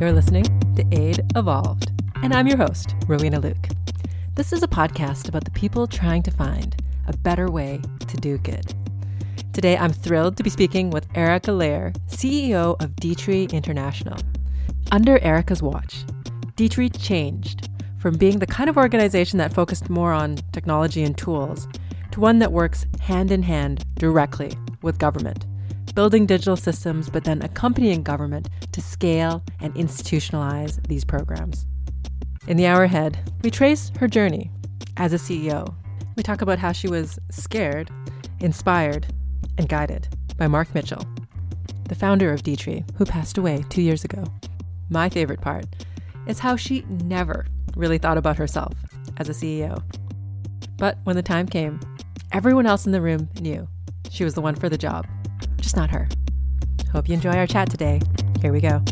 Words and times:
You're 0.00 0.12
listening 0.12 0.44
to 0.76 0.98
Aid 0.98 1.20
Evolved, 1.36 1.92
and 2.22 2.32
I'm 2.32 2.46
your 2.46 2.56
host, 2.56 2.94
Rowena 3.06 3.38
Luk. 3.38 3.68
This 4.34 4.50
is 4.50 4.62
a 4.62 4.66
podcast 4.66 5.28
about 5.28 5.44
the 5.44 5.50
people 5.50 5.86
trying 5.86 6.22
to 6.22 6.30
find 6.30 6.74
a 7.06 7.14
better 7.18 7.50
way 7.50 7.82
to 8.08 8.16
do 8.16 8.38
good. 8.38 8.72
Today, 9.52 9.76
I'm 9.76 9.92
thrilled 9.92 10.38
to 10.38 10.42
be 10.42 10.48
speaking 10.48 10.88
with 10.88 11.06
Erica 11.14 11.52
Layer, 11.52 11.92
CEO 12.06 12.82
of 12.82 12.96
D-Tree 12.96 13.48
International. 13.52 14.16
Under 14.90 15.18
Erica's 15.18 15.62
watch, 15.62 16.06
D-Tree 16.56 16.88
changed 16.88 17.68
from 17.98 18.16
being 18.16 18.38
the 18.38 18.46
kind 18.46 18.70
of 18.70 18.78
organization 18.78 19.36
that 19.36 19.52
focused 19.52 19.90
more 19.90 20.12
on 20.12 20.36
technology 20.52 21.02
and 21.02 21.18
tools 21.18 21.68
to 22.12 22.20
one 22.20 22.38
that 22.38 22.52
works 22.52 22.86
hand 23.00 23.30
in 23.30 23.42
hand 23.42 23.84
directly 23.96 24.56
with 24.80 24.98
government 24.98 25.44
building 25.94 26.26
digital 26.26 26.56
systems, 26.56 27.08
but 27.10 27.24
then 27.24 27.42
accompanying 27.42 28.02
government 28.02 28.48
to 28.72 28.80
scale 28.80 29.42
and 29.60 29.74
institutionalize 29.74 30.84
these 30.86 31.04
programs. 31.04 31.66
In 32.46 32.56
the 32.56 32.66
hour 32.66 32.84
ahead, 32.84 33.18
we 33.42 33.50
trace 33.50 33.92
her 33.98 34.08
journey 34.08 34.50
as 34.96 35.12
a 35.12 35.16
CEO. 35.16 35.74
We 36.16 36.22
talk 36.22 36.42
about 36.42 36.58
how 36.58 36.72
she 36.72 36.88
was 36.88 37.18
scared, 37.30 37.90
inspired, 38.40 39.06
and 39.58 39.68
guided 39.68 40.08
by 40.36 40.46
Marc 40.46 40.74
Mitchell, 40.74 41.04
the 41.88 41.94
founder 41.94 42.32
of 42.32 42.42
D-Tree, 42.42 42.84
who 42.96 43.04
passed 43.04 43.38
away 43.38 43.64
two 43.68 43.82
years 43.82 44.04
ago. 44.04 44.24
My 44.88 45.08
favorite 45.08 45.40
part 45.40 45.66
is 46.26 46.38
how 46.38 46.56
she 46.56 46.84
never 46.88 47.46
really 47.76 47.98
thought 47.98 48.18
about 48.18 48.36
herself 48.36 48.74
as 49.18 49.28
a 49.28 49.32
CEO. 49.32 49.82
But 50.76 50.98
when 51.04 51.16
the 51.16 51.22
time 51.22 51.46
came, 51.46 51.78
everyone 52.32 52.66
else 52.66 52.86
in 52.86 52.92
the 52.92 53.02
room 53.02 53.28
knew 53.40 53.68
she 54.10 54.24
was 54.24 54.34
the 54.34 54.40
one 54.40 54.54
for 54.54 54.68
the 54.68 54.78
job 54.78 55.06
just 55.60 55.76
not 55.76 55.90
her. 55.90 56.08
Hope 56.92 57.08
you 57.08 57.14
enjoy 57.14 57.32
our 57.32 57.46
chat 57.46 57.70
today. 57.70 58.00
Here 58.40 58.52
we 58.52 58.60
go. 58.60 58.82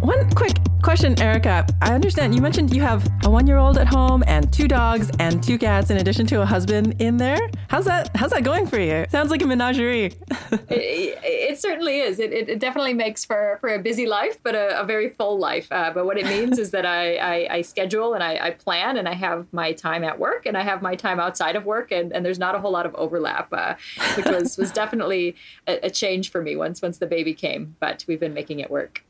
One 0.00 0.30
quick 0.34 0.56
question, 0.86 1.20
Erica. 1.20 1.66
I 1.82 1.94
understand 1.94 2.32
you 2.32 2.40
mentioned 2.40 2.72
you 2.72 2.80
have 2.80 3.10
a 3.24 3.28
one-year-old 3.28 3.76
at 3.76 3.88
home 3.88 4.22
and 4.28 4.52
two 4.52 4.68
dogs 4.68 5.10
and 5.18 5.42
two 5.42 5.58
cats 5.58 5.90
in 5.90 5.96
addition 5.96 6.28
to 6.28 6.42
a 6.42 6.46
husband 6.46 6.94
in 7.00 7.16
there. 7.16 7.50
How's 7.66 7.86
that? 7.86 8.14
How's 8.14 8.30
that 8.30 8.44
going 8.44 8.68
for 8.68 8.78
you? 8.78 9.04
Sounds 9.10 9.32
like 9.32 9.42
a 9.42 9.48
menagerie. 9.48 10.04
it, 10.70 11.18
it, 11.24 11.58
certainly 11.58 11.98
is. 11.98 12.20
It, 12.20 12.32
it, 12.32 12.60
definitely 12.60 12.94
makes 12.94 13.24
for, 13.24 13.58
for 13.60 13.74
a 13.74 13.80
busy 13.80 14.06
life, 14.06 14.38
but 14.44 14.54
a, 14.54 14.80
a 14.80 14.84
very 14.84 15.08
full 15.10 15.40
life. 15.40 15.66
Uh, 15.72 15.90
but 15.92 16.06
what 16.06 16.18
it 16.18 16.26
means 16.26 16.56
is 16.56 16.70
that 16.70 16.86
I, 16.86 17.16
I, 17.16 17.54
I 17.56 17.62
schedule 17.62 18.14
and 18.14 18.22
I, 18.22 18.38
I, 18.40 18.50
plan 18.52 18.96
and 18.96 19.08
I 19.08 19.14
have 19.14 19.52
my 19.52 19.72
time 19.72 20.04
at 20.04 20.20
work 20.20 20.46
and 20.46 20.56
I 20.56 20.62
have 20.62 20.82
my 20.82 20.94
time 20.94 21.18
outside 21.18 21.56
of 21.56 21.64
work 21.64 21.90
and, 21.90 22.12
and 22.12 22.24
there's 22.24 22.38
not 22.38 22.54
a 22.54 22.60
whole 22.60 22.70
lot 22.70 22.86
of 22.86 22.94
overlap, 22.94 23.48
uh, 23.52 23.74
which 24.14 24.26
was, 24.26 24.56
was 24.56 24.70
definitely 24.82 25.34
a, 25.66 25.86
a 25.86 25.90
change 25.90 26.30
for 26.30 26.40
me 26.40 26.54
once 26.54 26.80
once 26.80 26.98
the 26.98 27.06
baby 27.06 27.34
came. 27.34 27.74
But 27.80 28.04
we've 28.06 28.20
been 28.20 28.34
making 28.34 28.60
it 28.60 28.70
work. 28.70 29.02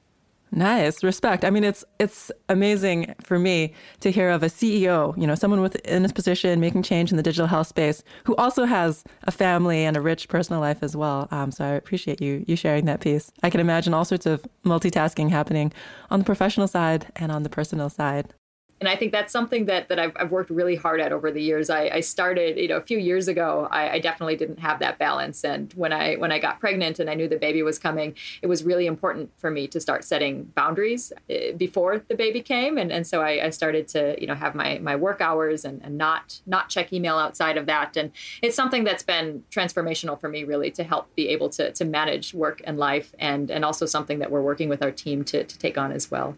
Nice 0.52 1.02
respect. 1.02 1.44
I 1.44 1.50
mean, 1.50 1.64
it's 1.64 1.84
it's 1.98 2.30
amazing 2.48 3.14
for 3.20 3.38
me 3.38 3.74
to 4.00 4.12
hear 4.12 4.30
of 4.30 4.42
a 4.42 4.46
CEO, 4.46 5.16
you 5.20 5.26
know, 5.26 5.34
someone 5.34 5.60
within 5.60 6.02
this 6.02 6.12
position 6.12 6.60
making 6.60 6.82
change 6.84 7.10
in 7.10 7.16
the 7.16 7.22
digital 7.22 7.48
health 7.48 7.66
space, 7.66 8.02
who 8.24 8.34
also 8.36 8.64
has 8.64 9.02
a 9.24 9.32
family 9.32 9.84
and 9.84 9.96
a 9.96 10.00
rich 10.00 10.28
personal 10.28 10.60
life 10.60 10.78
as 10.82 10.96
well. 10.96 11.26
Um, 11.32 11.50
so 11.50 11.64
I 11.64 11.70
appreciate 11.70 12.20
you 12.20 12.44
you 12.46 12.54
sharing 12.54 12.84
that 12.84 13.00
piece. 13.00 13.32
I 13.42 13.50
can 13.50 13.60
imagine 13.60 13.92
all 13.92 14.04
sorts 14.04 14.24
of 14.24 14.44
multitasking 14.64 15.30
happening 15.30 15.72
on 16.10 16.20
the 16.20 16.24
professional 16.24 16.68
side 16.68 17.06
and 17.16 17.32
on 17.32 17.42
the 17.42 17.50
personal 17.50 17.90
side 17.90 18.32
and 18.80 18.88
I 18.88 18.96
think 18.96 19.12
that's 19.12 19.32
something 19.32 19.66
that 19.66 19.88
that 19.88 19.98
I've, 19.98 20.12
I've 20.16 20.30
worked 20.30 20.50
really 20.50 20.76
hard 20.76 21.00
at 21.00 21.12
over 21.12 21.30
the 21.30 21.42
years. 21.42 21.70
I, 21.70 21.88
I 21.88 22.00
started, 22.00 22.58
you 22.58 22.68
know, 22.68 22.76
a 22.76 22.82
few 22.82 22.98
years 22.98 23.26
ago. 23.26 23.68
I, 23.70 23.90
I, 23.90 23.98
definitely 24.00 24.36
didn't 24.36 24.58
have 24.58 24.80
that 24.80 24.98
balance, 24.98 25.44
and 25.44 25.72
when 25.74 25.92
I 25.92 26.16
when 26.16 26.30
I 26.30 26.38
got 26.38 26.60
pregnant 26.60 26.98
and 26.98 27.08
I 27.08 27.14
knew 27.14 27.26
the 27.26 27.38
baby 27.38 27.62
was 27.62 27.78
coming, 27.78 28.14
it 28.42 28.48
was 28.48 28.64
really 28.64 28.86
important 28.86 29.30
for 29.38 29.50
me 29.50 29.66
to 29.68 29.80
start 29.80 30.04
setting 30.04 30.44
boundaries 30.54 31.12
eh, 31.30 31.52
before 31.52 32.02
the 32.08 32.14
baby 32.14 32.42
came, 32.42 32.76
and 32.76 32.92
and 32.92 33.06
so 33.06 33.22
I, 33.22 33.46
I 33.46 33.50
started 33.50 33.88
to 33.88 34.20
you 34.20 34.26
know 34.26 34.34
have 34.34 34.54
my 34.54 34.78
my 34.78 34.94
work 34.94 35.20
hours 35.22 35.64
and, 35.64 35.80
and 35.82 35.96
not 35.96 36.40
not 36.46 36.68
check 36.68 36.92
email 36.92 37.16
outside 37.16 37.56
of 37.56 37.66
that, 37.66 37.96
and 37.96 38.12
it's 38.42 38.56
something 38.56 38.84
that's 38.84 39.02
been 39.02 39.42
transformational 39.50 40.20
for 40.20 40.28
me 40.28 40.44
really 40.44 40.70
to 40.72 40.84
help 40.84 41.14
be 41.16 41.28
able 41.28 41.48
to 41.50 41.72
to 41.72 41.84
manage 41.86 42.34
work 42.34 42.60
and 42.64 42.78
life, 42.78 43.14
and 43.18 43.50
and 43.50 43.64
also 43.64 43.86
something 43.86 44.18
that 44.18 44.30
we're 44.30 44.42
working 44.42 44.68
with 44.68 44.82
our 44.82 44.92
team 44.92 45.24
to 45.24 45.44
to 45.44 45.58
take 45.58 45.78
on 45.78 45.92
as 45.92 46.10
well. 46.10 46.36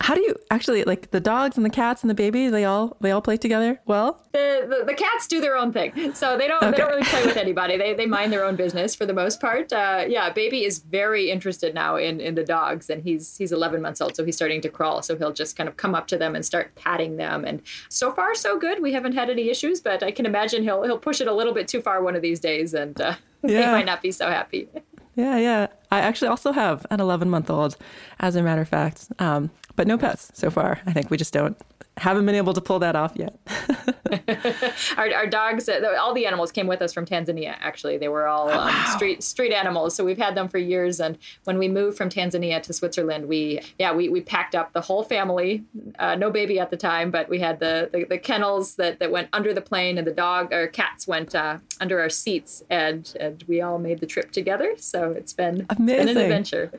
How 0.00 0.14
do 0.14 0.20
you 0.20 0.36
actually 0.50 0.84
like 0.84 1.10
the 1.10 1.20
dogs 1.20 1.56
and 1.56 1.64
the 1.64 1.70
cats 1.70 2.02
and 2.02 2.10
the 2.10 2.14
baby? 2.14 2.48
They 2.48 2.64
all 2.64 2.96
they 3.00 3.10
all 3.10 3.22
play 3.22 3.38
together 3.38 3.80
well. 3.86 4.22
The 4.32 4.66
the, 4.68 4.84
the 4.84 4.94
cats 4.94 5.26
do 5.26 5.40
their 5.40 5.56
own 5.56 5.72
thing, 5.72 6.12
so 6.14 6.36
they 6.36 6.46
don't 6.46 6.62
okay. 6.62 6.70
they 6.72 6.76
don't 6.76 6.90
really 6.90 7.04
play 7.04 7.24
with 7.24 7.38
anybody. 7.38 7.78
They 7.78 7.94
they 7.94 8.04
mind 8.04 8.30
their 8.30 8.44
own 8.44 8.56
business 8.56 8.94
for 8.94 9.06
the 9.06 9.14
most 9.14 9.40
part. 9.40 9.72
Uh, 9.72 10.04
yeah, 10.06 10.30
baby 10.30 10.64
is 10.64 10.80
very 10.80 11.30
interested 11.30 11.74
now 11.74 11.96
in 11.96 12.20
in 12.20 12.34
the 12.34 12.44
dogs, 12.44 12.90
and 12.90 13.02
he's 13.02 13.38
he's 13.38 13.52
11 13.52 13.80
months 13.80 14.02
old, 14.02 14.16
so 14.16 14.24
he's 14.24 14.36
starting 14.36 14.60
to 14.60 14.68
crawl. 14.68 15.02
So 15.02 15.16
he'll 15.16 15.32
just 15.32 15.56
kind 15.56 15.68
of 15.68 15.78
come 15.78 15.94
up 15.94 16.06
to 16.08 16.18
them 16.18 16.36
and 16.36 16.44
start 16.44 16.74
patting 16.74 17.16
them, 17.16 17.46
and 17.46 17.62
so 17.88 18.12
far 18.12 18.34
so 18.34 18.58
good. 18.58 18.82
We 18.82 18.92
haven't 18.92 19.14
had 19.14 19.30
any 19.30 19.48
issues, 19.48 19.80
but 19.80 20.02
I 20.02 20.10
can 20.10 20.26
imagine 20.26 20.62
he'll 20.62 20.82
he'll 20.82 20.98
push 20.98 21.22
it 21.22 21.26
a 21.26 21.34
little 21.34 21.54
bit 21.54 21.68
too 21.68 21.80
far 21.80 22.02
one 22.02 22.14
of 22.14 22.20
these 22.20 22.38
days, 22.38 22.74
and 22.74 23.00
uh, 23.00 23.14
yeah. 23.42 23.60
they 23.60 23.66
might 23.66 23.86
not 23.86 24.02
be 24.02 24.12
so 24.12 24.28
happy. 24.28 24.68
Yeah, 25.16 25.38
yeah. 25.38 25.66
I 25.90 26.00
actually 26.00 26.28
also 26.28 26.52
have 26.52 26.86
an 26.90 27.00
11 27.00 27.30
month 27.30 27.48
old, 27.48 27.76
as 28.20 28.36
a 28.36 28.42
matter 28.42 28.60
of 28.60 28.68
fact. 28.68 29.08
Um, 29.18 29.50
but 29.76 29.86
no 29.86 29.96
pets 29.98 30.30
so 30.34 30.50
far. 30.50 30.80
I 30.86 30.92
think 30.92 31.10
we 31.10 31.16
just 31.16 31.32
don't 31.32 31.56
haven't 31.96 32.26
been 32.26 32.34
able 32.34 32.52
to 32.52 32.60
pull 32.60 32.78
that 32.80 32.94
off 32.94 33.12
yet. 33.16 33.38
our, 34.96 35.14
our, 35.14 35.26
dogs, 35.26 35.68
uh, 35.68 35.96
all 35.98 36.12
the 36.12 36.26
animals 36.26 36.52
came 36.52 36.66
with 36.66 36.82
us 36.82 36.92
from 36.92 37.06
Tanzania. 37.06 37.56
Actually, 37.60 37.96
they 37.96 38.08
were 38.08 38.26
all 38.26 38.50
um, 38.50 38.66
wow. 38.66 38.94
street 38.94 39.22
street 39.22 39.52
animals, 39.52 39.94
so 39.94 40.04
we've 40.04 40.18
had 40.18 40.34
them 40.34 40.48
for 40.48 40.58
years. 40.58 41.00
And 41.00 41.16
when 41.44 41.58
we 41.58 41.68
moved 41.68 41.96
from 41.96 42.10
Tanzania 42.10 42.62
to 42.62 42.72
Switzerland, 42.72 43.28
we 43.28 43.60
yeah 43.78 43.92
we, 43.92 44.08
we 44.08 44.20
packed 44.20 44.54
up 44.54 44.72
the 44.72 44.82
whole 44.82 45.04
family. 45.04 45.64
Uh, 45.98 46.14
no 46.16 46.30
baby 46.30 46.58
at 46.58 46.70
the 46.70 46.76
time, 46.76 47.10
but 47.10 47.28
we 47.28 47.40
had 47.40 47.60
the, 47.60 47.88
the, 47.92 48.04
the 48.04 48.18
kennels 48.18 48.76
that, 48.76 48.98
that 48.98 49.10
went 49.10 49.28
under 49.32 49.54
the 49.54 49.62
plane, 49.62 49.96
and 49.96 50.06
the 50.06 50.12
dog 50.12 50.52
or 50.52 50.66
cats 50.66 51.06
went 51.06 51.34
uh, 51.34 51.58
under 51.80 52.00
our 52.00 52.10
seats, 52.10 52.62
and 52.68 53.14
and 53.18 53.44
we 53.48 53.60
all 53.60 53.78
made 53.78 54.00
the 54.00 54.06
trip 54.06 54.32
together. 54.32 54.74
So 54.76 55.12
it's 55.12 55.32
been, 55.32 55.66
it's 55.70 55.80
been 55.80 56.08
an 56.08 56.16
adventure. 56.16 56.72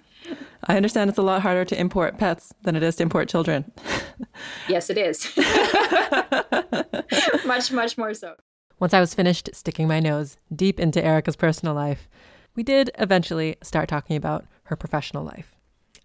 I 0.65 0.75
understand 0.75 1.09
it's 1.09 1.19
a 1.19 1.23
lot 1.23 1.41
harder 1.41 1.63
to 1.65 1.79
import 1.79 2.17
pets 2.17 2.53
than 2.63 2.75
it 2.75 2.83
is 2.83 2.97
to 2.97 3.03
import 3.03 3.29
children. 3.29 3.71
yes, 4.67 4.89
it 4.89 4.97
is. 4.97 5.06
much, 7.45 7.71
much 7.71 7.97
more 7.97 8.13
so. 8.13 8.35
Once 8.79 8.93
I 8.93 8.99
was 8.99 9.15
finished 9.15 9.49
sticking 9.53 9.87
my 9.87 9.99
nose 9.99 10.37
deep 10.55 10.79
into 10.79 11.03
Erica's 11.03 11.35
personal 11.35 11.73
life, 11.73 12.07
we 12.55 12.63
did 12.63 12.91
eventually 12.99 13.55
start 13.61 13.89
talking 13.89 14.15
about 14.15 14.45
her 14.63 14.75
professional 14.75 15.23
life. 15.23 15.55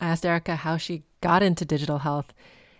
I 0.00 0.08
asked 0.08 0.26
Erica 0.26 0.56
how 0.56 0.76
she 0.76 1.04
got 1.20 1.42
into 1.42 1.64
digital 1.64 1.98
health, 1.98 2.32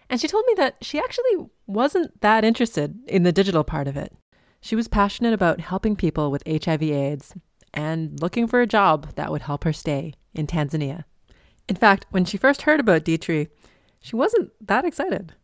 and 0.09 0.21
she 0.21 0.29
told 0.29 0.45
me 0.47 0.55
that 0.57 0.77
she 0.83 0.99
actually 0.99 1.49
wasn't 1.67 2.21
that 2.21 2.45
interested 2.45 2.99
in 3.07 3.23
the 3.23 3.33
digital 3.33 3.65
part 3.65 3.89
of 3.89 3.97
it. 3.97 4.13
She 4.61 4.77
was 4.77 4.89
passionate 4.89 5.33
about 5.33 5.61
helping 5.61 5.97
people 5.97 6.31
with 6.31 6.43
HIV/AIDS 6.47 7.35
and 7.75 8.21
looking 8.21 8.47
for 8.47 8.61
a 8.61 8.67
job 8.67 9.15
that 9.17 9.31
would 9.31 9.43
help 9.43 9.65
her 9.65 9.73
stay 9.73 10.15
in 10.35 10.47
Tanzania. 10.47 11.05
In 11.69 11.77
fact, 11.77 12.07
when 12.11 12.25
she 12.25 12.37
first 12.37 12.63
heard 12.63 12.81
about 12.81 13.05
D-Tree, 13.05 13.49
she 14.01 14.17
wasn't 14.17 14.51
that 14.67 14.85
excited. 14.85 15.35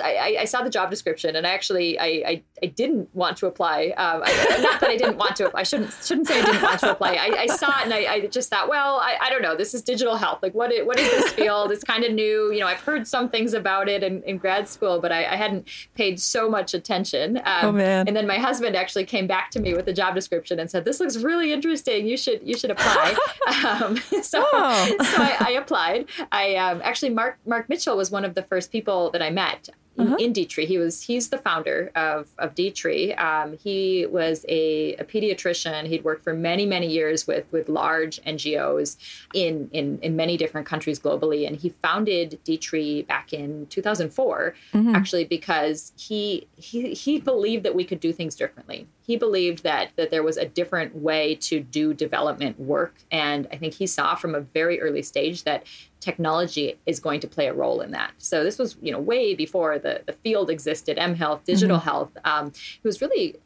I, 0.00 0.36
I, 0.40 0.44
saw 0.44 0.62
the 0.62 0.70
job 0.70 0.90
description 0.90 1.36
and 1.36 1.46
I 1.46 1.50
actually 1.50 1.98
I, 1.98 2.06
I, 2.06 2.42
I 2.62 2.66
didn't 2.66 3.14
want 3.14 3.36
to 3.38 3.46
apply. 3.46 3.94
Um, 3.96 4.22
I, 4.24 4.58
not 4.60 4.80
that 4.80 4.90
I 4.90 4.96
didn't 4.96 5.16
want 5.16 5.36
to. 5.36 5.50
I 5.54 5.62
shouldn't 5.62 5.92
shouldn't 6.04 6.26
say 6.26 6.40
I 6.40 6.44
didn't 6.44 6.62
want 6.62 6.80
to 6.80 6.92
apply. 6.92 7.14
I, 7.14 7.42
I 7.42 7.46
saw 7.46 7.68
it 7.80 7.84
and 7.84 7.94
I, 7.94 8.06
I 8.12 8.26
just 8.26 8.50
thought, 8.50 8.68
well, 8.68 8.96
I, 8.96 9.16
I 9.20 9.30
don't 9.30 9.42
know. 9.42 9.56
This 9.56 9.74
is 9.74 9.82
digital 9.82 10.16
health. 10.16 10.40
Like, 10.42 10.54
what 10.54 10.72
what 10.84 10.98
is 10.98 11.10
this 11.10 11.32
field? 11.32 11.70
It's 11.72 11.84
kind 11.84 12.04
of 12.04 12.12
new. 12.12 12.52
You 12.52 12.60
know, 12.60 12.66
I've 12.66 12.80
heard 12.80 13.06
some 13.06 13.28
things 13.28 13.54
about 13.54 13.88
it 13.88 14.02
in, 14.02 14.22
in 14.22 14.38
grad 14.38 14.68
school, 14.68 15.00
but 15.00 15.12
I, 15.12 15.24
I 15.24 15.36
hadn't 15.36 15.68
paid 15.94 16.20
so 16.20 16.48
much 16.48 16.74
attention. 16.74 17.38
Um, 17.38 17.44
oh 17.62 17.72
man! 17.72 18.08
And 18.08 18.16
then 18.16 18.26
my 18.26 18.38
husband 18.38 18.76
actually 18.76 19.04
came 19.04 19.26
back 19.26 19.50
to 19.52 19.60
me 19.60 19.74
with 19.74 19.86
the 19.86 19.92
job 19.92 20.14
description 20.14 20.58
and 20.58 20.70
said, 20.70 20.84
"This 20.84 21.00
looks 21.00 21.16
really 21.16 21.52
interesting. 21.52 22.06
You 22.06 22.16
should 22.16 22.40
you 22.46 22.56
should 22.56 22.70
apply." 22.70 23.16
um, 23.66 23.96
so 24.22 24.44
oh. 24.52 24.96
so 24.98 25.22
I, 25.22 25.36
I, 25.40 25.50
applied. 25.52 26.06
I 26.32 26.56
um, 26.56 26.80
actually 26.82 27.10
Marc 27.10 27.38
Marc 27.46 27.68
Mitchell 27.68 27.96
was 27.96 28.10
one 28.10 28.24
of 28.24 28.34
the 28.34 28.42
first 28.42 28.70
people 28.70 29.10
that 29.10 29.22
I 29.22 29.30
met 29.30 29.68
uh-huh. 29.98 30.16
in 30.18 30.32
D-Tree. 30.32 30.66
He 30.66 30.78
was 30.78 31.02
he's 31.02 31.28
the 31.28 31.38
founder 31.38 31.90
of 31.94 32.28
of 32.38 32.54
D-Tree. 32.54 33.14
Um, 33.14 33.56
he 33.56 34.06
was 34.06 34.44
a, 34.48 34.94
a, 34.96 35.04
pediatrician. 35.04 35.86
He'd 35.86 36.04
worked 36.04 36.24
for 36.24 36.34
many 36.34 36.66
many 36.66 36.88
years 36.88 37.26
with 37.26 37.44
with 37.52 37.68
large 37.68 38.20
NGOs 38.22 38.96
in 39.34 39.68
in 39.72 39.98
in 40.02 40.16
many 40.16 40.36
different 40.36 40.66
countries 40.66 40.98
globally, 40.98 41.46
and 41.46 41.56
he 41.56 41.70
founded 41.70 42.38
D-Tree 42.44 43.02
back 43.02 43.32
in 43.32 43.66
2004. 43.66 44.54
Mm-hmm. 44.72 44.94
Actually, 44.94 45.24
because 45.24 45.92
he 45.96 46.46
he 46.56 46.94
he 46.94 47.18
believed 47.18 47.64
that 47.64 47.74
we 47.74 47.84
could 47.84 48.00
do 48.00 48.12
things 48.12 48.34
differently. 48.34 48.86
He 49.02 49.16
believed 49.16 49.62
that 49.62 49.90
that 49.96 50.10
there 50.10 50.22
was 50.22 50.36
a 50.36 50.46
different 50.46 50.96
way 50.96 51.36
to 51.36 51.60
do 51.60 51.94
development 51.94 52.58
work, 52.58 52.94
and 53.10 53.46
I 53.52 53.56
think 53.56 53.74
he 53.74 53.86
saw 53.86 54.14
from 54.14 54.34
a 54.34 54.40
very 54.40 54.80
early 54.80 55.02
stage 55.02 55.44
that 55.44 55.64
technology 56.00 56.78
is 56.86 57.00
going 57.00 57.20
to 57.20 57.28
play 57.28 57.46
a 57.46 57.54
role 57.54 57.80
in 57.80 57.90
that. 57.92 58.12
So 58.18 58.44
this 58.44 58.58
was, 58.58 58.76
you 58.82 58.92
know, 58.92 59.00
way 59.00 59.34
before 59.34 59.78
the, 59.78 60.02
the 60.06 60.12
field 60.12 60.50
existed, 60.50 60.98
M 60.98 61.14
Health, 61.14 61.44
digital 61.44 61.78
mm-hmm. 61.78 61.84
health. 61.84 62.10
Um, 62.24 62.52
he 62.54 62.86
was 62.86 63.00
really 63.00 63.36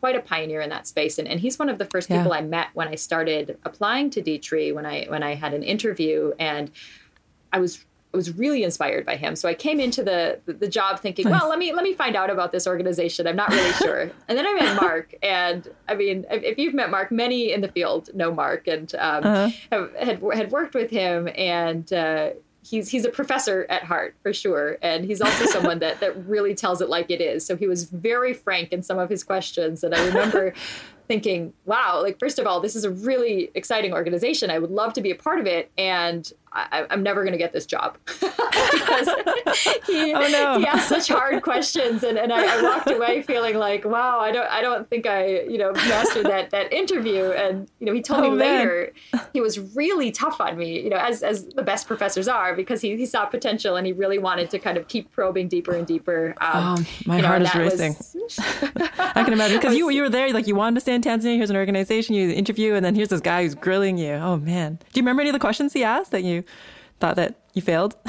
quite 0.00 0.14
a 0.14 0.20
pioneer 0.20 0.60
in 0.60 0.70
that 0.70 0.86
space. 0.86 1.18
And, 1.18 1.26
and 1.26 1.40
he's 1.40 1.58
one 1.58 1.68
of 1.68 1.78
the 1.78 1.86
first 1.86 2.10
yeah. 2.10 2.18
people 2.18 2.32
I 2.32 2.42
met 2.42 2.68
when 2.74 2.88
I 2.88 2.94
started 2.94 3.58
applying 3.64 4.10
to 4.10 4.20
D-Tree 4.20 4.72
when 4.72 4.86
I 4.86 5.06
when 5.06 5.22
I 5.22 5.34
had 5.34 5.54
an 5.54 5.62
interview 5.62 6.32
and 6.38 6.70
I 7.52 7.60
was 7.60 7.85
was 8.16 8.36
really 8.36 8.64
inspired 8.64 9.06
by 9.06 9.16
him. 9.16 9.36
So 9.36 9.48
I 9.48 9.54
came 9.54 9.78
into 9.78 10.02
the 10.02 10.40
the, 10.46 10.66
job 10.68 11.00
thinking, 11.00 11.28
nice. 11.28 11.40
well, 11.40 11.48
let 11.48 11.58
me 11.58 11.72
let 11.72 11.84
me 11.84 11.94
find 11.94 12.16
out 12.16 12.30
about 12.30 12.52
this 12.52 12.66
organization. 12.66 13.26
I'm 13.26 13.36
not 13.36 13.50
really 13.50 13.72
sure. 13.74 14.00
and 14.28 14.36
then 14.38 14.46
I 14.46 14.54
met 14.54 14.80
Marc, 14.80 15.14
and 15.22 15.68
I 15.88 15.94
mean, 15.94 16.26
if, 16.30 16.42
if, 16.42 16.58
you've 16.58 16.74
met 16.74 16.90
Marc, 16.90 17.12
many 17.12 17.52
in 17.52 17.60
the 17.60 17.68
field 17.68 18.10
know 18.14 18.32
Marc 18.32 18.66
and 18.66 18.92
um, 18.96 19.24
uh-huh. 19.24 19.50
have, 19.70 19.94
had 19.94 20.22
had 20.34 20.50
worked 20.50 20.74
with 20.74 20.90
him, 20.90 21.28
and 21.36 21.92
uh, 21.92 22.30
he's 22.64 22.88
he's 22.88 23.04
a 23.04 23.10
professor 23.10 23.66
at 23.68 23.84
heart 23.84 24.16
for 24.22 24.32
sure, 24.32 24.78
and 24.82 25.04
he's 25.04 25.20
also 25.20 25.46
someone 25.56 25.78
that 25.78 26.00
that 26.00 26.16
really 26.26 26.54
tells 26.54 26.80
it 26.80 26.88
like 26.88 27.10
it 27.10 27.20
is. 27.20 27.46
So 27.46 27.56
he 27.56 27.66
was 27.66 27.84
very 27.84 28.34
frank 28.34 28.72
in 28.72 28.82
some 28.82 28.98
of 28.98 29.08
his 29.08 29.22
questions, 29.22 29.84
and 29.84 29.94
I 29.94 30.04
remember 30.06 30.54
thinking, 31.08 31.52
wow, 31.64 32.00
like, 32.02 32.18
first 32.18 32.38
of 32.38 32.46
all, 32.46 32.60
this 32.60 32.76
is 32.76 32.84
a 32.84 32.90
really 32.90 33.50
exciting 33.54 33.92
organization. 33.92 34.50
I 34.50 34.58
would 34.58 34.70
love 34.70 34.92
to 34.94 35.00
be 35.00 35.10
a 35.10 35.14
part 35.14 35.38
of 35.38 35.46
it. 35.46 35.70
And 35.78 36.30
I, 36.56 36.86
am 36.90 37.02
never 37.02 37.22
going 37.22 37.32
to 37.32 37.38
get 37.38 37.52
this 37.52 37.66
job 37.66 37.98
because 38.72 39.08
he, 39.86 40.14
oh, 40.14 40.28
no. 40.28 40.58
he 40.58 40.66
asked 40.66 40.88
such 40.88 41.08
hard 41.08 41.42
questions. 41.42 42.02
And, 42.02 42.18
and 42.18 42.32
I, 42.32 42.58
I, 42.58 42.62
walked 42.62 42.90
away 42.90 43.22
feeling 43.22 43.56
like, 43.56 43.84
wow, 43.84 44.20
I 44.20 44.32
don't, 44.32 44.48
I 44.50 44.62
don't 44.62 44.88
think 44.88 45.06
I, 45.06 45.42
you 45.42 45.58
know, 45.58 45.72
mastered 45.72 46.26
that, 46.26 46.50
that 46.50 46.72
interview. 46.72 47.30
And, 47.30 47.68
you 47.78 47.86
know, 47.86 47.92
he 47.92 48.02
told 48.02 48.24
oh, 48.24 48.30
me 48.30 48.36
man. 48.36 48.58
later 48.58 48.92
he 49.32 49.40
was 49.40 49.58
really 49.76 50.10
tough 50.10 50.40
on 50.40 50.56
me, 50.56 50.80
you 50.80 50.90
know, 50.90 50.96
as, 50.96 51.22
as 51.22 51.46
the 51.46 51.62
best 51.62 51.86
professors 51.86 52.28
are, 52.28 52.54
because 52.54 52.80
he, 52.80 52.96
he 52.96 53.06
saw 53.06 53.26
potential 53.26 53.76
and 53.76 53.86
he 53.86 53.92
really 53.92 54.18
wanted 54.18 54.50
to 54.50 54.58
kind 54.58 54.76
of 54.78 54.88
keep 54.88 55.10
probing 55.12 55.48
deeper 55.48 55.74
and 55.74 55.86
deeper. 55.86 56.34
Um, 56.40 56.76
oh, 56.78 56.86
my 57.06 57.20
heart 57.20 57.42
know, 57.42 57.48
is 57.48 57.54
racing. 57.54 57.96
Was, 58.14 58.38
I 58.98 59.22
can 59.24 59.32
imagine 59.32 59.58
because 59.58 59.76
you, 59.76 59.90
you 59.90 60.02
were 60.02 60.10
there, 60.10 60.32
like 60.32 60.46
you 60.46 60.54
wanted 60.54 60.76
to 60.76 60.80
stay 60.80 60.94
in 60.94 61.02
Tanzania. 61.02 61.36
Here's 61.36 61.50
an 61.50 61.56
organization, 61.56 62.14
you 62.14 62.30
interview, 62.30 62.74
and 62.74 62.84
then 62.84 62.94
here's 62.94 63.08
this 63.08 63.20
guy 63.20 63.42
who's 63.42 63.54
grilling 63.54 63.98
you. 63.98 64.12
Oh 64.12 64.38
man. 64.38 64.78
Do 64.92 65.00
you 65.00 65.02
remember 65.02 65.20
any 65.20 65.30
of 65.30 65.34
the 65.34 65.40
questions 65.40 65.72
he 65.72 65.84
asked 65.84 66.10
that 66.12 66.24
you 66.24 66.44
thought 67.00 67.16
that 67.16 67.36
you 67.54 67.62
failed? 67.62 67.96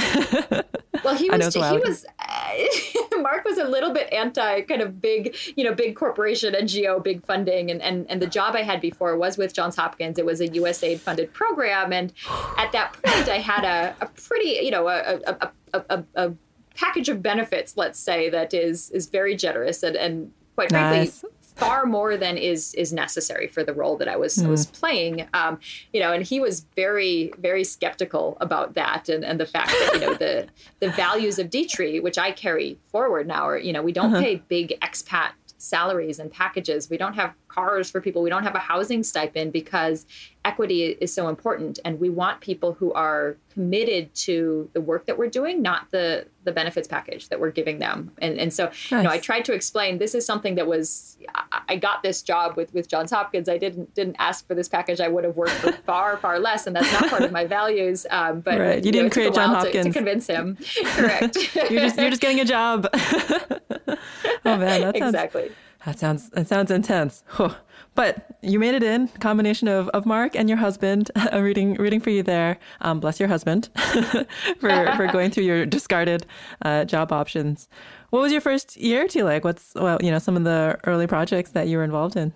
well, 1.03 1.15
he 1.15 1.29
was. 1.29 1.53
he 1.53 1.59
was. 1.59 2.05
Uh, 2.19 3.17
Marc 3.21 3.45
was 3.45 3.57
a 3.57 3.65
little 3.65 3.93
bit 3.93 4.11
anti 4.13 4.61
kind 4.61 4.81
of 4.81 5.01
big, 5.01 5.35
you 5.55 5.63
know, 5.63 5.73
big 5.73 5.95
corporation, 5.95 6.53
NGO, 6.53 7.03
big 7.03 7.25
funding, 7.25 7.71
and 7.71 7.81
and 7.81 8.09
and 8.09 8.21
the 8.21 8.27
job 8.27 8.55
I 8.55 8.63
had 8.63 8.81
before 8.81 9.17
was 9.17 9.37
with 9.37 9.53
Johns 9.53 9.75
Hopkins. 9.75 10.17
It 10.19 10.25
was 10.25 10.41
a 10.41 10.47
USAID 10.47 10.99
funded 10.99 11.33
program, 11.33 11.91
and 11.93 12.13
at 12.57 12.71
that 12.71 12.93
point, 13.03 13.29
I 13.29 13.39
had 13.39 13.63
a, 13.63 13.95
a 14.01 14.07
pretty, 14.07 14.59
you 14.63 14.71
know, 14.71 14.87
a 14.87 15.19
a, 15.25 15.51
a, 15.73 15.83
a, 15.89 16.03
a 16.15 16.33
package 16.75 17.09
of 17.09 17.21
benefits, 17.21 17.75
let's 17.75 17.99
say, 17.99 18.29
that 18.29 18.53
is 18.53 18.89
is 18.91 19.07
very 19.07 19.35
generous 19.35 19.83
and 19.83 19.95
and 19.95 20.31
quite 20.55 20.69
frankly 20.69 20.99
nice 20.99 21.23
far 21.57 21.85
more 21.85 22.17
than 22.17 22.37
is 22.37 22.73
is 22.75 22.93
necessary 22.93 23.47
for 23.47 23.63
the 23.63 23.73
role 23.73 23.97
that 23.97 24.07
I 24.07 24.15
was 24.15 24.37
mm. 24.37 24.47
was 24.47 24.65
playing. 24.65 25.27
Um, 25.33 25.59
you 25.91 25.99
know, 25.99 26.13
and 26.13 26.23
he 26.23 26.39
was 26.39 26.65
very 26.75 27.31
very 27.39 27.63
skeptical 27.63 28.37
about 28.39 28.75
that 28.75 29.09
and, 29.09 29.25
and 29.25 29.39
the 29.39 29.45
fact 29.45 29.69
that 29.69 29.91
you 29.93 29.99
know 29.99 30.13
the 30.13 30.47
the 30.79 30.89
values 30.91 31.39
of 31.39 31.49
D-Tree, 31.49 31.99
which 31.99 32.17
I 32.17 32.31
carry 32.31 32.77
forward 32.91 33.27
now, 33.27 33.47
are 33.47 33.57
you 33.57 33.73
know 33.73 33.81
we 33.81 33.91
don't 33.91 34.13
uh-huh. 34.13 34.23
pay 34.23 34.35
big 34.47 34.77
expat 34.81 35.31
salaries 35.57 36.19
and 36.19 36.31
packages. 36.31 36.89
We 36.89 36.97
don't 36.97 37.13
have 37.13 37.33
cars 37.47 37.89
for 37.89 38.01
people. 38.01 38.21
We 38.21 38.29
don't 38.29 38.43
have 38.43 38.55
a 38.55 38.59
housing 38.59 39.03
stipend 39.03 39.53
because 39.53 40.05
equity 40.47 40.97
is 41.01 41.13
so 41.13 41.27
important 41.27 41.77
and 41.83 41.99
we 41.99 42.09
want 42.09 42.39
people 42.39 42.73
who 42.73 42.93
are 42.93 43.35
committed 43.51 44.13
to 44.15 44.69
the 44.73 44.79
work 44.79 45.05
that 45.05 45.17
we're 45.17 45.29
doing 45.29 45.61
not 45.61 45.91
the 45.91 46.25
the 46.45 46.51
benefits 46.53 46.87
package 46.87 47.27
that 47.27 47.39
we're 47.39 47.51
giving 47.51 47.79
them. 47.79 48.11
And 48.19 48.39
and 48.39 48.53
so 48.53 48.65
nice. 48.65 48.91
you 48.91 49.03
know 49.03 49.09
i 49.09 49.17
tried 49.17 49.43
to 49.45 49.53
explain 49.53 49.97
this 49.97 50.15
is 50.15 50.25
something 50.25 50.55
that 50.55 50.65
was 50.65 51.17
i 51.67 51.75
got 51.75 52.01
this 52.01 52.21
job 52.21 52.55
with 52.55 52.73
with 52.73 52.87
johns 52.87 53.11
hopkins. 53.11 53.49
I 53.49 53.57
didn't 53.57 53.93
didn't 53.93 54.15
ask 54.19 54.47
for 54.47 54.55
this 54.55 54.69
package. 54.69 55.01
I 55.01 55.09
would 55.09 55.25
have 55.25 55.35
worked 55.35 55.51
for 55.63 55.71
far 55.89 56.17
far 56.17 56.39
less 56.39 56.65
and 56.65 56.75
that's 56.75 56.91
not 56.93 57.09
part 57.09 57.23
of 57.23 57.31
my 57.31 57.45
values 57.45 58.05
um, 58.09 58.39
but 58.39 58.57
right. 58.57 58.79
you, 58.79 58.87
you 58.87 58.91
didn't 58.93 59.07
know, 59.07 59.09
create 59.09 59.33
john 59.33 59.49
hopkins 59.49 59.85
to, 59.85 59.91
to, 59.91 59.91
convince 59.91 60.27
him. 60.27 60.57
Correct. 60.85 61.35
You're 61.55 61.81
just 61.81 61.97
you're 61.97 62.09
just 62.09 62.21
getting 62.21 62.39
a 62.39 62.45
job. 62.45 62.87
Oh 64.45 64.55
man 64.57 64.81
that 64.81 64.97
sounds, 64.97 65.13
exactly 65.13 65.51
that 65.87 65.97
sounds 65.97 66.29
that 66.31 66.47
sounds 66.47 66.69
intense 66.69 67.23
but 67.95 68.37
you 68.41 68.59
made 68.59 68.75
it 68.75 68.83
in. 68.83 69.07
Combination 69.07 69.67
of, 69.67 69.87
of 69.89 70.05
Marc 70.05 70.35
and 70.35 70.47
your 70.47 70.57
husband. 70.57 71.09
I'm 71.15 71.43
reading 71.43 71.73
reading 71.75 72.01
for 72.01 72.09
you 72.11 72.23
there. 72.23 72.59
Um, 72.81 72.99
bless 72.99 73.19
your 73.19 73.29
husband 73.29 73.69
for 74.59 74.93
for 74.95 75.07
going 75.07 75.31
through 75.31 75.45
your 75.45 75.65
discarded 75.65 76.25
uh, 76.61 76.83
job 76.85 77.11
options. 77.11 77.69
What 78.09 78.21
was 78.21 78.31
your 78.31 78.41
first 78.41 78.77
year 78.77 79.07
two 79.07 79.23
like? 79.23 79.45
What's 79.45 79.73
well, 79.75 79.97
you 80.01 80.11
know, 80.11 80.19
some 80.19 80.35
of 80.35 80.43
the 80.43 80.77
early 80.83 81.07
projects 81.07 81.51
that 81.51 81.67
you 81.67 81.77
were 81.77 81.83
involved 81.83 82.17
in? 82.17 82.33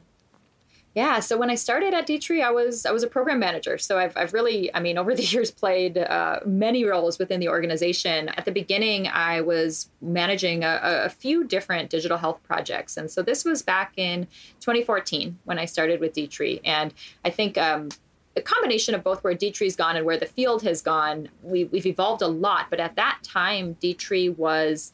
Yeah, 0.94 1.22
so 1.22 1.38
when 1.38 1.50
I 1.50 1.56
started 1.56 1.94
at 1.94 2.06
D-Tree, 2.06 2.42
I 2.42 2.52
was 2.52 2.86
I 2.86 2.92
was 2.92 3.02
a 3.02 3.08
program 3.08 3.40
manager. 3.40 3.78
So 3.78 3.98
I've, 3.98 4.16
I've 4.18 4.34
really, 4.34 4.74
I 4.76 4.82
mean, 4.82 4.98
over 4.98 5.16
the 5.16 5.24
years 5.34 5.50
played 5.50 5.98
uh, 5.98 6.42
many 6.46 6.84
roles 6.84 7.18
within 7.18 7.40
the 7.40 7.48
organization. 7.48 8.28
At 8.30 8.44
the 8.44 8.52
beginning, 8.52 9.08
I 9.08 9.40
was 9.40 9.90
managing 10.02 10.64
a, 10.66 10.80
a, 11.06 11.10
few 11.10 11.46
different 11.46 11.90
digital 11.90 12.18
health 12.18 12.44
projects, 12.44 12.98
and 12.98 13.10
so 13.10 13.22
this 13.22 13.46
was 13.46 13.62
back 13.62 13.94
in 13.96 14.28
2014 14.60 15.40
when 15.46 15.58
I 15.58 15.66
started 15.66 16.02
with 16.02 16.12
D-Tree. 16.12 16.60
And 16.66 16.94
I 17.24 17.30
think 17.30 17.58
um, 17.58 17.90
the 18.36 18.42
combination 18.42 18.94
of 18.94 19.02
both 19.02 19.24
where 19.24 19.34
D-Tree's 19.34 19.78
gone 19.78 19.96
and 19.96 20.06
where 20.06 20.18
the 20.18 20.26
field 20.26 20.62
has 20.64 20.82
gone, 20.82 21.30
we, 21.42 21.66
we've 21.66 21.86
evolved 21.86 22.22
a 22.22 22.28
lot. 22.28 22.68
But 22.70 22.82
at 22.82 22.98
that 22.98 23.20
time, 23.24 23.78
D-Tree 23.80 24.30
was 24.30 24.92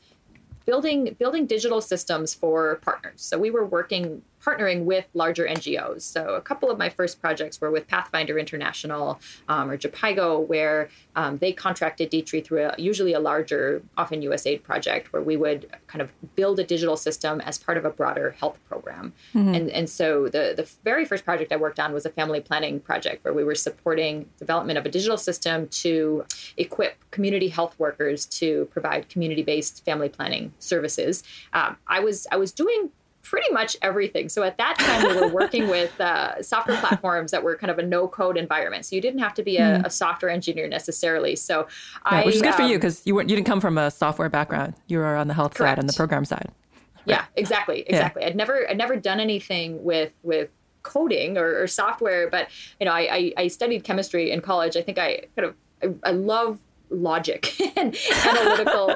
building 0.67 1.15
building 1.17 1.47
digital 1.47 1.81
systems 1.81 2.35
for 2.35 2.75
partners. 2.83 3.21
So 3.21 3.39
we 3.39 3.49
were 3.49 3.65
working 3.65 4.21
partnering 4.43 4.83
with 4.85 5.05
larger 5.13 5.45
NGOs. 5.45 6.01
So 6.01 6.35
a 6.35 6.41
couple 6.41 6.69
of 6.69 6.77
my 6.77 6.89
first 6.89 7.19
projects 7.21 7.59
were 7.59 7.71
with 7.71 7.87
Pathfinder 7.87 8.37
International 8.37 9.19
um, 9.47 9.69
or 9.69 9.77
Jhpiego, 9.77 10.45
where 10.47 10.89
um, 11.15 11.37
they 11.37 11.51
contracted 11.51 12.09
D-Tree 12.09 12.41
through 12.41 12.65
a, 12.65 12.75
usually 12.77 13.13
a 13.13 13.19
larger, 13.19 13.81
often 13.97 14.21
USAID 14.21 14.63
project, 14.63 15.11
where 15.11 15.21
we 15.21 15.35
would 15.35 15.69
kind 15.87 16.01
of 16.01 16.11
build 16.35 16.59
a 16.59 16.63
digital 16.63 16.95
system 16.95 17.41
as 17.41 17.57
part 17.57 17.77
of 17.77 17.85
a 17.85 17.89
broader 17.89 18.31
health 18.39 18.59
program. 18.69 19.13
Mm-hmm. 19.33 19.55
And, 19.55 19.69
and 19.69 19.89
so 19.89 20.25
the, 20.25 20.53
the 20.55 20.69
very 20.83 21.05
first 21.05 21.25
project 21.25 21.51
I 21.51 21.57
worked 21.57 21.79
on 21.79 21.93
was 21.93 22.05
a 22.05 22.09
family 22.09 22.39
planning 22.39 22.79
project 22.79 23.23
where 23.23 23.33
we 23.33 23.43
were 23.43 23.55
supporting 23.55 24.29
development 24.37 24.77
of 24.77 24.85
a 24.85 24.89
digital 24.89 25.17
system 25.17 25.67
to 25.69 26.25
equip 26.57 26.97
community 27.11 27.49
health 27.49 27.77
workers 27.79 28.25
to 28.25 28.65
provide 28.71 29.09
community-based 29.09 29.83
family 29.83 30.09
planning 30.09 30.53
services. 30.59 31.23
Um, 31.53 31.77
I 31.87 31.99
was 31.99 32.27
I 32.31 32.37
was 32.37 32.51
doing 32.51 32.91
pretty 33.21 33.51
much 33.51 33.75
everything. 33.81 34.29
So 34.29 34.43
at 34.43 34.57
that 34.57 34.77
time, 34.79 35.07
we 35.07 35.21
were 35.21 35.27
working 35.27 35.67
with 35.69 35.99
uh, 35.99 36.41
software 36.41 36.77
platforms 36.77 37.31
that 37.31 37.43
were 37.43 37.55
kind 37.55 37.71
of 37.71 37.79
a 37.79 37.83
no 37.83 38.07
code 38.07 38.37
environment. 38.37 38.85
So 38.85 38.95
you 38.95 39.01
didn't 39.01 39.19
have 39.19 39.33
to 39.35 39.43
be 39.43 39.57
a, 39.57 39.61
mm. 39.61 39.85
a 39.85 39.89
software 39.89 40.31
engineer 40.31 40.67
necessarily. 40.67 41.35
So 41.35 41.67
yeah, 42.11 42.19
I, 42.19 42.25
which 42.25 42.35
is 42.35 42.41
good 42.41 42.51
um, 42.51 42.57
for 42.57 42.63
you 42.63 42.77
because 42.77 43.05
you 43.05 43.15
weren't 43.15 43.29
you 43.29 43.35
didn't 43.35 43.47
come 43.47 43.61
from 43.61 43.77
a 43.77 43.91
software 43.91 44.29
background. 44.29 44.75
You 44.87 44.99
were 44.99 45.15
on 45.15 45.27
the 45.27 45.33
health 45.33 45.53
correct. 45.53 45.71
side 45.71 45.79
and 45.79 45.89
the 45.89 45.93
program 45.93 46.25
side. 46.25 46.51
Right? 47.07 47.15
Yeah, 47.15 47.25
exactly, 47.35 47.81
exactly. 47.81 48.21
Yeah. 48.21 48.29
I'd 48.29 48.35
never 48.35 48.69
I'd 48.69 48.77
never 48.77 48.95
done 48.95 49.19
anything 49.19 49.83
with 49.83 50.11
with 50.23 50.49
coding 50.83 51.37
or, 51.37 51.61
or 51.61 51.67
software, 51.67 52.29
but 52.29 52.47
you 52.79 52.85
know, 52.85 52.93
I, 52.93 53.09
I, 53.11 53.33
I 53.37 53.47
studied 53.47 53.83
chemistry 53.83 54.31
in 54.31 54.41
college. 54.41 54.77
I 54.77 54.81
think 54.81 54.97
I 54.97 55.23
kind 55.35 55.49
of 55.49 55.55
I, 55.83 56.09
I 56.09 56.11
love 56.11 56.59
logic 56.89 57.59
and 57.77 57.95
analytical 58.25 58.95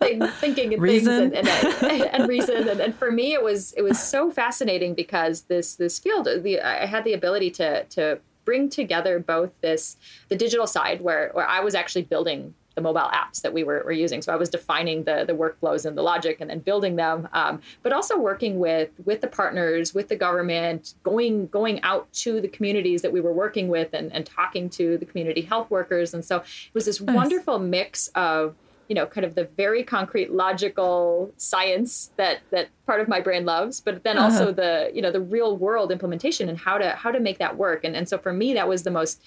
thinking 0.40 0.74
and 0.74 0.82
reason. 0.82 1.30
things 1.30 1.48
and, 1.48 1.90
and, 1.90 2.02
and 2.14 2.28
reason 2.28 2.68
and, 2.68 2.80
and, 2.80 2.94
for 2.94 3.10
me 3.10 3.32
it 3.32 3.42
was 3.42 3.72
it 3.72 3.82
was 3.82 4.02
so 4.02 4.30
fascinating 4.30 4.94
because 4.94 5.42
this 5.42 5.76
this 5.76 5.98
field 5.98 6.26
uh, 6.26 6.38
the 6.38 6.60
I 6.60 6.86
had 6.86 7.04
the 7.04 7.12
ability 7.12 7.50
to 7.52 7.84
to 7.84 8.20
bring 8.44 8.68
together 8.68 9.18
both 9.18 9.52
this 9.60 9.96
the 10.28 10.36
digital 10.36 10.66
side 10.66 11.00
where 11.00 11.30
where 11.32 11.46
I 11.46 11.60
was 11.60 11.74
actually 11.74 12.02
building 12.02 12.54
the 12.80 12.92
mobile 12.92 13.10
apps 13.12 13.42
that 13.42 13.52
we 13.52 13.62
were, 13.62 13.82
were 13.84 13.92
using. 13.92 14.22
So 14.22 14.32
I 14.32 14.36
was 14.36 14.48
defining 14.48 15.04
the 15.04 15.24
the 15.26 15.34
workflows 15.34 15.84
and 15.84 15.96
the 15.96 16.02
logic, 16.02 16.38
and 16.40 16.50
then 16.50 16.60
building 16.60 16.96
them. 16.96 17.28
Um, 17.32 17.60
but 17.82 17.92
also 17.92 18.18
working 18.18 18.58
with 18.58 18.90
with 19.04 19.20
the 19.20 19.28
partners, 19.28 19.94
with 19.94 20.08
the 20.08 20.16
government, 20.16 20.94
going 21.02 21.46
going 21.48 21.82
out 21.82 22.10
to 22.24 22.40
the 22.40 22.48
communities 22.48 23.02
that 23.02 23.12
we 23.12 23.20
were 23.20 23.32
working 23.32 23.68
with, 23.68 23.92
and, 23.92 24.12
and 24.12 24.24
talking 24.24 24.68
to 24.70 24.96
the 24.98 25.04
community 25.04 25.42
health 25.42 25.70
workers. 25.70 26.14
And 26.14 26.24
so 26.24 26.38
it 26.38 26.74
was 26.74 26.86
this 26.86 27.00
nice. 27.00 27.14
wonderful 27.14 27.58
mix 27.58 28.08
of 28.14 28.54
you 28.88 28.94
know 28.94 29.06
kind 29.06 29.24
of 29.24 29.36
the 29.36 29.44
very 29.56 29.84
concrete 29.84 30.32
logical 30.32 31.32
science 31.36 32.10
that 32.16 32.40
that 32.50 32.68
part 32.86 33.00
of 33.00 33.06
my 33.06 33.20
brain 33.20 33.44
loves 33.44 33.80
but 33.80 34.02
then 34.02 34.18
uh-huh. 34.18 34.26
also 34.26 34.52
the 34.52 34.90
you 34.92 35.00
know 35.00 35.12
the 35.12 35.20
real 35.20 35.56
world 35.56 35.92
implementation 35.92 36.48
and 36.48 36.58
how 36.58 36.76
to 36.76 36.90
how 36.90 37.12
to 37.12 37.20
make 37.20 37.38
that 37.38 37.56
work 37.56 37.84
and 37.84 37.94
and 37.94 38.08
so 38.08 38.18
for 38.18 38.32
me 38.32 38.52
that 38.52 38.66
was 38.66 38.82
the 38.82 38.90
most 38.90 39.22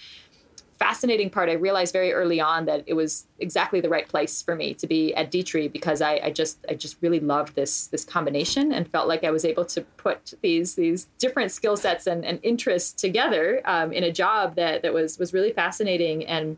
fascinating 0.80 1.30
part, 1.30 1.50
I 1.50 1.54
realized 1.54 1.94
very 1.94 2.14
early 2.14 2.40
on 2.40 2.66
that 2.66 2.84
it 2.88 2.94
was 2.94 3.26
exactly 3.40 3.82
the 3.82 3.90
right 3.90 4.08
place 4.08 4.42
for 4.42 4.56
me 4.56 4.74
to 4.76 4.88
be 4.88 5.14
at 5.16 5.32
D-Tree 5.32 5.68
because 5.68 6.02
I, 6.02 6.20
I 6.24 6.32
just 6.32 6.58
I 6.70 6.74
just 6.74 6.98
really 7.02 7.20
loved 7.20 7.56
this 7.56 7.88
this 7.88 8.04
combination 8.04 8.72
and 8.72 8.88
felt 8.90 9.08
like 9.08 9.24
I 9.24 9.32
was 9.32 9.46
able 9.46 9.66
to 9.66 9.82
put 9.98 10.34
these 10.42 10.76
these 10.76 11.08
different 11.20 11.52
skill 11.52 11.78
sets 11.78 12.08
and, 12.08 12.26
and 12.26 12.40
interests 12.44 12.92
together 12.92 13.62
um, 13.66 13.94
in 13.94 14.04
a 14.04 14.12
job 14.12 14.56
that 14.56 14.82
that 14.82 14.94
was 14.94 15.18
was 15.18 15.34
really 15.34 15.52
fascinating 15.52 16.26
and 16.26 16.58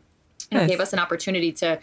nice. 0.50 0.68
gave 0.68 0.80
us 0.80 0.92
an 0.92 0.98
opportunity 0.98 1.52
to 1.52 1.78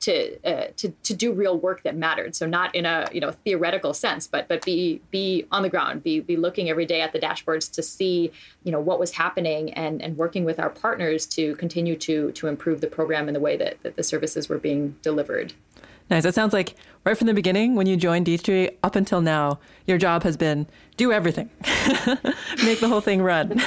to, 0.00 0.38
uh, 0.44 0.68
to 0.76 0.90
to 1.02 1.14
do 1.14 1.32
real 1.32 1.58
work 1.58 1.82
that 1.82 1.96
mattered. 1.96 2.36
So 2.36 2.46
not 2.46 2.74
in 2.74 2.86
a 2.86 3.08
you 3.12 3.20
know 3.20 3.32
theoretical 3.32 3.94
sense, 3.94 4.26
but 4.26 4.48
but 4.48 4.64
be 4.64 5.00
be 5.10 5.46
on 5.50 5.62
the 5.62 5.68
ground, 5.68 6.02
be 6.02 6.20
be 6.20 6.36
looking 6.36 6.70
every 6.70 6.86
day 6.86 7.00
at 7.00 7.12
the 7.12 7.18
dashboards 7.18 7.70
to 7.72 7.82
see 7.82 8.30
you 8.64 8.72
know 8.72 8.80
what 8.80 9.00
was 9.00 9.12
happening 9.12 9.72
and 9.74 10.00
and 10.00 10.16
working 10.16 10.44
with 10.44 10.60
our 10.60 10.70
partners 10.70 11.26
to 11.26 11.56
continue 11.56 11.96
to 11.96 12.32
to 12.32 12.46
improve 12.46 12.80
the 12.80 12.86
program 12.86 13.28
and 13.28 13.34
the 13.34 13.40
way 13.40 13.56
that, 13.56 13.82
that 13.82 13.96
the 13.96 14.02
services 14.02 14.48
were 14.48 14.58
being 14.58 14.96
delivered. 15.02 15.52
Nice. 16.10 16.24
It 16.24 16.34
sounds 16.34 16.52
like 16.52 16.74
right 17.08 17.16
from 17.16 17.26
the 17.26 17.32
beginning 17.32 17.74
when 17.74 17.86
you 17.86 17.96
joined 17.96 18.26
D-Tree 18.26 18.68
up 18.82 18.94
until 18.94 19.22
now, 19.22 19.58
your 19.86 19.96
job 19.96 20.24
has 20.24 20.36
been 20.36 20.66
do 20.98 21.10
everything, 21.10 21.48
make 22.64 22.80
the 22.80 22.88
whole 22.88 23.00
thing 23.00 23.22
run. 23.22 23.62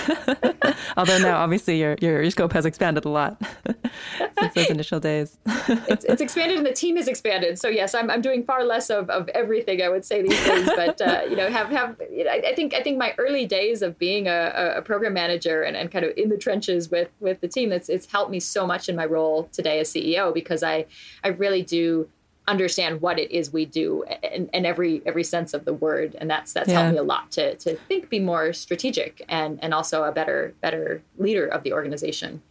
Although 0.97 1.17
now, 1.17 1.37
obviously, 1.37 1.79
your, 1.79 1.95
your, 2.01 2.21
your 2.21 2.29
scope 2.29 2.53
has 2.53 2.65
expanded 2.65 3.05
a 3.05 3.09
lot 3.09 3.41
since 4.39 4.53
those 4.53 4.69
initial 4.69 4.99
days. 4.99 5.39
it's, 5.47 6.05
it's, 6.05 6.21
expanded 6.21 6.57
and 6.57 6.65
the 6.65 6.73
team 6.73 6.97
has 6.97 7.07
expanded. 7.07 7.57
So 7.57 7.67
yes, 7.67 7.95
I'm, 7.95 8.11
I'm 8.11 8.21
doing 8.21 8.43
far 8.43 8.63
less 8.63 8.91
of, 8.91 9.09
of 9.09 9.27
everything 9.29 9.81
I 9.81 9.89
would 9.89 10.05
say 10.05 10.21
these 10.21 10.43
days. 10.43 10.69
But 10.75 11.01
uh, 11.01 11.21
you 11.27 11.35
know, 11.35 11.49
have 11.49 11.69
have 11.69 11.99
you 12.11 12.25
know, 12.25 12.31
I, 12.31 12.53
think 12.53 12.75
I 12.75 12.83
think 12.83 12.97
my 12.97 13.15
early 13.17 13.47
days 13.47 13.81
of 13.81 13.97
being 13.97 14.27
a, 14.27 14.75
a 14.77 14.81
program 14.81 15.13
manager 15.13 15.63
and, 15.63 15.75
and 15.75 15.89
kind 15.89 16.05
of 16.05 16.11
in 16.15 16.29
the 16.29 16.37
trenches 16.37 16.91
with 16.91 17.09
with 17.21 17.39
the 17.41 17.47
team, 17.47 17.71
it's 17.71 17.87
it's 17.89 18.05
helped 18.07 18.29
me 18.29 18.39
so 18.39 18.67
much 18.67 18.89
in 18.89 18.95
my 18.95 19.05
role 19.05 19.49
today 19.53 19.79
as 19.79 19.91
CEO 19.91 20.33
because 20.33 20.61
I 20.61 20.85
I 21.23 21.29
really 21.29 21.63
do 21.63 22.07
understand 22.47 23.01
what 23.01 23.19
it 23.19 23.31
is 23.31 23.53
we 23.53 23.65
do 23.65 24.03
in, 24.23 24.49
in 24.53 24.65
every 24.65 25.01
every 25.05 25.23
sense 25.23 25.53
of 25.53 25.63
the 25.65 25.73
word 25.73 26.15
and 26.19 26.29
that's 26.29 26.53
that's 26.53 26.69
yeah. 26.69 26.81
helped 26.81 26.93
me 26.93 26.97
a 26.97 27.03
lot 27.03 27.31
to 27.31 27.55
to 27.55 27.75
think 27.87 28.09
be 28.09 28.19
more 28.19 28.51
strategic 28.51 29.23
and 29.29 29.59
and 29.63 29.73
also 29.73 30.03
a 30.03 30.11
better 30.11 30.53
better 30.61 31.01
leader 31.17 31.45
of 31.45 31.63
the 31.63 31.71
organization 31.71 32.41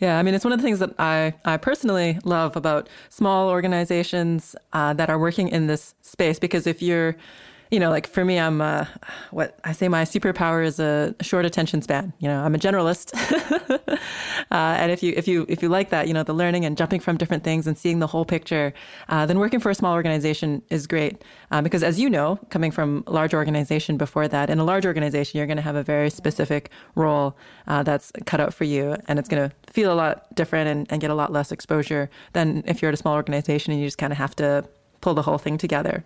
yeah, 0.00 0.16
I 0.18 0.22
mean, 0.22 0.34
it's 0.34 0.44
one 0.44 0.52
of 0.52 0.60
the 0.60 0.62
things 0.62 0.78
that 0.78 0.94
I, 1.00 1.34
I 1.44 1.56
personally 1.56 2.20
love 2.22 2.54
about 2.54 2.88
small 3.08 3.48
organizations 3.48 4.54
uh, 4.72 4.94
that 4.94 5.10
are 5.10 5.18
working 5.18 5.48
in 5.48 5.66
this 5.66 5.96
space 6.02 6.38
because 6.38 6.68
if 6.68 6.80
you're 6.80 7.16
you 7.70 7.78
know, 7.78 7.90
like 7.90 8.06
for 8.06 8.24
me, 8.24 8.38
I'm 8.38 8.60
uh, 8.60 8.86
what 9.30 9.58
I 9.64 9.72
say 9.72 9.88
my 9.88 10.02
superpower 10.02 10.64
is 10.64 10.80
a 10.80 11.14
short 11.20 11.44
attention 11.44 11.82
span. 11.82 12.12
You 12.18 12.28
know, 12.28 12.42
I'm 12.42 12.54
a 12.54 12.58
generalist, 12.58 13.14
uh, 14.50 14.54
and 14.54 14.90
if 14.90 15.02
you 15.02 15.12
if 15.16 15.28
you 15.28 15.44
if 15.48 15.62
you 15.62 15.68
like 15.68 15.90
that, 15.90 16.08
you 16.08 16.14
know, 16.14 16.22
the 16.22 16.32
learning 16.32 16.64
and 16.64 16.76
jumping 16.76 17.00
from 17.00 17.16
different 17.16 17.44
things 17.44 17.66
and 17.66 17.76
seeing 17.76 17.98
the 17.98 18.06
whole 18.06 18.24
picture, 18.24 18.72
uh, 19.08 19.26
then 19.26 19.38
working 19.38 19.60
for 19.60 19.70
a 19.70 19.74
small 19.74 19.94
organization 19.94 20.62
is 20.70 20.86
great 20.86 21.22
uh, 21.50 21.60
because, 21.60 21.82
as 21.82 22.00
you 22.00 22.08
know, 22.08 22.38
coming 22.48 22.70
from 22.70 23.04
a 23.06 23.12
large 23.12 23.34
organization 23.34 23.96
before 23.98 24.28
that, 24.28 24.48
in 24.48 24.58
a 24.58 24.64
large 24.64 24.86
organization, 24.86 25.36
you're 25.36 25.46
going 25.46 25.56
to 25.56 25.62
have 25.62 25.76
a 25.76 25.82
very 25.82 26.08
specific 26.08 26.70
role 26.94 27.36
uh, 27.66 27.82
that's 27.82 28.12
cut 28.24 28.40
out 28.40 28.54
for 28.54 28.64
you, 28.64 28.96
and 29.08 29.18
it's 29.18 29.28
going 29.28 29.48
to 29.48 29.54
feel 29.72 29.92
a 29.92 29.94
lot 29.94 30.34
different 30.34 30.68
and, 30.68 30.86
and 30.90 31.00
get 31.00 31.10
a 31.10 31.14
lot 31.14 31.32
less 31.32 31.52
exposure 31.52 32.08
than 32.32 32.62
if 32.66 32.80
you're 32.80 32.88
at 32.88 32.94
a 32.94 32.96
small 32.98 33.14
organization 33.14 33.72
and 33.72 33.80
you 33.80 33.86
just 33.86 33.98
kind 33.98 34.12
of 34.12 34.18
have 34.18 34.34
to 34.34 34.64
pull 35.00 35.14
the 35.14 35.22
whole 35.22 35.38
thing 35.38 35.58
together. 35.58 36.02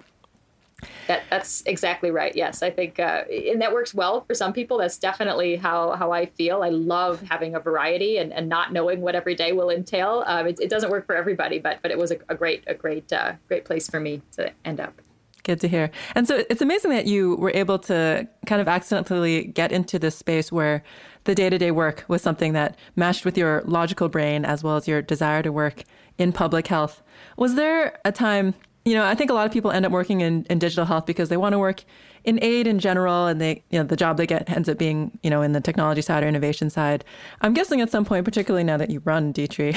That, 1.07 1.23
that's 1.31 1.63
exactly 1.67 2.11
right. 2.11 2.35
Yes, 2.35 2.63
I 2.63 2.71
think, 2.71 2.99
uh, 2.99 3.25
and 3.31 3.61
that 3.61 3.73
works 3.73 3.95
well 3.95 4.25
for 4.25 4.35
some 4.35 4.53
people. 4.53 4.79
That's 4.79 4.99
definitely 4.99 5.57
how 5.57 5.93
how 5.93 6.13
I 6.13 6.27
feel. 6.27 6.63
I 6.63 6.69
love 6.69 7.23
having 7.23 7.55
a 7.55 7.61
variety 7.61 8.19
and, 8.19 8.33
and 8.33 8.49
not 8.49 8.73
knowing 8.73 9.01
what 9.01 9.15
every 9.15 9.35
day 9.35 9.53
will 9.53 9.71
entail. 9.71 10.25
Um, 10.27 10.47
it, 10.47 10.61
it, 10.61 10.71
doesn't 10.71 10.91
work 10.91 11.07
for 11.07 11.15
everybody, 11.15 11.59
but 11.59 11.81
but 11.83 11.91
it 11.91 11.99
was 11.99 12.11
a, 12.11 12.19
a 12.29 12.35
great 12.35 12.65
a 12.67 12.75
great 12.75 13.13
uh, 13.13 13.35
great 13.49 13.65
place 13.65 13.89
for 13.89 14.01
me 14.01 14.23
to 14.33 14.53
end 14.65 14.81
up. 14.81 15.01
Good 15.45 15.61
to 15.61 15.69
hear. 15.69 15.91
And 16.15 16.29
so 16.29 16.45
it's 16.49 16.63
amazing 16.63 16.93
that 16.93 17.07
you 17.07 17.35
were 17.37 17.51
able 17.53 17.79
to 17.81 18.29
kind 18.47 18.61
of 18.61 18.69
accidentally 18.69 19.45
get 19.45 19.73
into 19.73 19.99
this 19.99 20.17
space 20.17 20.53
where 20.53 20.85
the 21.25 21.35
day 21.35 21.51
to 21.51 21.59
day 21.59 21.73
work 21.73 22.05
was 22.07 22.23
something 22.23 22.53
that 22.53 22.79
matched 22.95 23.25
with 23.25 23.37
your 23.37 23.63
logical 23.65 24.09
brain 24.09 24.45
as 24.45 24.63
well 24.63 24.77
as 24.77 24.87
your 24.87 25.03
desire 25.03 25.43
to 25.43 25.51
work 25.51 25.83
in 26.17 26.33
public 26.33 26.69
health. 26.69 27.03
Was 27.37 27.57
there 27.57 27.99
a 28.05 28.13
time 28.13 28.55
you 28.85 28.95
know, 28.95 29.05
I 29.05 29.15
think 29.15 29.31
a 29.31 29.35
lot 29.35 29.47
of 29.47 29.53
people 29.53 29.71
end 29.71 29.87
up 29.87 29.93
working 29.93 30.21
in, 30.21 30.45
in 30.51 30.59
digital 30.59 30.85
health 30.85 31.07
because 31.07 31.29
they 31.29 31.37
want 31.37 31.53
to 31.53 31.59
work 31.59 31.85
in 32.25 32.39
aid 32.43 32.67
in 32.67 32.79
general, 32.79 33.27
and 33.27 33.41
they, 33.41 33.63
you 33.71 33.79
know, 33.79 33.85
the 33.85 33.97
job 33.97 34.17
they 34.17 34.27
get 34.27 34.49
ends 34.49 34.69
up 34.69 34.79
being, 34.79 35.19
you 35.23 35.31
know, 35.31 35.43
in 35.43 35.53
the 35.53 35.61
technology 35.61 36.03
side 36.03 36.23
or 36.23 36.29
innovation 36.29 36.71
side. 36.71 37.05
I'm 37.41 37.53
guessing 37.53 37.81
at 37.81 37.91
some 37.91 38.05
point, 38.05 38.25
particularly 38.25 38.63
now 38.65 38.77
that 38.77 38.91
you 38.91 39.01
run 39.05 39.33
D-Tree, 39.33 39.75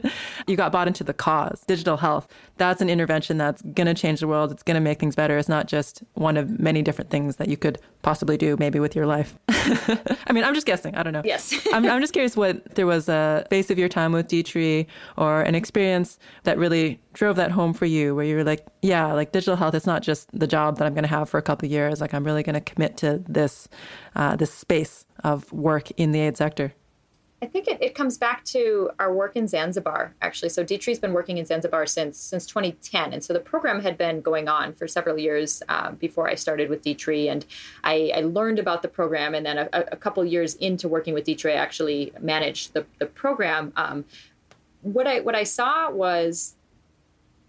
you 0.46 0.56
got 0.56 0.72
bought 0.72 0.88
into 0.88 1.04
the 1.04 1.14
cause, 1.14 1.64
digital 1.66 1.96
health. 1.96 2.28
That's 2.58 2.82
an 2.82 2.90
intervention 2.90 3.38
that's 3.38 3.62
going 3.62 3.86
to 3.86 3.94
change 3.94 4.20
the 4.20 4.28
world. 4.28 4.52
It's 4.52 4.62
going 4.62 4.74
to 4.74 4.80
make 4.80 4.98
things 4.98 5.16
better. 5.16 5.38
It's 5.38 5.48
not 5.48 5.68
just 5.68 6.02
one 6.14 6.36
of 6.36 6.58
many 6.60 6.82
different 6.82 7.10
things 7.10 7.36
that 7.36 7.48
you 7.48 7.56
could 7.56 7.78
possibly 8.02 8.36
do, 8.36 8.56
maybe 8.58 8.78
with 8.78 8.94
your 8.94 9.06
life. 9.06 9.38
I 9.48 10.32
mean, 10.32 10.44
I'm 10.44 10.54
just 10.54 10.66
guessing. 10.66 10.94
I 10.96 11.02
don't 11.02 11.12
know. 11.14 11.22
Yes. 11.24 11.54
I'm, 11.72 11.86
I'm 11.86 12.00
just 12.00 12.12
curious 12.12 12.36
what 12.36 12.74
there 12.74 12.86
was 12.86 13.08
a 13.08 13.46
phase 13.48 13.70
of 13.70 13.78
your 13.78 13.88
time 13.88 14.12
with 14.12 14.28
D-Tree 14.28 14.86
or 15.16 15.42
an 15.42 15.54
experience 15.54 16.18
that 16.42 16.58
really 16.58 17.00
drove 17.16 17.36
that 17.36 17.50
home 17.50 17.72
for 17.72 17.86
you, 17.86 18.14
where 18.14 18.24
you 18.24 18.36
were 18.36 18.44
like, 18.44 18.66
yeah, 18.82 19.12
like 19.12 19.32
digital 19.32 19.56
health, 19.56 19.74
it's 19.74 19.86
not 19.86 20.02
just 20.02 20.28
the 20.38 20.46
job 20.46 20.76
that 20.76 20.86
I'm 20.86 20.92
going 20.92 21.02
to 21.02 21.08
have 21.08 21.28
for 21.28 21.38
a 21.38 21.42
couple 21.42 21.66
of 21.66 21.72
years. 21.72 22.00
Like 22.00 22.12
I'm 22.12 22.24
really 22.24 22.42
going 22.42 22.54
to 22.54 22.60
commit 22.60 22.96
to 22.98 23.22
this 23.26 23.68
uh, 24.14 24.36
this 24.36 24.52
space 24.52 25.06
of 25.24 25.50
work 25.50 25.90
in 25.92 26.12
the 26.12 26.20
aid 26.20 26.36
sector. 26.36 26.74
I 27.42 27.46
think 27.46 27.68
it, 27.68 27.82
it 27.82 27.94
comes 27.94 28.16
back 28.16 28.44
to 28.46 28.90
our 28.98 29.12
work 29.12 29.36
in 29.36 29.46
Zanzibar, 29.46 30.14
actually. 30.22 30.48
So 30.48 30.62
D-Tree's 30.62 30.98
been 30.98 31.12
working 31.12 31.36
in 31.38 31.44
Zanzibar 31.44 31.86
since 31.86 32.18
since 32.18 32.46
2010, 32.46 33.14
and 33.14 33.24
so 33.24 33.32
the 33.32 33.40
program 33.40 33.80
had 33.80 33.96
been 33.96 34.20
going 34.20 34.46
on 34.46 34.74
for 34.74 34.86
several 34.86 35.18
years 35.18 35.62
um, 35.70 35.96
before 35.96 36.28
I 36.28 36.34
started 36.34 36.68
with 36.68 36.82
D-Tree. 36.82 37.28
And 37.28 37.46
I, 37.82 38.12
I, 38.14 38.20
learned 38.20 38.58
about 38.58 38.82
the 38.82 38.88
program, 38.88 39.34
and 39.34 39.46
then 39.46 39.56
a, 39.58 39.68
a 39.72 39.96
couple 39.96 40.22
years 40.24 40.54
into 40.56 40.86
working 40.86 41.14
with 41.14 41.24
D-Tree, 41.24 41.52
I 41.52 41.56
actually 41.56 42.12
managed 42.20 42.74
the, 42.74 42.84
the 42.98 43.06
program. 43.06 43.72
Um, 43.76 44.04
what 44.82 45.06
I 45.06 45.20
what 45.20 45.34
I 45.34 45.44
saw 45.44 45.90
was 45.90 46.55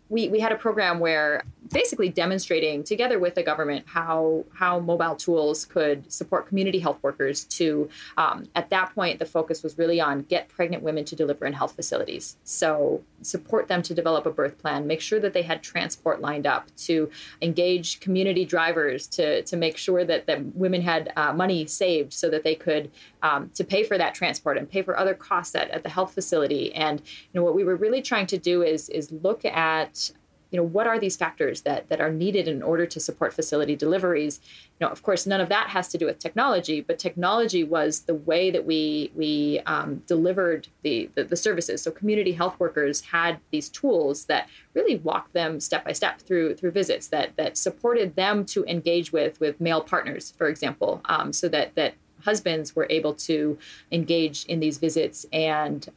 we, 0.10 0.30
we 0.30 0.40
had 0.40 0.52
a 0.52 0.56
program 0.56 1.00
where 1.00 1.44
basically 1.72 2.10
demonstrating 2.10 2.84
together 2.84 3.20
with 3.20 3.36
the 3.36 3.44
government 3.44 3.86
how 3.88 4.46
how 4.54 4.80
mobile 4.80 5.16
tools 5.16 5.66
could 5.66 6.12
support 6.12 6.48
community 6.48 6.80
health 6.80 6.98
workers 7.02 7.44
to 7.44 7.90
um, 8.18 8.48
at 8.56 8.70
that 8.70 8.94
point 8.96 9.20
the 9.20 9.26
focus 9.26 9.64
was 9.64 9.78
really 9.78 10.00
on 10.00 10.22
get 10.24 10.48
pregnant 10.48 10.82
women 10.82 11.04
to 11.04 11.16
deliver 11.16 11.46
in 11.46 11.54
health 11.54 11.76
facilities. 11.76 12.38
So 12.44 13.04
support 13.22 13.68
them 13.68 13.82
to 13.82 13.94
develop 13.94 14.26
a 14.26 14.32
birth 14.32 14.58
plan 14.58 14.88
make 14.88 15.02
sure 15.02 15.20
that 15.20 15.34
they 15.34 15.42
had 15.42 15.62
transport 15.62 16.22
lined 16.22 16.48
up 16.48 16.74
to 16.78 17.10
engage 17.42 18.00
community 18.00 18.46
drivers 18.46 19.08
to 19.08 19.42
to 19.44 19.58
make 19.58 19.78
sure 19.78 20.06
that 20.06 20.26
that 20.28 20.56
women 20.56 20.82
had 20.82 21.12
uh, 21.16 21.34
money 21.34 21.66
saved 21.66 22.14
so 22.14 22.30
that 22.30 22.44
they 22.44 22.56
could 22.56 22.90
um, 23.22 23.50
to 23.56 23.64
pay 23.64 23.84
for 23.84 23.98
that 23.98 24.14
transport 24.14 24.58
and 24.58 24.70
pay 24.70 24.82
for 24.82 24.98
other 24.98 25.14
costs 25.14 25.56
at, 25.56 25.70
at 25.72 25.84
the 25.84 25.90
health 25.90 26.14
facility. 26.14 26.74
And 26.74 27.00
you 27.00 27.40
know 27.40 27.44
what 27.44 27.56
we 27.56 27.64
were 27.64 27.76
really 27.76 28.02
trying 28.02 28.28
to 28.28 28.38
do 28.38 28.64
is 28.64 28.90
is 28.90 29.12
look 29.12 29.46
at 29.46 30.12
you 30.50 30.58
know 30.58 30.64
what 30.64 30.88
are 30.88 30.98
these 30.98 31.18
factors 31.18 31.62
that 31.62 31.90
that 31.90 32.00
are 32.00 32.12
needed 32.12 32.48
in 32.48 32.62
order 32.62 32.86
to 32.86 33.00
support 33.00 33.34
facility 33.34 33.76
deliveries? 33.76 34.40
You 34.80 34.86
know 34.86 34.92
of 34.92 35.04
course 35.04 35.26
none 35.26 35.42
of 35.42 35.50
that 35.50 35.70
has 35.70 35.90
to 35.90 35.98
do 35.98 36.06
with 36.06 36.20
technology 36.20 36.80
but 36.82 37.00
technology 37.00 37.64
was 37.64 38.02
the 38.02 38.16
way 38.16 38.50
that 38.52 38.66
we 38.66 39.12
we 39.16 39.62
um, 39.66 40.04
delivered 40.08 40.68
the, 40.84 41.10
the, 41.16 41.24
the 41.24 41.36
services. 41.36 41.82
So 41.82 41.92
community 41.92 42.32
health 42.32 42.60
workers 42.60 43.02
had 43.02 43.40
these 43.52 43.70
tools 43.70 44.26
that 44.26 44.48
really 44.74 44.98
walked 44.98 45.34
them 45.34 45.60
step 45.60 45.84
by 45.84 45.92
step 45.92 46.20
through 46.20 46.56
through 46.56 46.72
visits 46.72 47.08
that 47.08 47.36
that 47.38 47.58
supported 47.58 48.16
them 48.16 48.46
to 48.46 48.64
engage 48.66 49.12
with 49.12 49.40
with 49.40 49.60
male 49.60 49.82
partners 49.82 50.34
for 50.38 50.48
example 50.48 51.02
um, 51.06 51.34
so 51.34 51.50
that 51.50 51.76
that 51.76 51.96
husbands 52.24 52.76
were 52.76 52.88
able 52.90 53.14
to 53.14 53.58
engage 53.92 54.46
in 54.46 54.60
these 54.60 54.78
visits 54.78 55.26
and 55.32 55.90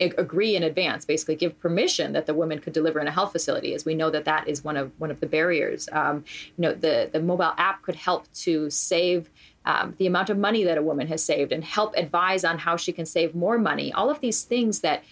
agree 0.00 0.56
in 0.56 0.62
advance 0.62 1.04
basically 1.04 1.36
give 1.36 1.58
permission 1.60 2.12
that 2.12 2.24
the 2.24 2.32
woman 2.32 2.58
could 2.58 2.72
deliver 2.72 2.98
in 3.00 3.06
a 3.06 3.10
health 3.10 3.32
facility 3.32 3.74
as 3.74 3.84
we 3.84 3.94
know 3.94 4.08
that 4.08 4.24
that 4.24 4.48
is 4.48 4.64
one 4.64 4.76
of 4.76 4.90
one 4.98 5.10
of 5.10 5.20
the 5.20 5.26
barriers. 5.26 5.88
Um, 5.92 6.24
you 6.56 6.62
know 6.62 6.72
the 6.72 7.10
the 7.12 7.20
mobile 7.20 7.52
app 7.58 7.82
could 7.82 7.96
help 7.96 8.32
to 8.32 8.70
save 8.70 9.28
um, 9.66 9.94
the 9.98 10.06
amount 10.06 10.30
of 10.30 10.38
money 10.38 10.64
that 10.64 10.78
a 10.78 10.82
woman 10.82 11.06
has 11.08 11.22
saved 11.22 11.52
and 11.52 11.62
help 11.62 11.94
advise 11.96 12.44
on 12.44 12.58
how 12.58 12.76
she 12.76 12.92
can 12.92 13.04
save 13.04 13.34
more 13.34 13.58
money. 13.58 13.92
All 13.92 14.08
of 14.08 14.20
these 14.20 14.42
things 14.42 14.80
that 14.80 15.04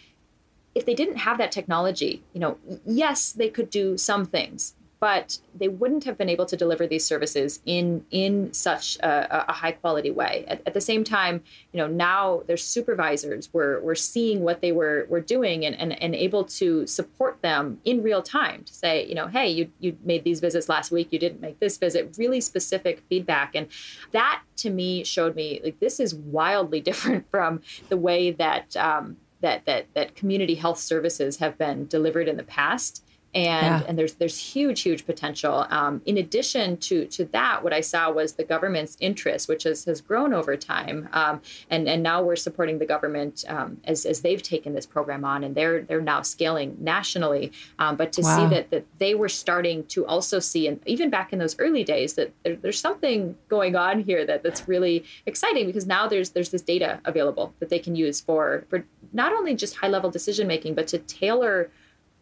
if 0.74 0.86
they 0.86 0.94
didn't 0.94 1.16
have 1.16 1.38
that 1.38 1.52
technology 1.52 2.22
you 2.32 2.40
know 2.40 2.56
yes 2.86 3.32
they 3.32 3.48
could 3.48 3.70
do 3.70 3.98
some 3.98 4.24
things 4.24 4.74
but 5.00 5.38
they 5.54 5.66
wouldn't 5.66 6.04
have 6.04 6.18
been 6.18 6.28
able 6.28 6.44
to 6.44 6.56
deliver 6.58 6.86
these 6.86 7.04
services 7.06 7.60
in 7.64 8.04
in 8.10 8.52
such 8.52 8.98
a, 8.98 9.48
a 9.48 9.52
high 9.52 9.72
quality 9.72 10.10
way. 10.10 10.44
At, 10.46 10.62
at, 10.66 10.74
the 10.74 10.80
same 10.80 11.04
time, 11.04 11.42
you 11.72 11.78
know, 11.78 11.86
now 11.86 12.42
their 12.46 12.58
supervisors 12.58 13.52
were 13.52 13.80
were 13.80 13.94
seeing 13.94 14.42
what 14.42 14.60
they 14.60 14.72
were 14.72 15.06
were 15.08 15.22
doing 15.22 15.64
and, 15.64 15.74
and, 15.74 16.00
and 16.02 16.14
able 16.14 16.44
to 16.44 16.86
support 16.86 17.40
them 17.40 17.80
in 17.84 18.02
real 18.02 18.22
time 18.22 18.62
to 18.64 18.74
say, 18.74 19.06
you 19.06 19.14
know, 19.14 19.26
hey, 19.26 19.48
you 19.48 19.70
you 19.80 19.96
made 20.04 20.22
these 20.22 20.40
visits 20.40 20.68
last 20.68 20.90
week, 20.92 21.08
you 21.10 21.18
didn't 21.18 21.40
make 21.40 21.58
this 21.60 21.78
visit. 21.78 22.14
Really 22.18 22.42
specific 22.42 23.02
feedback, 23.08 23.54
and 23.54 23.68
that 24.12 24.42
to 24.58 24.68
me 24.68 25.02
showed 25.02 25.34
me 25.34 25.60
like 25.64 25.80
this 25.80 25.98
is 25.98 26.14
wildly 26.14 26.80
different 26.90 27.28
from 27.30 27.62
the 27.88 27.96
way 27.96 28.30
that 28.32 28.76
um, 28.76 29.16
that 29.40 29.64
that 29.64 29.86
that 29.94 30.14
community 30.14 30.56
health 30.56 30.78
services 30.78 31.38
have 31.38 31.56
been 31.56 31.86
delivered 31.86 32.28
in 32.28 32.36
the 32.36 32.42
past 32.42 33.02
and 33.32 33.82
yeah. 33.82 33.82
and 33.86 33.96
there's 33.96 34.14
there's 34.14 34.38
huge 34.38 34.82
huge 34.82 35.06
potential. 35.06 35.66
Um, 35.70 36.02
in 36.04 36.18
addition 36.18 36.76
to 36.78 37.06
to 37.06 37.24
that, 37.26 37.62
what 37.62 37.72
I 37.72 37.80
saw 37.80 38.10
was 38.10 38.32
the 38.32 38.44
government's 38.44 38.96
interest, 38.98 39.48
which 39.48 39.62
has 39.62 39.84
has 39.84 40.00
grown 40.00 40.34
over 40.34 40.56
time, 40.56 41.08
um, 41.12 41.40
and 41.70 41.88
and 41.88 42.02
now 42.02 42.22
we're 42.22 42.36
supporting 42.36 42.78
the 42.78 42.86
government 42.86 43.44
um, 43.48 43.80
as 43.84 44.04
as 44.04 44.22
they've 44.22 44.42
taken 44.42 44.74
this 44.74 44.84
program 44.84 45.24
on, 45.24 45.44
and 45.44 45.54
they're 45.54 45.82
they're 45.82 46.00
now 46.00 46.22
scaling 46.22 46.76
nationally. 46.80 47.52
Um, 47.78 47.94
but 47.94 48.12
to 48.14 48.22
wow. 48.22 48.36
see 48.36 48.54
that 48.54 48.70
that 48.70 48.84
they 48.98 49.14
were 49.14 49.28
starting 49.28 49.84
to 49.86 50.04
also 50.06 50.40
see, 50.40 50.66
and 50.66 50.80
even 50.86 51.08
back 51.08 51.32
in 51.32 51.38
those 51.38 51.56
early 51.60 51.84
days, 51.84 52.14
that 52.14 52.32
there, 52.42 52.56
there's 52.56 52.80
something 52.80 53.36
going 53.48 53.76
on 53.76 54.00
here 54.00 54.24
that 54.26 54.42
that's 54.42 54.66
really 54.66 55.04
exciting 55.26 55.66
because 55.66 55.86
now 55.86 56.08
there's 56.08 56.30
there's 56.30 56.50
this 56.50 56.62
data 56.62 57.00
available 57.04 57.54
that 57.60 57.68
they 57.68 57.78
can 57.78 57.94
use 57.94 58.20
for 58.20 58.64
for 58.68 58.84
not 59.12 59.32
only 59.32 59.54
just 59.54 59.76
high 59.76 59.88
level 59.88 60.10
decision 60.10 60.48
making, 60.48 60.74
but 60.74 60.88
to 60.88 60.98
tailor 60.98 61.70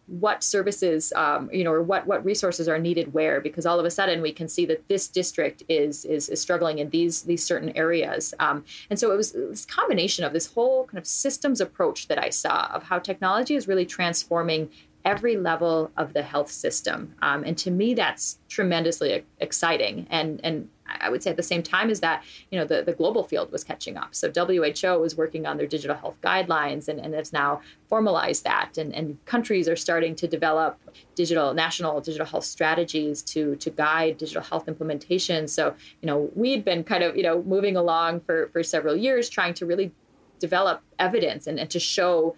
what 0.08 0.42
services 0.42 1.12
um, 1.14 1.50
you 1.52 1.62
know 1.62 1.72
or 1.72 1.82
what 1.82 2.06
what 2.06 2.24
resources 2.24 2.66
are 2.68 2.78
needed 2.78 3.12
where 3.12 3.40
because 3.40 3.66
all 3.66 3.78
of 3.78 3.84
a 3.84 3.90
sudden 3.90 4.22
we 4.22 4.32
can 4.32 4.48
see 4.48 4.64
that 4.66 4.88
this 4.88 5.06
district 5.06 5.62
is 5.68 6.04
is, 6.04 6.28
is 6.28 6.40
struggling 6.40 6.78
in 6.78 6.90
these 6.90 7.22
these 7.22 7.44
certain 7.44 7.76
areas. 7.76 8.34
Um, 8.40 8.64
and 8.90 8.98
so 8.98 9.12
it 9.12 9.16
was 9.16 9.32
this 9.32 9.66
combination 9.66 10.24
of 10.24 10.32
this 10.32 10.46
whole 10.46 10.86
kind 10.86 10.98
of 10.98 11.06
systems 11.06 11.60
approach 11.60 12.08
that 12.08 12.18
i 12.18 12.30
saw 12.30 12.66
of 12.72 12.84
how 12.84 12.98
technology 12.98 13.54
is 13.54 13.68
really 13.68 13.86
transforming 13.86 14.70
every 15.04 15.36
level 15.36 15.90
of 15.96 16.12
the 16.12 16.22
health 16.22 16.50
system. 16.50 17.14
Um, 17.22 17.44
and 17.44 17.56
to 17.58 17.70
me 17.70 17.94
that's 17.94 18.38
tremendously 18.48 19.24
exciting. 19.38 20.06
And 20.10 20.40
and 20.42 20.68
I 20.88 21.10
would 21.10 21.22
say 21.22 21.30
at 21.30 21.36
the 21.36 21.42
same 21.42 21.62
time 21.62 21.90
as 21.90 22.00
that, 22.00 22.24
you 22.50 22.58
know, 22.58 22.64
the, 22.64 22.82
the 22.82 22.92
global 22.92 23.24
field 23.24 23.52
was 23.52 23.64
catching 23.64 23.96
up. 23.96 24.14
So 24.14 24.30
WHO 24.30 24.98
was 24.98 25.16
working 25.16 25.46
on 25.46 25.56
their 25.56 25.66
digital 25.66 25.96
health 25.96 26.16
guidelines 26.22 26.88
and, 26.88 27.00
and 27.00 27.14
has 27.14 27.32
now 27.32 27.60
formalized 27.88 28.44
that. 28.44 28.78
And, 28.78 28.94
and 28.94 29.24
countries 29.24 29.68
are 29.68 29.76
starting 29.76 30.14
to 30.16 30.26
develop 30.26 30.78
digital 31.14 31.54
national 31.54 32.00
digital 32.00 32.26
health 32.26 32.44
strategies 32.44 33.22
to 33.22 33.56
to 33.56 33.70
guide 33.70 34.18
digital 34.18 34.42
health 34.42 34.68
implementation. 34.68 35.48
So, 35.48 35.74
you 36.00 36.06
know, 36.06 36.30
we'd 36.34 36.64
been 36.64 36.84
kind 36.84 37.02
of, 37.02 37.16
you 37.16 37.22
know, 37.22 37.42
moving 37.42 37.76
along 37.76 38.20
for, 38.20 38.48
for 38.52 38.62
several 38.62 38.96
years 38.96 39.28
trying 39.28 39.54
to 39.54 39.66
really 39.66 39.92
develop 40.38 40.82
evidence 40.98 41.46
and, 41.46 41.58
and 41.58 41.68
to 41.70 41.80
show 41.80 42.36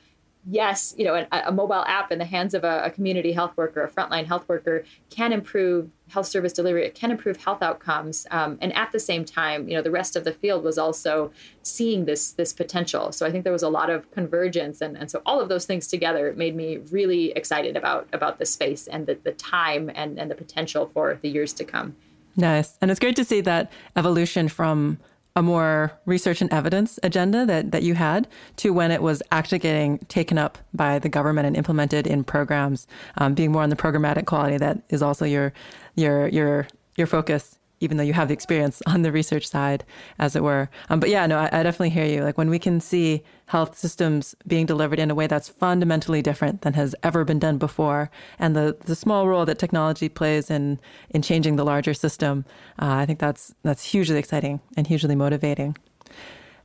yes, 0.48 0.94
you 0.96 1.04
know, 1.04 1.14
a, 1.14 1.42
a, 1.46 1.52
mobile 1.52 1.84
app 1.86 2.10
in 2.10 2.18
the 2.18 2.24
hands 2.24 2.54
of 2.54 2.64
a, 2.64 2.84
a, 2.84 2.90
community 2.90 3.32
health 3.32 3.54
worker, 3.56 3.82
a 3.82 3.90
frontline 3.90 4.26
health 4.26 4.48
worker, 4.48 4.84
can 5.10 5.32
improve 5.32 5.90
health 6.10 6.26
service 6.26 6.52
delivery. 6.52 6.84
It 6.84 6.94
can 6.94 7.10
improve 7.10 7.36
health 7.38 7.62
outcomes, 7.62 8.26
um, 8.30 8.58
and 8.60 8.74
at 8.74 8.92
the 8.92 8.98
same 8.98 9.24
time, 9.24 9.68
you 9.68 9.74
know, 9.76 9.82
the 9.82 9.90
rest 9.90 10.16
of 10.16 10.24
the 10.24 10.32
field 10.32 10.64
was 10.64 10.78
also 10.78 11.32
seeing 11.62 12.04
this 12.04 12.32
this 12.32 12.52
potential. 12.52 13.12
So 13.12 13.26
I 13.26 13.30
think 13.30 13.44
there 13.44 13.52
was 13.52 13.62
a 13.62 13.68
lot 13.68 13.90
of 13.90 14.10
convergence, 14.10 14.80
and, 14.80 14.96
and 14.96 15.10
so 15.10 15.22
all 15.24 15.40
of 15.40 15.48
those 15.48 15.66
things 15.66 15.86
together 15.86 16.32
made 16.36 16.54
me 16.54 16.78
really 16.90 17.32
excited 17.32 17.76
about 17.76 18.08
about 18.12 18.38
the 18.38 18.46
space 18.46 18.86
and 18.86 19.06
the, 19.06 19.18
the 19.22 19.32
time 19.32 19.90
and 19.94 20.18
and 20.18 20.30
the 20.30 20.34
potential 20.34 20.90
for 20.92 21.18
the 21.22 21.28
years 21.28 21.52
to 21.54 21.64
come. 21.64 21.96
Nice, 22.36 22.76
and 22.80 22.90
it's 22.90 23.00
great 23.00 23.16
to 23.16 23.24
see 23.24 23.40
that 23.42 23.72
evolution 23.96 24.48
from 24.48 24.98
a 25.36 25.42
more 25.42 25.92
research 26.06 26.40
and 26.40 26.52
evidence 26.52 26.98
agenda 27.02 27.46
that, 27.46 27.70
that 27.70 27.82
you 27.82 27.94
had 27.94 28.26
to 28.56 28.70
when 28.70 28.90
it 28.90 29.00
was 29.00 29.22
actually 29.30 29.58
getting 29.58 29.98
taken 30.08 30.38
up 30.38 30.58
by 30.74 30.98
the 30.98 31.08
government 31.08 31.46
and 31.46 31.56
implemented 31.56 32.06
in 32.06 32.24
programs, 32.24 32.86
um, 33.18 33.34
being 33.34 33.52
more 33.52 33.62
on 33.62 33.70
the 33.70 33.76
programmatic 33.76 34.26
quality 34.26 34.58
that 34.58 34.82
is 34.88 35.02
also 35.02 35.24
your 35.24 35.52
your 35.94 36.28
your 36.28 36.66
your 36.96 37.06
focus 37.06 37.58
even 37.80 37.96
though 37.96 38.04
you 38.04 38.12
have 38.12 38.28
the 38.28 38.34
experience 38.34 38.82
on 38.86 39.02
the 39.02 39.10
research 39.10 39.48
side, 39.48 39.84
as 40.18 40.36
it 40.36 40.42
were. 40.42 40.70
Um, 40.88 41.00
but 41.00 41.08
yeah, 41.08 41.26
no, 41.26 41.38
I, 41.38 41.48
I, 41.50 41.62
definitely 41.62 41.90
hear 41.90 42.04
you. 42.04 42.22
Like 42.22 42.38
when 42.38 42.50
we 42.50 42.58
can 42.58 42.80
see 42.80 43.22
health 43.46 43.76
systems 43.76 44.34
being 44.46 44.66
delivered 44.66 44.98
in 44.98 45.10
a 45.10 45.14
way 45.14 45.26
that's 45.26 45.48
fundamentally 45.48 46.22
different 46.22 46.62
than 46.62 46.74
has 46.74 46.94
ever 47.02 47.24
been 47.24 47.38
done 47.38 47.58
before, 47.58 48.10
and 48.38 48.54
the, 48.54 48.76
the 48.80 48.94
small 48.94 49.26
role 49.26 49.46
that 49.46 49.58
technology 49.58 50.08
plays 50.08 50.50
in 50.50 50.78
in 51.10 51.22
changing 51.22 51.56
the 51.56 51.64
larger 51.64 51.94
system, 51.94 52.44
uh, 52.80 52.94
I 52.96 53.06
think 53.06 53.18
that's 53.18 53.54
that's 53.62 53.84
hugely 53.84 54.18
exciting 54.18 54.60
and 54.76 54.86
hugely 54.86 55.16
motivating. 55.16 55.76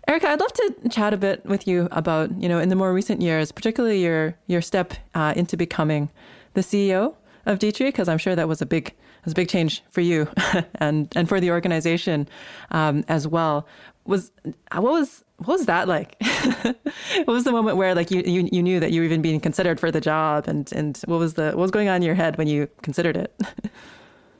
Erica, 0.08 0.30
I'd 0.30 0.40
love 0.40 0.54
to 0.54 0.76
chat 0.90 1.14
a 1.14 1.18
bit 1.18 1.44
with 1.46 1.68
you 1.68 1.88
about, 1.92 2.30
you 2.40 2.48
know, 2.48 2.60
in 2.60 2.70
the 2.70 2.76
more 2.76 2.94
recent 2.94 3.22
years, 3.22 3.52
particularly 3.52 4.04
your 4.04 4.36
your 4.46 4.62
step 4.62 4.94
uh, 5.16 5.34
into 5.36 5.58
becoming 5.58 6.12
the 6.54 6.62
CEO 6.62 7.16
of 7.48 7.60
D-Tree, 7.60 7.88
because 7.88 8.08
I'm 8.08 8.18
sure 8.18 8.36
that 8.36 8.48
was 8.48 8.62
a 8.62 8.66
big 8.66 8.94
was 9.26 9.34
a 9.34 9.36
big 9.36 9.50
change 9.50 9.84
for 9.90 10.02
you 10.02 10.28
and 10.76 11.12
and 11.16 11.28
for 11.28 11.40
the 11.40 11.52
organization 11.52 12.28
um, 12.72 13.04
as 13.08 13.28
well. 13.28 13.68
Was 14.06 14.32
what 14.72 14.84
was 14.84 15.24
what 15.38 15.58
was 15.58 15.66
that 15.66 15.88
like? 15.88 16.16
what 16.62 17.28
was 17.28 17.44
the 17.44 17.52
moment 17.52 17.78
where 17.78 17.94
like 17.96 18.12
you, 18.12 18.22
you 18.26 18.48
you 18.52 18.64
knew 18.64 18.80
that 18.80 18.92
you 18.92 19.02
were 19.02 19.06
even 19.06 19.22
being 19.22 19.40
considered 19.40 19.80
for 19.80 19.92
the 19.92 20.02
job, 20.02 20.48
and 20.48 20.72
and 20.72 21.02
what 21.06 21.20
was 21.20 21.34
the 21.34 21.48
what 21.48 21.58
was 21.58 21.72
going 21.72 21.90
on 21.90 21.98
in 21.98 22.02
your 22.04 22.16
head 22.16 22.38
when 22.38 22.48
you 22.48 22.70
considered 22.82 23.18
it? 23.18 23.36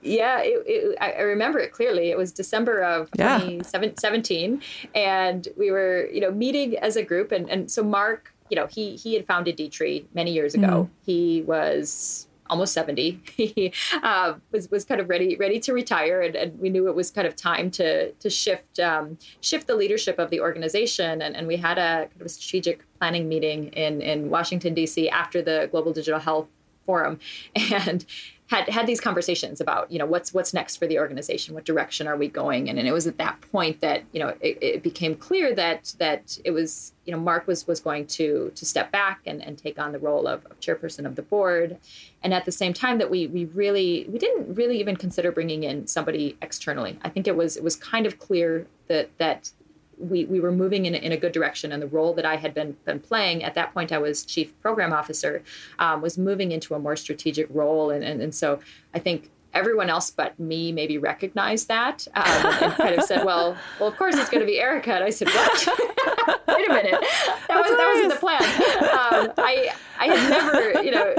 yeah, 0.06 0.40
it, 0.42 0.64
it, 0.66 0.98
I 1.02 1.22
remember 1.22 1.60
it 1.60 1.72
clearly. 1.72 2.12
It 2.12 2.18
was 2.18 2.32
December 2.32 2.84
of 2.84 3.10
yeah. 3.18 3.40
2017, 3.40 4.62
and 4.94 5.48
we 5.58 5.72
were, 5.72 6.08
you 6.12 6.22
know, 6.22 6.32
meeting 6.32 6.78
as 6.78 6.96
a 6.96 7.04
group. 7.04 7.32
And, 7.32 7.50
and 7.50 7.70
so 7.70 7.84
Marc, 7.84 8.32
you 8.50 8.56
know, 8.56 8.68
he 8.68 8.96
he 8.96 9.16
had 9.16 9.26
founded 9.26 9.56
D-Tree 9.56 10.08
many 10.14 10.32
years 10.32 10.54
ago. 10.54 10.68
Mm-hmm. 10.68 10.92
He 11.06 11.42
was 11.42 12.25
almost 12.50 12.74
70 12.74 13.20
he 13.36 13.74
uh, 14.04 14.34
was, 14.52 14.70
was 14.70 14.86
kind 14.86 15.02
of 15.02 15.10
ready 15.10 15.36
ready 15.36 15.60
to 15.60 15.74
retire 15.74 16.22
and, 16.22 16.36
and, 16.36 16.60
we 16.60 16.70
knew 16.70 16.88
it 16.88 16.96
was 16.96 17.12
kind 17.12 17.28
of 17.28 17.36
time 17.36 17.70
to 17.70 18.12
to 18.14 18.30
shift 18.30 18.80
um, 18.80 19.18
shift 19.42 19.68
the 19.68 19.76
leadership 19.76 20.20
of 20.20 20.30
the 20.30 20.40
organization. 20.40 21.22
And, 21.22 21.36
and 21.36 21.48
we 21.48 21.58
had 21.58 21.78
a 21.78 22.08
kind 22.08 22.22
of 22.22 22.26
a 22.26 22.30
strategic 22.30 22.84
planning 22.98 23.28
meeting 23.28 23.68
in 23.70 24.02
in 24.02 24.30
Washington 24.30 24.76
DC 24.76 25.10
after 25.10 25.42
the 25.42 25.70
global 25.72 25.94
digital 25.94 26.20
health 26.20 26.48
forum 26.86 27.20
and 27.56 28.06
had 28.48 28.70
had 28.70 28.86
these 28.86 29.02
conversations 29.02 29.60
about 29.60 29.92
you 29.92 29.98
know 29.98 30.06
what's 30.06 30.34
what's 30.34 30.54
next 30.54 30.78
for 30.78 30.86
the 30.86 31.00
organization? 31.00 31.56
What 31.56 31.66
direction 31.66 32.08
are 32.08 32.16
we 32.16 32.28
going 32.28 32.68
in? 32.68 32.78
And 32.78 32.88
it 32.88 32.92
was 32.92 33.08
at 33.08 33.18
that 33.18 33.42
point 33.52 33.82
that 33.82 34.04
you 34.12 34.20
know 34.20 34.36
it, 34.40 34.58
it, 34.62 34.84
became 34.84 35.16
clear 35.16 35.56
that 35.56 35.96
that 35.98 36.38
it 36.46 36.52
was 36.52 36.94
you 37.06 37.12
know 37.12 37.20
mark 37.20 37.48
was 37.48 37.66
was 37.66 37.80
going 37.80 38.06
to 38.08 38.52
to 38.54 38.66
step 38.66 38.92
back 38.92 39.22
and, 39.26 39.44
and 39.44 39.58
take 39.58 39.80
on 39.80 39.94
the 39.94 40.00
role 40.00 40.28
of, 40.28 40.46
of 40.46 40.60
chairperson 40.60 41.06
of 41.06 41.16
the 41.16 41.24
board. 41.24 41.78
And 42.22 42.34
at 42.34 42.46
the 42.46 42.52
same 42.52 42.74
time 42.74 43.00
that 43.00 43.10
we 43.10 43.26
we 43.28 43.46
really 43.46 44.06
we 44.10 44.20
didn't 44.20 44.54
really 44.54 44.80
even 44.80 44.96
consider 44.96 45.32
bringing 45.32 45.64
in 45.64 45.88
somebody 45.88 46.38
externally. 46.42 47.00
I 47.04 47.10
think 47.10 47.28
it 47.28 47.36
was 47.36 47.58
it 47.58 47.64
was 47.64 47.76
kind 47.76 48.06
of 48.06 48.20
clear 48.20 48.68
that 48.88 49.10
that 49.18 49.52
we, 49.98 50.26
we 50.26 50.40
were 50.40 50.52
moving 50.52 50.86
in, 50.86 50.96
in 50.96 51.12
a 51.12 51.18
good 51.18 51.32
direction. 51.32 51.72
And 51.72 51.82
the 51.82 51.88
role 51.88 52.14
that 52.14 52.26
I 52.26 52.36
had 52.36 52.54
been, 52.54 52.78
been 52.86 53.00
playing 53.00 53.44
at 53.44 53.54
that 53.56 53.74
point, 53.74 53.92
I 53.92 53.98
was 53.98 54.26
chief 54.26 54.60
program 54.62 54.94
officer, 54.94 55.44
um, 55.80 56.02
was 56.02 56.18
moving 56.18 56.52
into 56.52 56.74
a 56.76 56.80
more 56.80 56.96
strategic 56.96 57.48
role. 57.50 57.90
And, 57.90 58.04
and, 58.04 58.22
and 58.22 58.34
so 58.34 58.60
I 58.94 59.00
think 59.00 59.32
everyone 59.56 59.90
else 59.90 60.12
but 60.12 60.38
me 60.40 60.72
maybe 60.72 60.98
recognized 60.98 61.68
that 61.70 62.08
um, 62.14 62.24
and 62.26 62.74
kind 62.74 62.96
of 62.96 63.04
said, 63.06 63.26
"Well, 63.26 63.58
well, 63.80 63.90
of 63.90 63.98
course 63.98 64.16
it's 64.16 64.30
going 64.30 64.42
to 64.42 64.46
be 64.46 64.60
Erica." 64.60 64.94
And 64.94 65.04
I 65.04 65.10
said, 65.10 65.30
"What? 65.30 65.68
Wait 66.48 66.70
a 66.70 66.74
minute, 66.74 67.02
that 67.48 67.56
was 67.56 67.68
that 67.68 67.94
wasn't 67.94 68.14
the 68.14 68.20
plan." 68.20 68.42
Um, 68.42 69.34
I 69.38 69.74
I 69.98 70.06
had 70.08 70.30
never, 70.30 70.84
you 70.84 70.92
know, 70.92 71.12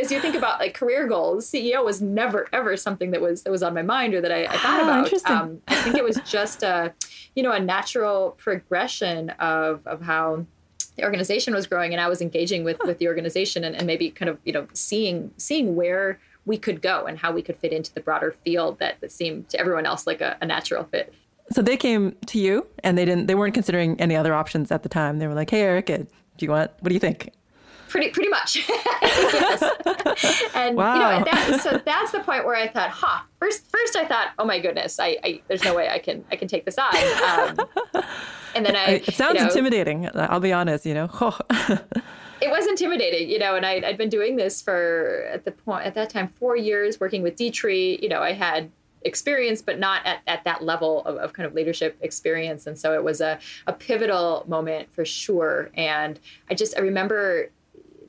as 0.00 0.12
you 0.12 0.20
think 0.20 0.34
about 0.34 0.60
like 0.60 0.74
career 0.74 1.08
goals, 1.08 1.50
CEO 1.50 1.84
was 1.84 2.00
never 2.00 2.46
ever 2.52 2.76
something 2.76 3.10
that 3.10 3.20
was 3.20 3.42
that 3.42 3.50
was 3.50 3.62
on 3.62 3.74
my 3.74 3.82
mind 3.82 4.14
or 4.14 4.20
that 4.20 4.32
I, 4.32 4.44
I 4.44 4.58
thought 4.58 4.80
oh, 4.80 4.84
about. 4.84 5.30
Um, 5.30 5.62
I 5.66 5.74
think 5.76 5.96
it 5.96 6.04
was 6.04 6.20
just 6.26 6.62
a, 6.62 6.92
you 7.34 7.42
know, 7.42 7.52
a 7.52 7.60
natural 7.60 8.36
progression 8.38 9.30
of 9.30 9.86
of 9.86 10.02
how 10.02 10.44
the 10.96 11.04
organization 11.04 11.54
was 11.54 11.66
growing 11.66 11.92
and 11.92 12.00
I 12.00 12.08
was 12.08 12.20
engaging 12.20 12.64
with 12.64 12.78
with 12.84 12.98
the 12.98 13.06
organization 13.06 13.64
and, 13.64 13.74
and 13.76 13.86
maybe 13.86 14.10
kind 14.10 14.28
of 14.28 14.38
you 14.44 14.52
know 14.52 14.66
seeing 14.72 15.30
seeing 15.36 15.76
where 15.76 16.18
we 16.48 16.58
could 16.58 16.82
go 16.82 17.04
and 17.04 17.18
how 17.18 17.30
we 17.30 17.42
could 17.42 17.56
fit 17.56 17.72
into 17.72 17.92
the 17.92 18.00
broader 18.00 18.34
field 18.44 18.78
that, 18.80 19.00
that 19.00 19.12
seemed 19.12 19.48
to 19.50 19.60
everyone 19.60 19.86
else 19.86 20.06
like 20.06 20.20
a, 20.20 20.36
a 20.40 20.46
natural 20.46 20.82
fit. 20.84 21.12
So 21.52 21.62
they 21.62 21.76
came 21.76 22.16
to 22.26 22.38
you 22.38 22.66
and 22.82 22.98
they 22.98 23.04
didn't 23.04 23.26
they 23.26 23.34
weren't 23.34 23.54
considering 23.54 24.00
any 24.00 24.16
other 24.16 24.34
options 24.34 24.72
at 24.72 24.82
the 24.82 24.88
time. 24.88 25.18
They 25.18 25.26
were 25.26 25.34
like, 25.34 25.50
Hey 25.50 25.60
Erica, 25.60 25.98
do 25.98 26.46
you 26.46 26.50
want 26.50 26.72
what 26.80 26.88
do 26.88 26.94
you 26.94 27.00
think? 27.00 27.32
Pretty 27.88 28.10
pretty 28.10 28.28
much. 28.28 28.58
And 30.54 30.76
wow. 30.76 30.94
you 30.94 31.00
know, 31.00 31.24
that, 31.24 31.60
so 31.62 31.80
that's 31.84 32.10
the 32.10 32.20
point 32.20 32.44
where 32.44 32.56
I 32.56 32.66
thought, 32.66 32.90
huh. 32.90 33.20
First 33.38 33.70
first 33.70 33.96
I 33.96 34.04
thought, 34.04 34.30
oh 34.38 34.44
my 34.44 34.58
goodness, 34.58 34.98
I, 34.98 35.16
I 35.22 35.40
there's 35.46 35.64
no 35.64 35.74
way 35.74 35.88
I 35.88 35.98
can 35.98 36.24
I 36.30 36.36
can 36.36 36.48
take 36.48 36.64
this 36.64 36.76
on. 36.76 36.94
Um, 36.94 38.04
and 38.54 38.66
then 38.66 38.74
I 38.74 38.86
It 39.06 39.14
sounds 39.14 39.34
you 39.34 39.40
know, 39.42 39.46
intimidating, 39.46 40.10
I'll 40.14 40.40
be 40.40 40.52
honest, 40.52 40.84
you 40.84 40.94
know. 40.94 41.08
it 42.40 42.50
was 42.50 42.66
intimidating, 42.66 43.28
you 43.28 43.38
know, 43.38 43.54
and 43.54 43.64
I, 43.64 43.80
had 43.80 43.98
been 43.98 44.08
doing 44.08 44.36
this 44.36 44.62
for 44.62 45.28
at 45.32 45.44
the 45.44 45.52
point 45.52 45.86
at 45.86 45.94
that 45.94 46.10
time 46.10 46.28
four 46.28 46.56
years 46.56 47.00
working 47.00 47.22
with 47.22 47.36
D-Tree. 47.36 47.98
You 48.02 48.08
know, 48.08 48.20
I 48.20 48.32
had 48.32 48.70
experience, 49.02 49.62
but 49.62 49.78
not 49.78 50.04
at, 50.04 50.20
at 50.26 50.44
that 50.44 50.62
level 50.62 51.02
of, 51.04 51.16
of 51.16 51.32
kind 51.32 51.46
of 51.46 51.54
leadership 51.54 51.96
experience. 52.00 52.66
And 52.66 52.78
so 52.78 52.94
it 52.94 53.02
was 53.02 53.20
a, 53.20 53.38
a 53.66 53.72
pivotal 53.72 54.44
moment 54.48 54.92
for 54.92 55.04
sure. 55.04 55.70
And 55.74 56.18
I 56.50 56.54
just 56.54 56.76
I 56.76 56.80
remember 56.80 57.50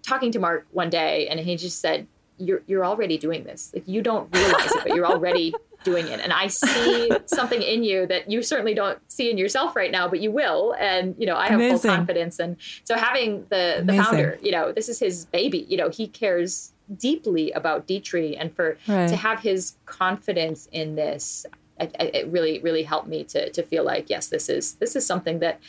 talking 0.01 0.31
to 0.31 0.39
Marc 0.39 0.65
one 0.71 0.89
day 0.89 1.27
and 1.27 1.39
he 1.39 1.55
just 1.55 1.79
said, 1.79 2.07
You're 2.37 2.61
you're 2.67 2.85
already 2.85 3.17
doing 3.17 3.43
this. 3.43 3.71
Like 3.73 3.87
you 3.87 4.01
don't 4.01 4.33
realize 4.35 4.71
it, 4.71 4.83
but 4.83 4.95
you're 4.95 5.05
already 5.05 5.53
doing 5.89 6.07
it. 6.07 6.19
And 6.19 6.31
I 6.31 6.47
see 6.47 7.11
something 7.25 7.61
in 7.61 7.83
you 7.83 8.05
that 8.07 8.29
you 8.29 8.41
certainly 8.41 8.73
don't 8.73 8.99
see 9.11 9.29
in 9.31 9.37
yourself 9.37 9.75
right 9.75 9.91
now, 9.91 10.07
but 10.07 10.19
you 10.19 10.31
will. 10.31 10.75
And, 10.79 11.15
you 11.17 11.25
know, 11.25 11.35
I 11.35 11.47
have 11.47 11.59
Amazing. 11.59 11.77
full 11.79 11.95
confidence. 11.95 12.39
And 12.39 12.57
so 12.83 12.95
having 12.95 13.45
the, 13.49 13.83
the 13.85 13.93
founder, 13.93 14.37
you 14.41 14.51
know, 14.51 14.71
this 14.71 14.89
is 14.89 14.99
his 14.99 15.25
baby, 15.25 15.65
you 15.69 15.77
know, 15.77 15.89
he 15.89 16.07
cares 16.07 16.71
deeply 16.97 17.51
about 17.51 17.87
D-Tree 17.87 18.35
and 18.35 18.53
for 18.53 18.77
right. 18.87 19.07
to 19.09 19.15
have 19.15 19.39
his 19.39 19.75
confidence 19.85 20.67
in 20.71 20.95
this 20.95 21.45
it 21.81 22.27
really 22.27 22.59
really 22.59 22.83
helped 22.83 23.07
me 23.07 23.23
to 23.23 23.49
to 23.51 23.63
feel 23.63 23.85
like 23.85 24.09
yes 24.09 24.27
this 24.27 24.49
is 24.49 24.73
this 24.75 24.97
is 24.97 25.05
something 25.05 25.39
that 25.39 25.61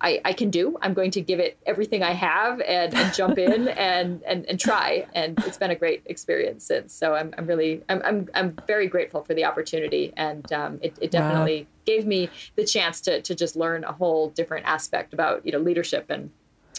I, 0.00 0.20
I 0.24 0.32
can 0.32 0.50
do. 0.50 0.76
I'm 0.82 0.92
going 0.92 1.10
to 1.12 1.20
give 1.20 1.40
it 1.40 1.56
everything 1.66 2.02
I 2.02 2.12
have 2.12 2.60
and, 2.60 2.94
and 2.94 3.14
jump 3.14 3.38
in 3.38 3.68
and, 3.76 4.22
and, 4.24 4.44
and 4.46 4.60
try. 4.60 5.06
And 5.14 5.38
it's 5.46 5.56
been 5.56 5.70
a 5.70 5.74
great 5.74 6.02
experience 6.06 6.64
since. 6.64 6.92
So 6.92 7.14
I'm, 7.14 7.34
I'm 7.38 7.46
really, 7.46 7.82
I'm, 7.88 8.02
I'm, 8.04 8.28
I'm 8.34 8.56
very 8.66 8.86
grateful 8.86 9.22
for 9.22 9.34
the 9.34 9.44
opportunity. 9.44 10.12
And 10.16 10.50
um, 10.52 10.78
it, 10.82 10.96
it 11.00 11.10
definitely 11.10 11.62
wow. 11.62 11.66
gave 11.86 12.06
me 12.06 12.28
the 12.56 12.64
chance 12.64 13.00
to, 13.02 13.22
to 13.22 13.34
just 13.34 13.56
learn 13.56 13.84
a 13.84 13.92
whole 13.92 14.28
different 14.30 14.66
aspect 14.66 15.14
about, 15.14 15.44
you 15.46 15.52
know, 15.52 15.58
leadership 15.58 16.06
and 16.10 16.30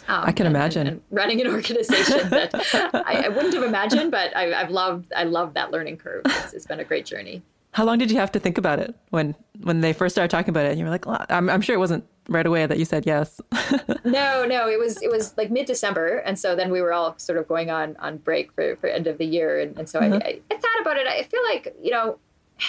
um, 0.08 0.23
I 0.25 0.32
can 0.34 0.45
and, 0.45 0.56
imagine 0.56 0.88
and, 0.88 0.89
and 0.97 1.01
running 1.10 1.41
an 1.41 1.47
organization 1.47 2.30
that 2.30 2.54
I, 2.93 3.23
I, 3.25 3.30
wouldn't 3.30 3.54
have 3.56 3.63
imagined, 3.63 4.12
but 4.12 4.36
I, 4.36 4.47
have 4.49 4.69
loved 4.69 5.12
I 5.15 5.23
love 5.23 5.56
that 5.56 5.71
learning 5.71 5.97
curve. 5.97 6.21
It's, 6.25 6.54
it's 6.54 6.65
been 6.67 6.80
a 6.80 6.84
great 6.84 7.06
journey. 7.06 7.41
How 7.71 7.86
long 7.86 7.97
did 7.97 8.12
you 8.12 8.17
have 8.17 8.32
to 8.34 8.39
think 8.39 8.58
about 8.58 8.78
it 8.80 8.93
when 9.10 9.36
when 9.62 9.82
they 9.82 9.93
first 9.93 10.13
started 10.13 10.30
talking 10.30 10.49
about 10.49 10.65
it? 10.65 10.71
And 10.71 10.80
you 10.80 10.86
were 10.86 10.91
like, 10.91 11.08
well, 11.08 11.25
I'm, 11.30 11.49
I'm 11.49 11.62
sure 11.62 11.75
it 11.75 11.80
wasn't 11.80 12.06
right 12.29 12.45
away 12.45 12.65
that 12.65 12.79
you 12.79 12.85
said 12.85 13.05
yes. 13.05 13.39
no, 14.03 14.45
no, 14.45 14.69
it 14.69 14.79
was 14.79 15.01
it 15.01 15.11
was 15.11 15.35
like 15.38 15.51
mid 15.51 15.65
December, 15.65 16.17
and 16.19 16.38
so 16.38 16.55
then 16.55 16.71
we 16.71 16.81
were 16.81 16.93
all 16.93 17.17
sort 17.17 17.38
of 17.38 17.47
going 17.47 17.69
on 17.69 17.95
on 17.97 18.17
break 18.17 18.51
for, 18.53 18.75
for 18.77 18.88
end 18.88 19.07
of 19.07 19.17
the 19.17 19.25
year, 19.25 19.59
and, 19.59 19.77
and 19.77 19.89
so 19.89 19.99
mm-hmm. 19.99 20.13
I, 20.15 20.39
I, 20.51 20.57
thought 20.57 20.81
about 20.81 20.97
it. 20.97 21.07
I 21.07 21.23
feel 21.23 21.43
like 21.43 21.75
you 21.81 21.91
know. 21.91 22.19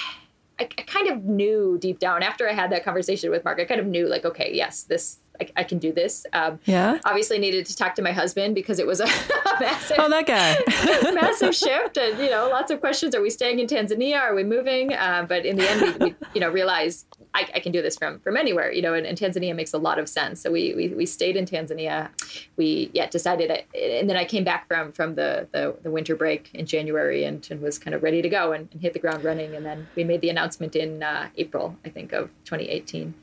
I, 0.58 0.62
I 0.78 0.82
kind 0.84 1.10
of 1.10 1.22
knew 1.24 1.76
deep 1.78 1.98
down 1.98 2.22
after 2.22 2.48
I 2.48 2.54
had 2.54 2.72
that 2.72 2.82
conversation 2.82 3.30
with 3.30 3.44
Marc. 3.44 3.60
I 3.60 3.66
kind 3.66 3.78
of 3.78 3.86
knew, 3.86 4.08
like, 4.08 4.24
okay, 4.24 4.50
yes, 4.54 4.84
this 4.84 5.18
I, 5.40 5.48
I, 5.56 5.64
can 5.64 5.78
do 5.78 5.92
this. 5.92 6.26
Um, 6.32 6.58
yeah. 6.64 6.98
Obviously, 7.04 7.38
needed 7.38 7.66
to 7.66 7.76
talk 7.76 7.94
to 7.96 8.02
my 8.02 8.12
husband 8.12 8.54
because 8.54 8.78
it 8.78 8.86
was 8.86 9.00
a, 9.00 9.04
a 9.04 9.08
massive, 9.60 9.96
oh, 9.98 10.08
that 10.08 10.26
guy, 10.26 11.12
massive 11.12 11.54
shift, 11.54 11.96
and 11.96 12.18
you 12.18 12.30
know, 12.30 12.48
lots 12.50 12.70
of 12.70 12.80
questions. 12.80 13.14
Are 13.14 13.22
we 13.22 13.30
staying 13.30 13.58
in 13.58 13.66
Tanzania? 13.66 14.20
Are 14.20 14.34
we 14.34 14.44
moving? 14.44 14.92
Uh, 14.92 15.26
but 15.28 15.44
in 15.44 15.56
the 15.56 15.70
end, 15.70 15.80
we, 15.82 16.06
we 16.06 16.14
you 16.34 16.40
know 16.40 16.50
realized 16.50 17.06
I, 17.34 17.48
I, 17.54 17.60
can 17.60 17.72
do 17.72 17.82
this 17.82 17.96
from 17.96 18.20
from 18.20 18.36
anywhere, 18.36 18.72
you 18.72 18.82
know, 18.82 18.94
and, 18.94 19.06
and, 19.06 19.18
Tanzania 19.18 19.54
makes 19.54 19.72
a 19.74 19.78
lot 19.78 19.98
of 19.98 20.08
sense. 20.08 20.40
So 20.40 20.50
we, 20.50 20.74
we 20.74 20.88
we 20.88 21.06
stayed 21.06 21.36
in 21.36 21.44
Tanzania. 21.44 22.08
We 22.56 22.90
yeah 22.94 23.08
decided, 23.08 23.50
and 23.74 24.08
then 24.08 24.16
I 24.16 24.24
came 24.24 24.44
back 24.44 24.66
from 24.68 24.92
from 24.92 25.14
the 25.14 25.46
the, 25.52 25.76
the 25.82 25.90
winter 25.90 26.16
break 26.16 26.50
in 26.54 26.66
January 26.66 27.24
and, 27.24 27.46
and 27.50 27.60
was 27.60 27.78
kind 27.78 27.94
of 27.94 28.02
ready 28.02 28.22
to 28.22 28.28
go 28.28 28.52
and, 28.52 28.68
and, 28.72 28.80
hit 28.80 28.92
the 28.92 28.98
ground 28.98 29.24
running. 29.24 29.54
And 29.54 29.64
then 29.64 29.86
we 29.96 30.04
made 30.04 30.20
the 30.20 30.30
announcement 30.30 30.76
in 30.76 31.02
uh, 31.02 31.28
April, 31.36 31.76
I 31.84 31.90
think, 31.90 32.12
of 32.12 32.30
2018. 32.44 33.14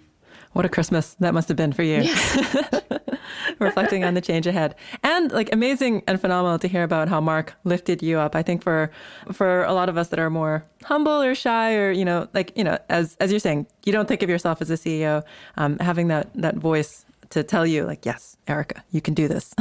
What 0.54 0.66
a 0.66 0.70
Christmas 0.70 1.16
that 1.16 1.34
must 1.34 1.48
have 1.48 1.58
been 1.58 1.74
for 1.74 1.84
you. 1.84 2.02
Yes. 2.02 2.56
Reflecting 3.60 4.04
on 4.04 4.14
the 4.14 4.22
change 4.22 4.48
ahead. 4.48 4.76
And 5.02 5.32
like 5.32 5.52
amazing 5.52 6.04
and 6.08 6.20
phenomenal 6.22 6.60
to 6.60 6.68
hear 6.68 6.84
about 6.84 7.10
how 7.10 7.20
Marc 7.20 7.54
lifted 7.64 8.02
you 8.02 8.20
up. 8.20 8.36
I 8.36 8.44
think 8.44 8.64
for 8.64 8.92
for 9.32 9.64
a 9.64 9.74
lot 9.74 9.90
of 9.90 9.98
us 9.98 10.10
that 10.10 10.20
are 10.20 10.30
more 10.30 10.66
humble 10.84 11.22
or 11.22 11.34
shy 11.36 11.76
or, 11.76 11.92
you 11.92 12.06
know, 12.06 12.28
like, 12.34 12.56
you 12.56 12.64
know, 12.64 12.78
as 12.90 13.18
as 13.20 13.32
you're 13.32 13.40
saying, 13.40 13.68
you 13.86 13.92
don't 13.92 14.08
think 14.08 14.22
of 14.22 14.30
yourself 14.30 14.62
as 14.62 14.70
a 14.70 14.76
CEO, 14.76 15.24
um, 15.58 15.80
having 15.80 16.08
that 16.10 16.30
that 16.36 16.56
voice 16.56 17.06
to 17.32 17.42
tell 17.42 17.66
you 17.66 17.84
like, 17.84 18.06
yes, 18.06 18.38
Erica, 18.48 18.84
you 18.92 19.02
can 19.02 19.16
do 19.16 19.28
this 19.28 19.56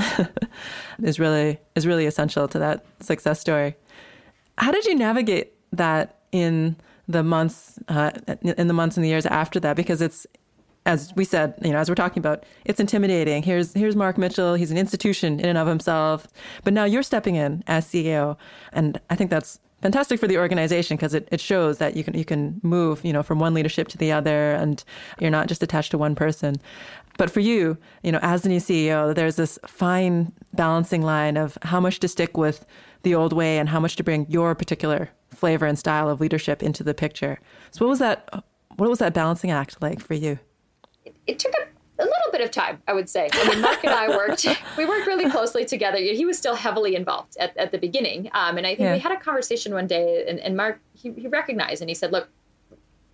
is 1.02 1.18
really 1.18 1.59
is 1.74 1.87
really 1.87 2.05
essential 2.05 2.46
to 2.48 2.59
that 2.59 2.85
success 3.00 3.40
story. 3.40 3.76
How 4.59 4.70
did 4.72 4.85
you 4.85 4.94
navigate 4.94 5.55
that 5.72 6.18
in 6.33 6.76
the 7.09 7.22
months 7.22 7.78
uh, 7.88 8.11
in 8.42 8.68
the 8.68 8.74
months 8.74 8.96
and 8.96 9.05
the 9.05 9.09
years 9.09 9.26
after 9.26 9.59
that 9.61 9.76
because 9.76 10.00
it's 10.00 10.26
as 10.84 11.12
we 11.14 11.24
said, 11.24 11.54
you 11.62 11.70
know, 11.70 11.78
as 11.78 11.88
we're 11.88 11.94
talking 11.94 12.20
about, 12.20 12.44
it's 12.64 12.80
intimidating. 12.80 13.42
Here's 13.42 13.72
here's 13.72 13.94
Marc 13.94 14.18
Mitchell. 14.18 14.54
He's 14.54 14.70
an 14.70 14.78
institution 14.78 15.38
in 15.38 15.46
and 15.46 15.58
of 15.58 15.68
himself. 15.68 16.26
But 16.64 16.72
now 16.72 16.84
you're 16.84 17.04
stepping 17.04 17.36
in 17.36 17.62
as 17.66 17.86
CEO, 17.86 18.36
and 18.72 19.00
I 19.08 19.14
think 19.14 19.30
that's 19.30 19.60
fantastic 19.80 20.18
for 20.18 20.28
the 20.28 20.38
organization 20.38 20.96
because 20.96 21.12
it, 21.12 21.28
it 21.30 21.40
shows 21.40 21.78
that 21.78 21.96
you 21.96 22.02
can 22.02 22.14
you 22.14 22.24
can 22.24 22.60
move, 22.62 23.04
you 23.04 23.12
know, 23.12 23.22
from 23.22 23.38
one 23.38 23.54
leadership 23.54 23.88
to 23.88 23.98
the 23.98 24.10
other, 24.10 24.52
and 24.52 24.82
you're 25.20 25.30
not 25.30 25.46
just 25.46 25.62
attached 25.62 25.92
to 25.92 25.98
one 25.98 26.14
person. 26.14 26.56
But 27.16 27.30
for 27.30 27.40
you, 27.40 27.76
you 28.02 28.10
know, 28.10 28.20
as 28.22 28.42
the 28.42 28.48
new 28.48 28.58
CEO, 28.58 29.14
there's 29.14 29.36
this 29.36 29.58
fine 29.66 30.32
balancing 30.54 31.02
line 31.02 31.36
of 31.36 31.58
how 31.62 31.78
much 31.78 32.00
to 32.00 32.08
stick 32.08 32.36
with 32.36 32.64
the 33.02 33.14
old 33.14 33.32
way 33.32 33.58
and 33.58 33.68
how 33.68 33.78
much 33.78 33.96
to 33.96 34.04
bring 34.04 34.26
your 34.28 34.54
particular 34.54 35.10
flavor 35.30 35.66
and 35.66 35.78
style 35.78 36.08
of 36.08 36.20
leadership 36.20 36.62
into 36.62 36.82
the 36.82 36.94
picture. 36.94 37.38
So 37.70 37.84
what 37.84 37.90
was 37.90 37.98
that? 38.00 38.44
What 38.76 38.88
was 38.88 39.00
that 39.00 39.14
balancing 39.14 39.50
act 39.50 39.80
like 39.82 40.00
for 40.00 40.14
you? 40.14 40.38
It 41.26 41.38
took 41.38 41.52
a, 41.52 42.02
a 42.02 42.04
little 42.04 42.32
bit 42.32 42.40
of 42.40 42.50
time, 42.50 42.82
I 42.88 42.92
would 42.92 43.08
say. 43.08 43.28
I 43.32 43.48
mean, 43.48 43.61
Marc 43.61 43.85
and 43.85 43.92
I 43.92 44.08
worked, 44.08 44.46
we 44.76 44.85
worked 44.85 45.06
really 45.06 45.30
closely 45.30 45.64
together. 45.64 45.98
He 45.98 46.24
was 46.24 46.38
still 46.38 46.54
heavily 46.54 46.96
involved 46.96 47.37
at, 47.38 47.56
at 47.56 47.72
the 47.72 47.78
beginning. 47.78 48.30
Um, 48.32 48.58
and 48.58 48.66
I 48.66 48.70
think 48.70 48.80
yeah. 48.80 48.92
we 48.94 48.98
had 48.98 49.12
a 49.12 49.20
conversation 49.20 49.74
one 49.74 49.87
day 49.87 50.24
and, 50.28 50.38
and 50.40 50.56
Marc, 50.56 50.80
he, 50.94 51.12
he 51.12 51.28
recognized 51.28 51.82
and 51.82 51.88
he 51.88 51.94
said, 51.94 52.12
look, 52.12 52.28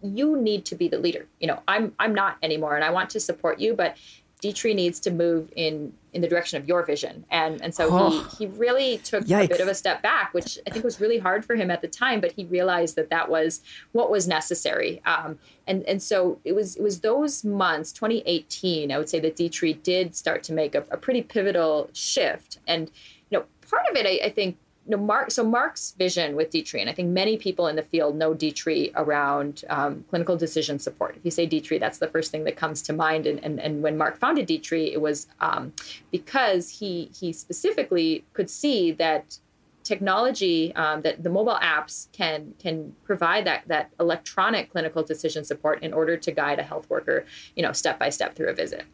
you 0.00 0.40
need 0.40 0.64
to 0.66 0.74
be 0.74 0.88
the 0.88 0.98
leader. 0.98 1.26
You 1.40 1.48
know, 1.48 1.62
I'm, 1.66 1.94
I'm 1.98 2.14
not 2.14 2.36
anymore 2.42 2.76
and 2.76 2.84
I 2.84 2.90
want 2.90 3.10
to 3.10 3.20
support 3.20 3.58
you, 3.58 3.74
but 3.74 3.96
D-Tree 4.40 4.74
needs 4.74 5.00
to 5.00 5.10
move 5.10 5.52
in 5.56 5.92
in 6.12 6.22
the 6.22 6.28
direction 6.28 6.60
of 6.60 6.66
your 6.66 6.84
vision. 6.84 7.24
And 7.30 7.60
and 7.62 7.74
so 7.74 7.88
oh. 7.90 8.28
he 8.38 8.46
he 8.46 8.52
really 8.52 8.98
took 8.98 9.24
Yikes. 9.24 9.46
a 9.46 9.48
bit 9.48 9.60
of 9.60 9.68
a 9.68 9.74
step 9.74 10.02
back, 10.02 10.32
which 10.32 10.58
I 10.66 10.70
think 10.70 10.84
was 10.84 11.00
really 11.00 11.18
hard 11.18 11.44
for 11.44 11.54
him 11.54 11.70
at 11.70 11.82
the 11.82 11.88
time. 11.88 12.20
But 12.20 12.32
he 12.32 12.44
realized 12.44 12.96
that 12.96 13.10
that 13.10 13.28
was 13.28 13.62
what 13.92 14.10
was 14.10 14.28
necessary. 14.28 15.02
Um, 15.04 15.38
and 15.66 15.82
and 15.84 16.02
so 16.02 16.40
it 16.44 16.54
was 16.54 16.76
it 16.76 16.82
was 16.82 17.00
those 17.00 17.44
months, 17.44 17.92
2018, 17.92 18.92
I 18.92 18.98
would 18.98 19.08
say 19.08 19.20
that 19.20 19.36
D-Tree 19.36 19.74
did 19.74 20.14
start 20.14 20.42
to 20.44 20.52
make 20.52 20.74
a, 20.74 20.84
a 20.90 20.96
pretty 20.96 21.22
pivotal 21.22 21.90
shift. 21.92 22.58
And 22.66 22.90
you 23.30 23.38
know, 23.38 23.44
part 23.68 23.82
of 23.90 23.96
it, 23.96 24.06
I, 24.06 24.26
I 24.26 24.30
think 24.30 24.56
know, 24.96 25.02
Marc, 25.02 25.30
so 25.30 25.44
Marc's 25.44 25.92
vision 25.98 26.34
with 26.34 26.50
D-Tree, 26.50 26.80
and 26.80 26.88
I 26.88 26.92
think 26.92 27.10
many 27.10 27.36
people 27.36 27.66
in 27.66 27.76
the 27.76 27.82
field 27.82 28.16
know 28.16 28.34
D-Tree 28.34 28.92
around 28.96 29.64
um, 29.68 30.04
clinical 30.08 30.36
decision 30.36 30.78
support. 30.78 31.16
If 31.16 31.24
you 31.24 31.30
say 31.30 31.46
D-Tree, 31.46 31.78
that's 31.78 31.98
the 31.98 32.08
first 32.08 32.30
thing 32.30 32.44
that 32.44 32.56
comes 32.56 32.82
to 32.82 32.92
mind. 32.92 33.26
And, 33.26 33.42
and, 33.44 33.60
and 33.60 33.82
when 33.82 33.98
Marc 33.98 34.18
founded 34.18 34.46
D-Tree, 34.46 34.92
it 34.92 35.00
was 35.00 35.26
um, 35.40 35.72
because 36.10 36.70
he 36.70 37.10
he 37.18 37.32
specifically 37.32 38.24
could 38.32 38.48
see 38.48 38.92
that 38.92 39.38
technology 39.84 40.74
um, 40.74 41.00
that 41.02 41.22
the 41.22 41.30
mobile 41.30 41.58
apps 41.62 42.08
can 42.12 42.54
can 42.58 42.94
provide 43.04 43.46
that 43.46 43.66
that 43.68 43.90
electronic 43.98 44.70
clinical 44.70 45.02
decision 45.02 45.44
support 45.44 45.82
in 45.82 45.92
order 45.92 46.16
to 46.16 46.30
guide 46.30 46.58
a 46.58 46.62
health 46.62 46.88
worker, 46.90 47.24
you 47.56 47.62
know, 47.62 47.72
step 47.72 47.98
by 47.98 48.10
step 48.10 48.34
through 48.34 48.48
a 48.48 48.54
visit. 48.54 48.84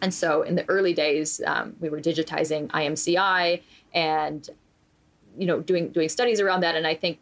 And 0.00 0.14
so 0.14 0.42
in 0.42 0.54
the 0.54 0.68
early 0.68 0.94
days, 0.94 1.40
um, 1.46 1.76
we 1.80 1.88
were 1.88 2.00
digitizing 2.00 2.68
IMCI 2.68 3.62
and 3.92 4.48
you 5.38 5.46
know 5.46 5.60
doing 5.60 5.90
doing 5.90 6.08
studies 6.08 6.40
around 6.40 6.60
that. 6.60 6.74
And 6.74 6.86
i 6.86 6.94
think 6.94 7.18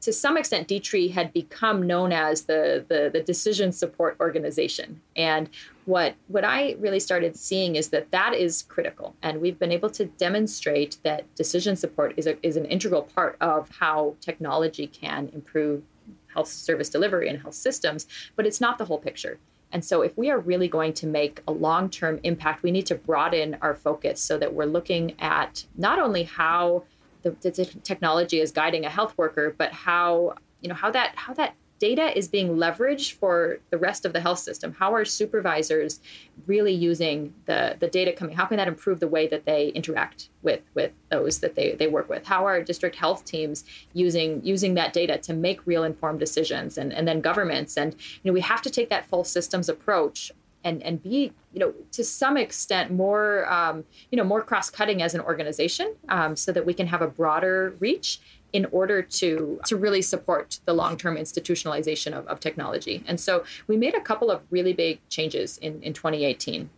to 0.00 0.12
some 0.12 0.38
extent 0.38 0.66
D-Tree 0.66 1.08
had 1.08 1.30
become 1.32 1.86
known 1.86 2.10
as 2.10 2.44
the, 2.44 2.86
the, 2.88 3.10
the 3.12 3.20
decision 3.20 3.70
support 3.70 4.16
organization. 4.18 5.02
And 5.14 5.50
what 5.84 6.14
what 6.28 6.44
i 6.44 6.76
really 6.78 7.00
started 7.00 7.36
seeing 7.36 7.76
is 7.76 7.88
that 7.88 8.10
that 8.10 8.34
is 8.34 8.62
critical. 8.62 9.14
And 9.22 9.40
we've 9.40 9.58
been 9.58 9.72
able 9.72 9.90
to 9.90 10.06
demonstrate 10.06 10.98
that 11.02 11.32
decision 11.34 11.76
support 11.76 12.14
is, 12.16 12.26
a, 12.26 12.44
is 12.46 12.56
an 12.56 12.64
integral 12.66 13.02
part 13.02 13.36
of 13.40 13.70
how 13.78 14.16
technology 14.20 14.86
can 14.86 15.30
improve 15.34 15.82
health 16.34 16.48
service 16.48 16.88
delivery 16.88 17.28
and 17.28 17.40
health 17.40 17.54
systems 17.54 18.06
but 18.36 18.46
it's 18.46 18.60
not 18.60 18.78
the 18.78 18.84
whole 18.84 18.98
picture. 18.98 19.38
And 19.72 19.84
so, 19.84 20.02
if 20.02 20.16
we 20.16 20.30
are 20.30 20.38
really 20.38 20.68
going 20.68 20.92
to 20.94 21.06
make 21.06 21.40
a 21.46 21.52
long 21.52 21.90
term 21.90 22.18
impact, 22.22 22.62
we 22.62 22.70
need 22.70 22.86
to 22.86 22.94
broaden 22.94 23.56
our 23.62 23.74
focus 23.74 24.20
so 24.20 24.36
that 24.38 24.52
we're 24.52 24.64
looking 24.64 25.14
at 25.20 25.64
not 25.76 25.98
only 25.98 26.24
how 26.24 26.84
the, 27.22 27.30
the 27.40 27.64
technology 27.82 28.40
is 28.40 28.52
guiding 28.52 28.84
a 28.84 28.90
health 28.90 29.16
worker, 29.16 29.54
but 29.56 29.72
how 29.72 30.34
you 30.60 30.68
know 30.68 30.74
how 30.74 30.90
that 30.90 31.12
how 31.16 31.34
that 31.34 31.54
data 31.80 32.16
is 32.16 32.28
being 32.28 32.56
leveraged 32.56 33.14
for 33.14 33.58
the 33.70 33.78
rest 33.78 34.04
of 34.04 34.12
the 34.12 34.20
health 34.20 34.38
system. 34.38 34.76
How 34.78 34.94
are 34.94 35.04
supervisors 35.04 35.98
really 36.46 36.74
using 36.74 37.34
the, 37.46 37.74
the 37.80 37.88
data 37.88 38.12
coming? 38.12 38.36
How 38.36 38.44
can 38.44 38.58
that 38.58 38.68
improve 38.68 39.00
the 39.00 39.08
way 39.08 39.26
that 39.28 39.46
they 39.46 39.68
interact 39.68 40.28
with 40.42 40.60
with 40.74 40.92
those 41.10 41.40
that 41.40 41.56
they, 41.56 41.72
they 41.72 41.88
work 41.88 42.08
with? 42.08 42.26
How 42.26 42.46
are 42.46 42.62
district 42.62 42.96
health 42.96 43.24
teams 43.24 43.64
using 43.94 44.44
using 44.44 44.74
that 44.74 44.92
data 44.92 45.18
to 45.18 45.32
make 45.32 45.66
real 45.66 45.82
informed 45.82 46.20
decisions 46.20 46.78
and, 46.78 46.92
and 46.92 47.08
then 47.08 47.20
governments? 47.20 47.76
And 47.76 47.94
you 47.94 48.30
know 48.30 48.32
we 48.34 48.42
have 48.42 48.62
to 48.62 48.70
take 48.70 48.90
that 48.90 49.06
full 49.06 49.24
systems 49.24 49.68
approach 49.68 50.30
and 50.64 50.82
and 50.82 51.02
be 51.02 51.32
you 51.52 51.60
know 51.60 51.72
to 51.92 52.04
some 52.04 52.36
extent 52.36 52.90
more 52.90 53.50
um, 53.52 53.84
you 54.10 54.16
know 54.16 54.24
more 54.24 54.42
cross 54.42 54.70
cutting 54.70 55.02
as 55.02 55.14
an 55.14 55.20
organization 55.20 55.94
um, 56.08 56.36
so 56.36 56.52
that 56.52 56.66
we 56.66 56.74
can 56.74 56.86
have 56.86 57.02
a 57.02 57.08
broader 57.08 57.74
reach 57.78 58.20
in 58.52 58.66
order 58.66 59.00
to 59.02 59.60
to 59.64 59.76
really 59.76 60.02
support 60.02 60.60
the 60.64 60.72
long 60.72 60.96
term 60.96 61.16
institutionalization 61.16 62.12
of, 62.12 62.26
of 62.26 62.40
technology 62.40 63.02
and 63.06 63.20
so 63.20 63.44
we 63.66 63.76
made 63.76 63.94
a 63.94 64.00
couple 64.00 64.30
of 64.30 64.42
really 64.50 64.72
big 64.72 65.00
changes 65.08 65.58
in 65.58 65.82
in 65.82 65.92
2018 65.92 66.68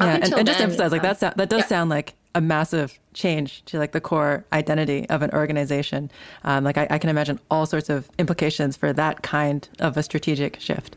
yeah, 0.00 0.14
and, 0.14 0.24
and, 0.24 0.46
just 0.46 0.58
then, 0.58 0.70
emphasize 0.70 0.92
like 0.92 1.04
um, 1.04 1.16
that 1.20 1.36
that 1.36 1.48
does 1.50 1.60
yeah. 1.60 1.66
sound 1.66 1.90
like 1.90 2.14
a 2.34 2.40
massive 2.40 2.98
change 3.12 3.64
to 3.64 3.78
like 3.78 3.92
the 3.92 4.00
core 4.00 4.44
identity 4.52 5.08
of 5.10 5.22
an 5.22 5.30
organization. 5.32 6.10
Um, 6.44 6.64
like 6.64 6.78
I, 6.78 6.86
I, 6.90 6.98
can 6.98 7.10
imagine 7.10 7.40
all 7.50 7.66
sorts 7.66 7.90
of 7.90 8.08
implications 8.18 8.76
for 8.76 8.92
that 8.92 9.22
kind 9.22 9.68
of 9.80 9.96
a 9.96 10.02
strategic 10.02 10.60
shift. 10.60 10.96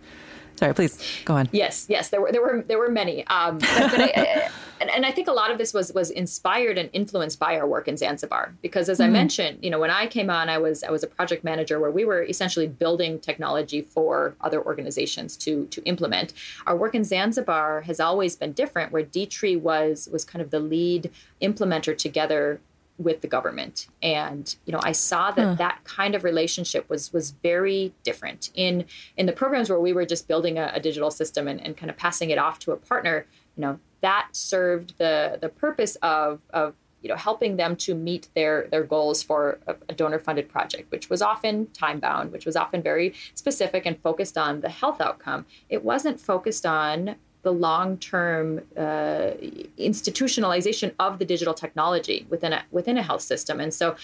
Sorry, 0.56 0.74
please 0.74 1.00
go 1.26 1.36
on. 1.36 1.50
Yes, 1.52 1.86
yes, 1.90 2.10
there 2.10 2.22
were 2.22 2.32
there 2.32 2.42
were 2.42 2.64
there 2.68 2.78
were 2.78 2.90
many, 2.90 3.26
um, 3.28 3.58
but, 3.58 3.92
but 3.92 4.02
I, 4.02 4.50
and, 4.82 4.90
and, 4.90 5.06
I 5.06 5.12
think 5.12 5.28
a 5.28 5.32
lot 5.32 5.52
of 5.52 5.58
this 5.58 5.74
was 5.74 5.92
was 5.94 6.12
inspired 6.12 6.78
and 6.78 6.90
influenced 6.94 7.40
by 7.40 7.58
our 7.58 7.68
work 7.68 7.88
in 7.88 7.98
Zanzibar 7.98 8.54
because, 8.62 8.88
as 8.88 9.00
mm-hmm. 9.00 9.10
I 9.10 9.14
mentioned, 9.14 9.60
you 9.64 9.70
know, 9.70 9.80
when 9.80 9.90
I 9.90 10.08
came 10.08 10.30
on, 10.30 10.50
I 10.50 10.58
was 10.60 10.84
I 10.84 10.92
was 10.92 11.04
a 11.04 11.08
project 11.08 11.44
manager 11.44 11.80
where 11.80 11.92
we 11.92 12.06
were 12.06 12.24
essentially 12.24 12.68
building 12.68 13.20
technology 13.20 13.82
for 13.82 14.36
other 14.42 14.64
organizations 14.64 15.36
to 15.38 15.66
to 15.68 15.84
implement. 15.86 16.34
Our 16.68 16.76
work 16.76 16.94
in 16.94 17.04
Zanzibar 17.04 17.82
has 17.82 18.00
always 18.00 18.36
been 18.36 18.54
different, 18.54 18.92
where 18.92 19.04
D-Tree 19.04 19.56
was 19.56 20.08
was 20.12 20.24
kind 20.24 20.42
of 20.42 20.52
the 20.52 20.60
lead 20.60 21.10
implementer 21.42 21.98
together 21.98 22.62
with 22.98 23.22
the 23.22 23.28
government. 23.28 23.88
And 24.02 24.56
you 24.66 24.72
know 24.72 24.80
i 24.84 24.92
saw 24.92 25.32
that 25.32 25.46
huh. 25.46 25.56
that 25.56 25.84
kind 25.84 26.16
of 26.16 26.24
relationship 26.24 26.90
was 26.90 27.12
was 27.14 27.32
very 27.32 27.94
different. 28.04 28.52
In 28.54 28.86
in 29.18 29.26
the 29.26 29.34
programs 29.34 29.70
where 29.70 29.80
we 29.80 29.94
were 29.94 30.06
just 30.06 30.28
building 30.28 30.58
a, 30.58 30.72
a 30.74 30.80
digital 30.80 31.12
system 31.12 31.48
and, 31.48 31.60
and 31.62 31.76
kind 31.76 31.90
of 31.90 31.98
passing 31.98 32.30
it 32.30 32.38
off 32.38 32.60
to 32.60 32.72
a 32.72 32.78
partner 32.78 33.26
you 33.56 33.62
know 33.62 33.80
that 34.02 34.28
served 34.32 34.98
the 34.98 35.38
the 35.42 35.50
purpose 35.50 35.96
of 36.02 36.40
of 36.52 36.76
you 37.02 37.10
know 37.10 37.16
helping 37.16 37.58
them 37.58 37.76
to 37.76 37.94
meet 37.94 38.30
their 38.36 38.68
their 38.72 38.84
goals 38.84 39.22
for 39.22 39.60
a, 39.68 39.76
a 39.90 39.94
donor 39.94 40.20
funded 40.20 40.50
project 40.50 40.92
which 40.92 41.10
was 41.10 41.22
often 41.22 41.68
time 41.68 42.00
bound 42.00 42.32
which 42.32 42.46
was 42.46 42.56
often 42.56 42.82
very 42.82 43.14
specific 43.34 43.86
and 43.86 44.00
focused 44.00 44.38
on 44.38 44.62
the 44.62 44.70
health 44.70 45.02
outcome. 45.02 45.46
It 45.70 45.84
wasn't 45.84 46.20
focused 46.20 46.66
on 46.66 47.16
the 47.44 47.52
long 47.52 47.98
term 47.98 48.62
uh, 48.76 49.32
institutionalization 49.78 50.94
of 51.00 51.20
the 51.20 51.26
digital 51.26 51.54
technology 51.54 52.26
within 52.30 52.54
a 52.54 52.64
within 52.72 52.98
a 52.98 53.04
health 53.04 53.22
system. 53.22 53.60
And 53.60 53.74
so 53.74 53.96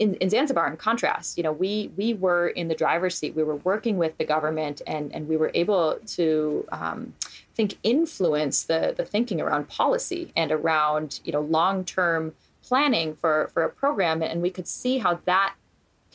in, 0.00 0.14
in, 0.14 0.30
Zanzibar, 0.30 0.66
in 0.66 0.78
contrast, 0.78 1.36
you 1.36 1.42
know, 1.42 1.52
we 1.52 1.92
we 1.96 2.14
were 2.14 2.48
in 2.48 2.68
the 2.68 2.74
driver's 2.74 3.16
seat. 3.16 3.36
We 3.36 3.42
were 3.42 3.56
working 3.56 3.98
with 3.98 4.16
the 4.18 4.24
government, 4.24 4.80
and 4.86 5.14
and 5.14 5.28
we 5.28 5.36
were 5.36 5.50
able 5.54 5.98
to 6.06 6.66
um, 6.72 7.14
think 7.54 7.76
influence 7.82 8.64
the 8.64 8.94
the 8.96 9.04
thinking 9.04 9.40
around 9.40 9.68
policy 9.68 10.32
and 10.36 10.50
around 10.50 11.20
you 11.24 11.32
know 11.32 11.42
long 11.42 11.84
term 11.84 12.34
planning 12.62 13.14
for 13.14 13.50
for 13.52 13.62
a 13.62 13.68
program, 13.68 14.22
and 14.22 14.40
we 14.40 14.50
could 14.50 14.66
see 14.66 14.98
how 14.98 15.20
that 15.26 15.54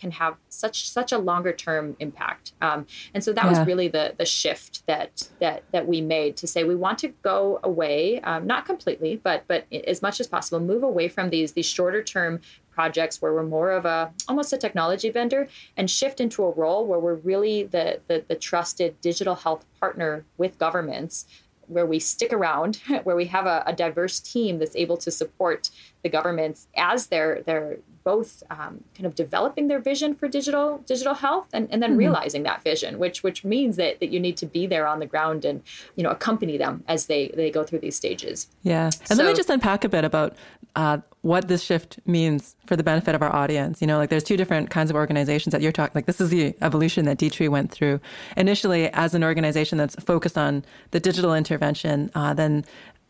can 0.06 0.12
have 0.12 0.36
such 0.50 0.88
such 0.88 1.12
a 1.12 1.18
longer 1.18 1.52
term 1.52 1.96
impact. 2.00 2.54
Um, 2.62 2.86
and 3.16 3.24
so 3.24 3.34
that 3.34 3.44
yeah. 3.44 3.50
was 3.50 3.68
really 3.68 3.88
the 3.88 4.14
the 4.18 4.26
shift 4.26 4.86
that 4.86 5.30
that 5.40 5.64
that 5.72 5.88
we 5.88 6.00
made 6.02 6.38
to 6.38 6.48
say 6.48 6.64
we 6.64 6.76
want 6.76 7.00
to 7.00 7.08
go 7.24 7.60
away, 7.64 8.22
um, 8.22 8.46
not 8.46 8.66
completely, 8.66 9.16
but 9.16 9.46
but 9.48 9.66
as 9.74 10.04
much 10.04 10.20
as 10.20 10.28
possible, 10.28 10.60
move 10.60 10.84
away 10.84 11.08
from 11.08 11.32
these 11.32 11.54
these 11.54 11.66
shorter 11.66 12.04
term 12.04 12.40
projects 12.70 13.22
where 13.22 13.34
we're 13.34 13.52
more 13.58 13.72
of 13.72 13.86
a 13.86 14.14
almost 14.28 14.54
a 14.54 14.58
technology 14.58 15.10
vendor 15.10 15.48
and 15.76 15.90
shift 15.90 16.20
into 16.20 16.44
a 16.44 16.52
role 16.52 16.86
where 16.86 17.00
we're 17.00 17.16
really 17.16 17.64
the 17.64 18.00
the, 18.08 18.24
the 18.28 18.36
trusted 18.36 19.02
digital 19.02 19.36
health 19.36 19.66
partner 19.80 20.24
with 20.38 20.60
governments 20.60 21.26
where 21.68 21.88
we 21.88 21.98
stick 21.98 22.32
around, 22.32 22.76
where 23.06 23.16
we 23.16 23.26
have 23.26 23.48
a, 23.48 23.64
a, 23.66 23.74
diverse 23.74 24.20
team 24.20 24.60
that's 24.60 24.76
able 24.76 24.98
to 24.98 25.10
support 25.10 25.72
the 26.04 26.10
governments 26.10 26.68
as 26.78 27.08
they're 27.08 27.42
they're 27.48 27.80
both 28.06 28.44
um, 28.52 28.84
kind 28.96 29.08
of 29.08 29.16
developing 29.16 29.68
their 29.68 29.80
vision 29.80 30.16
for 30.16 30.28
digital 30.28 30.78
digital 30.86 31.16
health 31.16 31.48
and, 31.52 31.68
and 31.72 31.84
then 31.84 31.92
mm-hmm. 31.92 32.00
realizing 32.00 32.44
that 32.44 32.64
vision, 32.64 33.00
which 33.00 33.24
which 33.24 33.44
means 33.44 33.76
that, 33.76 34.00
that 34.00 34.12
you 34.12 34.20
need 34.20 34.38
to 34.38 34.46
be 34.46 34.66
there 34.68 34.88
on 34.88 35.00
the 35.00 35.06
ground 35.06 35.44
and 35.44 35.62
you 35.96 36.04
know 36.04 36.12
accompany 36.12 36.58
them 36.58 36.84
as 36.88 37.08
they 37.08 37.34
they 37.36 37.52
go 37.52 37.64
through 37.64 37.80
these 37.80 37.96
stages. 37.96 38.48
Yeah, 38.62 38.86
and 38.86 38.94
so, 38.94 39.16
let 39.16 39.26
me 39.26 39.34
just 39.34 39.50
unpack 39.50 39.84
a 39.84 39.90
bit 39.90 40.06
about 40.06 40.36
uh, 40.76 41.00
what 41.22 41.48
this 41.48 41.64
shift 41.64 42.00
means 42.06 42.56
for 42.68 42.76
the 42.76 42.84
benefit 42.84 43.16
of 43.16 43.22
our 43.24 43.36
audience. 43.36 43.82
You 43.82 43.88
know, 43.88 43.98
like 43.98 44.12
there's 44.12 44.24
two 44.24 44.38
different 44.38 44.70
kinds 44.70 44.92
of 44.92 44.96
organizations 44.96 45.52
that 45.54 45.62
you're 45.62 45.72
talking. 45.72 45.94
Like 45.96 46.06
this 46.06 46.22
is 46.22 46.30
the 46.30 46.56
evolution 46.62 47.06
that 47.06 47.18
D-Tree 47.18 47.48
went 47.48 47.72
through. 47.72 48.00
Initially, 48.38 48.90
as 48.94 49.16
an 49.16 49.24
organization 49.24 49.80
that's 49.80 49.96
focused 49.96 50.38
on 50.38 50.64
the 50.92 51.00
digital 51.00 51.34
intervention, 51.34 52.12
uh, 52.14 52.36
then 52.36 52.64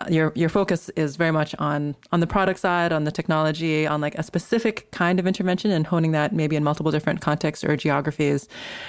your 0.09 0.33
your 0.35 0.49
focus 0.49 0.89
is 0.95 1.15
very 1.15 1.31
much 1.31 1.55
on 1.55 1.95
on 2.11 2.19
the 2.19 2.27
product 2.27 2.59
side, 2.59 2.91
on 2.91 3.05
the 3.05 3.11
technology, 3.11 3.87
on 3.87 4.01
like 4.01 4.15
a 4.15 4.23
specific 4.23 4.91
kind 4.91 5.19
of 5.19 5.27
intervention 5.27 5.71
and 5.71 5.87
honing 5.87 6.11
that 6.11 6.33
maybe 6.33 6.55
in 6.55 6.63
multiple 6.63 6.91
different 6.91 7.21
contexts 7.21 7.63
or 7.63 7.77
geographies. 7.77 8.47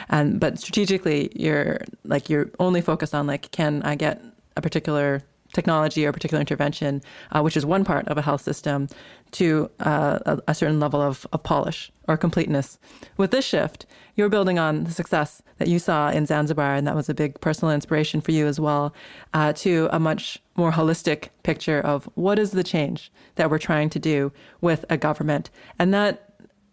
And 0.09 0.41
but 0.41 0.59
strategically, 0.59 1.31
you're 1.35 1.81
like 2.05 2.29
you're 2.29 2.51
only 2.59 2.81
focused 2.81 3.15
on 3.15 3.27
like 3.27 3.51
can 3.53 3.83
I 3.83 3.95
get 3.95 4.21
a 4.57 4.63
particular 4.63 5.23
technology 5.53 6.05
or 6.05 6.11
a 6.11 6.13
particular 6.13 6.41
intervention, 6.41 7.03
uh, 7.33 7.41
which 7.41 7.57
is 7.57 7.65
one 7.65 7.85
part 7.85 8.07
of 8.09 8.19
a 8.19 8.23
health 8.23 8.43
system, 8.43 8.89
to 9.33 9.71
uh, 9.81 10.19
a, 10.25 10.39
a, 10.49 10.55
certain 10.55 10.81
level 10.81 11.01
of, 11.01 11.27
of 11.33 11.43
polish 11.43 11.93
or 12.09 12.17
completeness. 12.17 12.79
With 13.17 13.31
this 13.31 13.45
shift, 13.45 13.87
you're 14.15 14.29
building 14.29 14.59
on 14.59 14.85
the 14.85 14.91
success 14.91 15.43
that 15.59 15.69
you 15.69 15.79
saw 15.79 16.11
in 16.11 16.27
Zanzibar, 16.27 16.75
and 16.75 16.87
that 16.87 16.95
was 16.95 17.09
a 17.09 17.15
big 17.15 17.41
personal 17.41 17.75
inspiration 17.75 18.21
for 18.21 18.33
you 18.33 18.47
as 18.47 18.61
well, 18.61 18.95
uh, 19.35 19.53
to 19.55 19.89
a 19.91 19.99
much 19.99 20.41
more 20.57 20.73
holistic 20.73 21.29
picture 21.43 21.81
of 21.81 22.09
what 22.15 22.39
is 22.39 22.53
the 22.53 22.65
change 22.65 23.11
that 23.35 23.51
we're 23.51 23.59
trying 23.59 23.91
to 23.91 23.99
do 23.99 24.33
with 24.61 24.85
a 24.89 24.97
government, 24.97 25.51
and 25.79 25.93
that 25.93 26.23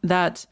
that 0.01 0.45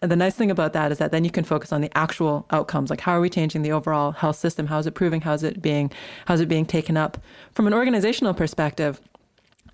the 0.00 0.16
nice 0.16 0.34
thing 0.34 0.50
about 0.50 0.74
that 0.74 0.92
is 0.92 0.98
that 0.98 1.10
then 1.12 1.24
you 1.24 1.30
can 1.30 1.44
focus 1.44 1.72
on 1.72 1.80
the 1.80 1.96
actual 1.96 2.46
outcomes, 2.50 2.90
like 2.90 3.00
how 3.00 3.12
are 3.12 3.20
we 3.20 3.30
changing 3.30 3.62
the 3.62 3.72
overall 3.72 4.12
health 4.12 4.36
system? 4.36 4.66
How 4.66 4.78
is 4.78 4.86
it 4.86 4.92
proving? 4.92 5.22
How 5.22 5.32
is 5.32 5.42
it 5.42 5.62
being 5.62 5.90
how 6.26 6.34
is 6.34 6.40
it 6.40 6.48
being 6.48 6.66
taken 6.66 6.96
up? 6.96 7.18
From 7.52 7.66
an 7.66 7.74
organizational 7.74 8.34
perspective, 8.34 9.00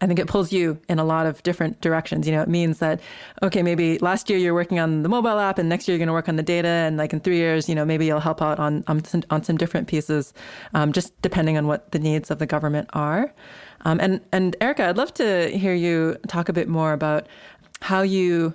I 0.00 0.06
think 0.06 0.18
it 0.18 0.26
pulls 0.26 0.50
you 0.52 0.78
in 0.88 0.98
a 0.98 1.04
lot 1.04 1.26
of 1.26 1.42
different 1.42 1.80
directions. 1.80 2.26
You 2.26 2.32
know, 2.32 2.40
it 2.40 2.48
means 2.48 2.78
that, 2.78 3.00
okay, 3.42 3.62
maybe 3.62 3.98
last 3.98 4.30
year 4.30 4.38
you're 4.38 4.54
working 4.54 4.78
on 4.78 5.02
the 5.02 5.08
mobile 5.08 5.38
app 5.38 5.58
and 5.58 5.68
next 5.68 5.86
year 5.86 5.94
you're 5.94 5.98
going 5.98 6.06
to 6.06 6.14
work 6.14 6.28
on 6.28 6.36
the 6.36 6.42
data. 6.42 6.68
And 6.68 6.96
like 6.96 7.12
in 7.12 7.20
three 7.20 7.36
years, 7.36 7.68
you 7.68 7.74
know, 7.74 7.84
maybe 7.84 8.06
you'll 8.06 8.20
help 8.20 8.40
out 8.40 8.58
on, 8.58 8.82
on, 8.86 9.04
some, 9.04 9.22
on 9.28 9.44
some 9.44 9.58
different 9.58 9.88
pieces, 9.88 10.32
um, 10.72 10.92
just 10.92 11.20
depending 11.20 11.58
on 11.58 11.66
what 11.66 11.92
the 11.92 11.98
needs 11.98 12.30
of 12.30 12.38
the 12.38 12.46
government 12.46 12.88
are. 12.94 13.32
Um, 13.82 14.00
and, 14.00 14.20
and 14.32 14.56
Erica, 14.60 14.88
I'd 14.88 14.96
love 14.96 15.12
to 15.14 15.50
hear 15.56 15.74
you 15.74 16.16
talk 16.28 16.48
a 16.48 16.52
bit 16.52 16.68
more 16.68 16.92
about 16.92 17.26
how 17.82 18.00
you, 18.00 18.54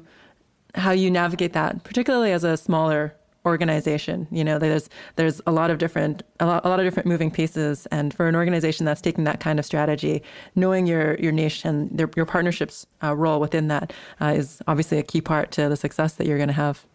how 0.73 0.91
you 0.91 1.11
navigate 1.11 1.53
that, 1.53 1.83
particularly 1.83 2.31
as 2.31 2.43
a 2.43 2.57
smaller 2.57 3.15
organization. 3.45 4.27
You 4.31 4.43
know, 4.43 4.57
there's 4.57 4.89
there's 5.15 5.41
a 5.45 5.51
lot 5.51 5.69
of 5.69 5.77
different 5.77 6.23
a 6.39 6.45
lot, 6.45 6.65
a 6.65 6.69
lot 6.69 6.79
of 6.79 6.85
different 6.85 7.07
moving 7.07 7.31
pieces, 7.31 7.85
and 7.87 8.13
for 8.13 8.27
an 8.27 8.35
organization 8.35 8.85
that's 8.85 9.01
taking 9.01 9.23
that 9.25 9.39
kind 9.39 9.59
of 9.59 9.65
strategy, 9.65 10.23
knowing 10.55 10.87
your 10.87 11.15
your 11.15 11.31
niche 11.31 11.65
and 11.65 11.95
their, 11.97 12.09
your 12.15 12.25
partnerships 12.25 12.85
uh, 13.03 13.15
role 13.15 13.39
within 13.39 13.67
that 13.67 13.93
uh, 14.21 14.33
is 14.35 14.61
obviously 14.67 14.97
a 14.97 15.03
key 15.03 15.21
part 15.21 15.51
to 15.51 15.69
the 15.69 15.77
success 15.77 16.13
that 16.13 16.27
you're 16.27 16.37
going 16.37 16.47
to 16.47 16.53
have. 16.53 16.85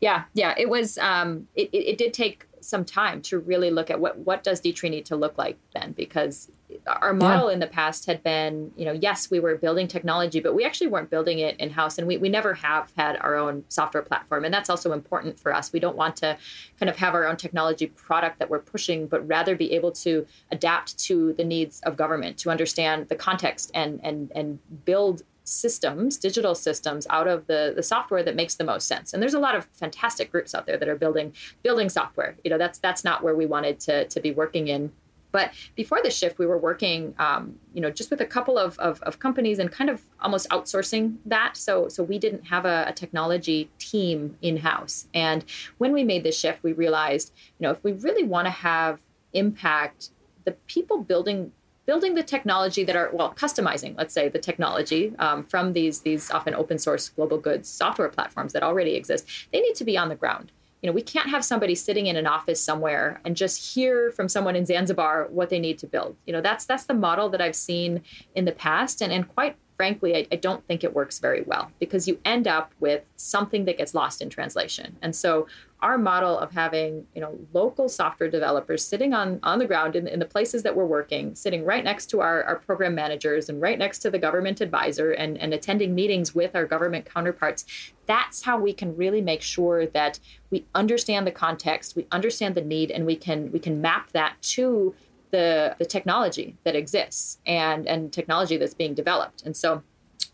Yeah, 0.00 0.24
yeah, 0.34 0.54
it 0.56 0.68
was. 0.68 0.98
Um, 0.98 1.48
it, 1.54 1.70
it, 1.72 1.90
it 1.90 1.98
did 1.98 2.12
take 2.12 2.46
some 2.64 2.84
time 2.84 3.20
to 3.22 3.38
really 3.38 3.70
look 3.70 3.90
at 3.90 4.00
what 4.00 4.18
what 4.18 4.44
does 4.44 4.60
D-Tree 4.60 4.88
need 4.88 5.06
to 5.06 5.16
look 5.16 5.36
like 5.36 5.58
then 5.74 5.92
because 5.92 6.50
our 6.86 7.12
model 7.12 7.48
yeah. 7.48 7.54
in 7.54 7.60
the 7.60 7.66
past 7.66 8.06
had 8.06 8.22
been 8.22 8.72
you 8.76 8.84
know 8.84 8.92
yes 8.92 9.30
we 9.30 9.40
were 9.40 9.56
building 9.56 9.86
technology 9.86 10.40
but 10.40 10.54
we 10.54 10.64
actually 10.64 10.86
weren't 10.86 11.10
building 11.10 11.38
it 11.38 11.58
in 11.58 11.70
house 11.70 11.98
and 11.98 12.06
we, 12.06 12.16
we 12.16 12.28
never 12.28 12.54
have 12.54 12.92
had 12.96 13.16
our 13.20 13.36
own 13.36 13.64
software 13.68 14.02
platform 14.02 14.44
and 14.44 14.54
that's 14.54 14.70
also 14.70 14.92
important 14.92 15.38
for 15.38 15.54
us 15.54 15.72
we 15.72 15.80
don't 15.80 15.96
want 15.96 16.16
to 16.16 16.36
kind 16.78 16.88
of 16.88 16.96
have 16.96 17.14
our 17.14 17.26
own 17.26 17.36
technology 17.36 17.86
product 17.86 18.38
that 18.38 18.48
we're 18.48 18.58
pushing 18.58 19.06
but 19.06 19.26
rather 19.26 19.54
be 19.54 19.72
able 19.72 19.92
to 19.92 20.26
adapt 20.50 20.98
to 20.98 21.32
the 21.34 21.44
needs 21.44 21.80
of 21.80 21.96
government 21.96 22.38
to 22.38 22.50
understand 22.50 23.08
the 23.08 23.16
context 23.16 23.70
and 23.74 24.00
and 24.02 24.32
and 24.34 24.58
build 24.84 25.22
systems, 25.44 26.16
digital 26.16 26.54
systems 26.54 27.06
out 27.10 27.28
of 27.28 27.46
the, 27.46 27.72
the 27.74 27.82
software 27.82 28.22
that 28.22 28.36
makes 28.36 28.54
the 28.54 28.64
most 28.64 28.86
sense. 28.86 29.12
And 29.12 29.22
there's 29.22 29.34
a 29.34 29.40
lot 29.40 29.54
of 29.54 29.64
fantastic 29.66 30.30
groups 30.30 30.54
out 30.54 30.66
there 30.66 30.76
that 30.76 30.88
are 30.88 30.96
building 30.96 31.32
building 31.62 31.88
software. 31.88 32.36
You 32.44 32.50
know, 32.50 32.58
that's 32.58 32.78
that's 32.78 33.04
not 33.04 33.22
where 33.22 33.34
we 33.34 33.46
wanted 33.46 33.80
to 33.80 34.06
to 34.06 34.20
be 34.20 34.32
working 34.32 34.68
in. 34.68 34.92
But 35.32 35.52
before 35.74 36.00
the 36.02 36.10
shift, 36.10 36.38
we 36.38 36.44
were 36.44 36.58
working, 36.58 37.14
um, 37.18 37.58
you 37.72 37.80
know, 37.80 37.90
just 37.90 38.10
with 38.10 38.20
a 38.20 38.26
couple 38.26 38.58
of, 38.58 38.78
of, 38.78 39.00
of, 39.02 39.18
companies 39.18 39.58
and 39.58 39.72
kind 39.72 39.88
of 39.88 40.02
almost 40.20 40.46
outsourcing 40.50 41.16
that. 41.24 41.56
So 41.56 41.88
so 41.88 42.02
we 42.02 42.18
didn't 42.18 42.44
have 42.48 42.66
a, 42.66 42.84
a 42.88 42.92
technology 42.92 43.70
team 43.78 44.36
in 44.42 44.58
house. 44.58 45.08
And 45.14 45.44
when 45.78 45.92
we 45.92 46.04
made 46.04 46.22
this 46.22 46.38
shift, 46.38 46.62
we 46.62 46.74
realized, 46.74 47.32
you 47.58 47.66
know, 47.66 47.70
if 47.70 47.82
we 47.82 47.92
really 47.92 48.24
want 48.24 48.46
to 48.46 48.50
have 48.50 49.00
impact, 49.32 50.10
the 50.44 50.52
people 50.66 51.02
building 51.02 51.52
building 51.86 52.14
the 52.14 52.22
technology 52.22 52.84
that 52.84 52.96
are 52.96 53.10
well 53.12 53.34
customizing 53.34 53.96
let's 53.96 54.14
say 54.14 54.28
the 54.28 54.38
technology 54.38 55.12
um, 55.18 55.44
from 55.44 55.72
these 55.72 56.00
these 56.00 56.30
often 56.30 56.54
open 56.54 56.78
source 56.78 57.08
global 57.08 57.38
goods 57.38 57.68
software 57.68 58.08
platforms 58.08 58.52
that 58.52 58.62
already 58.62 58.94
exist 58.94 59.26
they 59.52 59.60
need 59.60 59.74
to 59.74 59.84
be 59.84 59.96
on 59.96 60.08
the 60.08 60.14
ground. 60.14 60.52
You 60.80 60.88
know 60.88 60.94
we 60.94 61.02
can't 61.02 61.30
have 61.30 61.44
somebody 61.44 61.74
sitting 61.74 62.06
in 62.08 62.16
an 62.16 62.26
office 62.26 62.60
somewhere 62.60 63.20
and 63.24 63.36
just 63.36 63.74
hear 63.74 64.10
from 64.10 64.28
someone 64.28 64.56
in 64.56 64.66
zanzibar 64.66 65.28
what 65.30 65.48
they 65.48 65.60
need 65.60 65.78
to 65.78 65.86
build. 65.86 66.16
You 66.26 66.32
know 66.32 66.40
that's 66.40 66.64
that's 66.64 66.84
the 66.84 66.94
model 66.94 67.28
that 67.30 67.40
i've 67.40 67.56
seen 67.56 68.02
in 68.34 68.44
the 68.44 68.52
past 68.52 69.00
and, 69.00 69.12
and 69.12 69.28
quite 69.28 69.56
frankly, 69.76 70.16
I, 70.16 70.26
I, 70.30 70.36
don't 70.36 70.66
think 70.66 70.84
it 70.84 70.94
works 70.94 71.18
very 71.18 71.42
well 71.42 71.70
because 71.78 72.06
you 72.06 72.18
end 72.24 72.46
up 72.46 72.72
with 72.80 73.04
something 73.16 73.64
that 73.64 73.78
gets 73.78 73.94
lost 73.94 74.22
in 74.22 74.28
translation. 74.28 74.96
And 75.02 75.14
so 75.14 75.46
our 75.82 75.98
model 75.98 76.38
of 76.38 76.52
having 76.52 77.06
you 77.14 77.20
know 77.20 77.36
local 77.52 77.88
software 77.88 78.30
developers 78.30 78.84
sitting 78.84 79.12
on 79.12 79.40
on 79.42 79.58
the 79.58 79.66
ground 79.66 79.96
in, 79.96 80.06
in 80.06 80.18
the 80.18 80.24
places 80.24 80.62
that 80.62 80.74
we're 80.74 80.86
working 80.86 81.34
sitting 81.34 81.64
right 81.64 81.84
next 81.84 82.06
to 82.06 82.20
our, 82.20 82.44
our 82.44 82.56
program 82.56 82.94
managers 82.94 83.48
and 83.48 83.60
right 83.60 83.78
next 83.78 83.98
to 83.98 84.10
the 84.10 84.18
government 84.18 84.60
advisor 84.60 85.10
and, 85.12 85.36
and 85.38 85.52
attending 85.52 85.94
meetings 85.94 86.34
with 86.34 86.54
our 86.54 86.64
government 86.64 87.04
counterparts 87.04 87.64
that's 88.06 88.42
how 88.42 88.58
we 88.58 88.72
can 88.72 88.96
really 88.96 89.20
make 89.20 89.42
sure 89.42 89.86
that 89.86 90.18
we 90.50 90.64
understand 90.74 91.26
the 91.26 91.32
context 91.32 91.96
we 91.96 92.06
understand 92.12 92.54
the 92.54 92.62
need 92.62 92.90
and 92.90 93.04
we 93.04 93.16
can 93.16 93.50
we 93.52 93.58
can 93.58 93.80
map 93.80 94.12
that 94.12 94.40
to 94.40 94.94
the 95.32 95.74
the 95.78 95.84
technology 95.84 96.56
that 96.64 96.76
exists 96.76 97.38
and 97.44 97.88
and 97.88 98.12
technology 98.12 98.56
that's 98.56 98.74
being 98.74 98.94
developed 98.94 99.42
and 99.42 99.56
so 99.56 99.82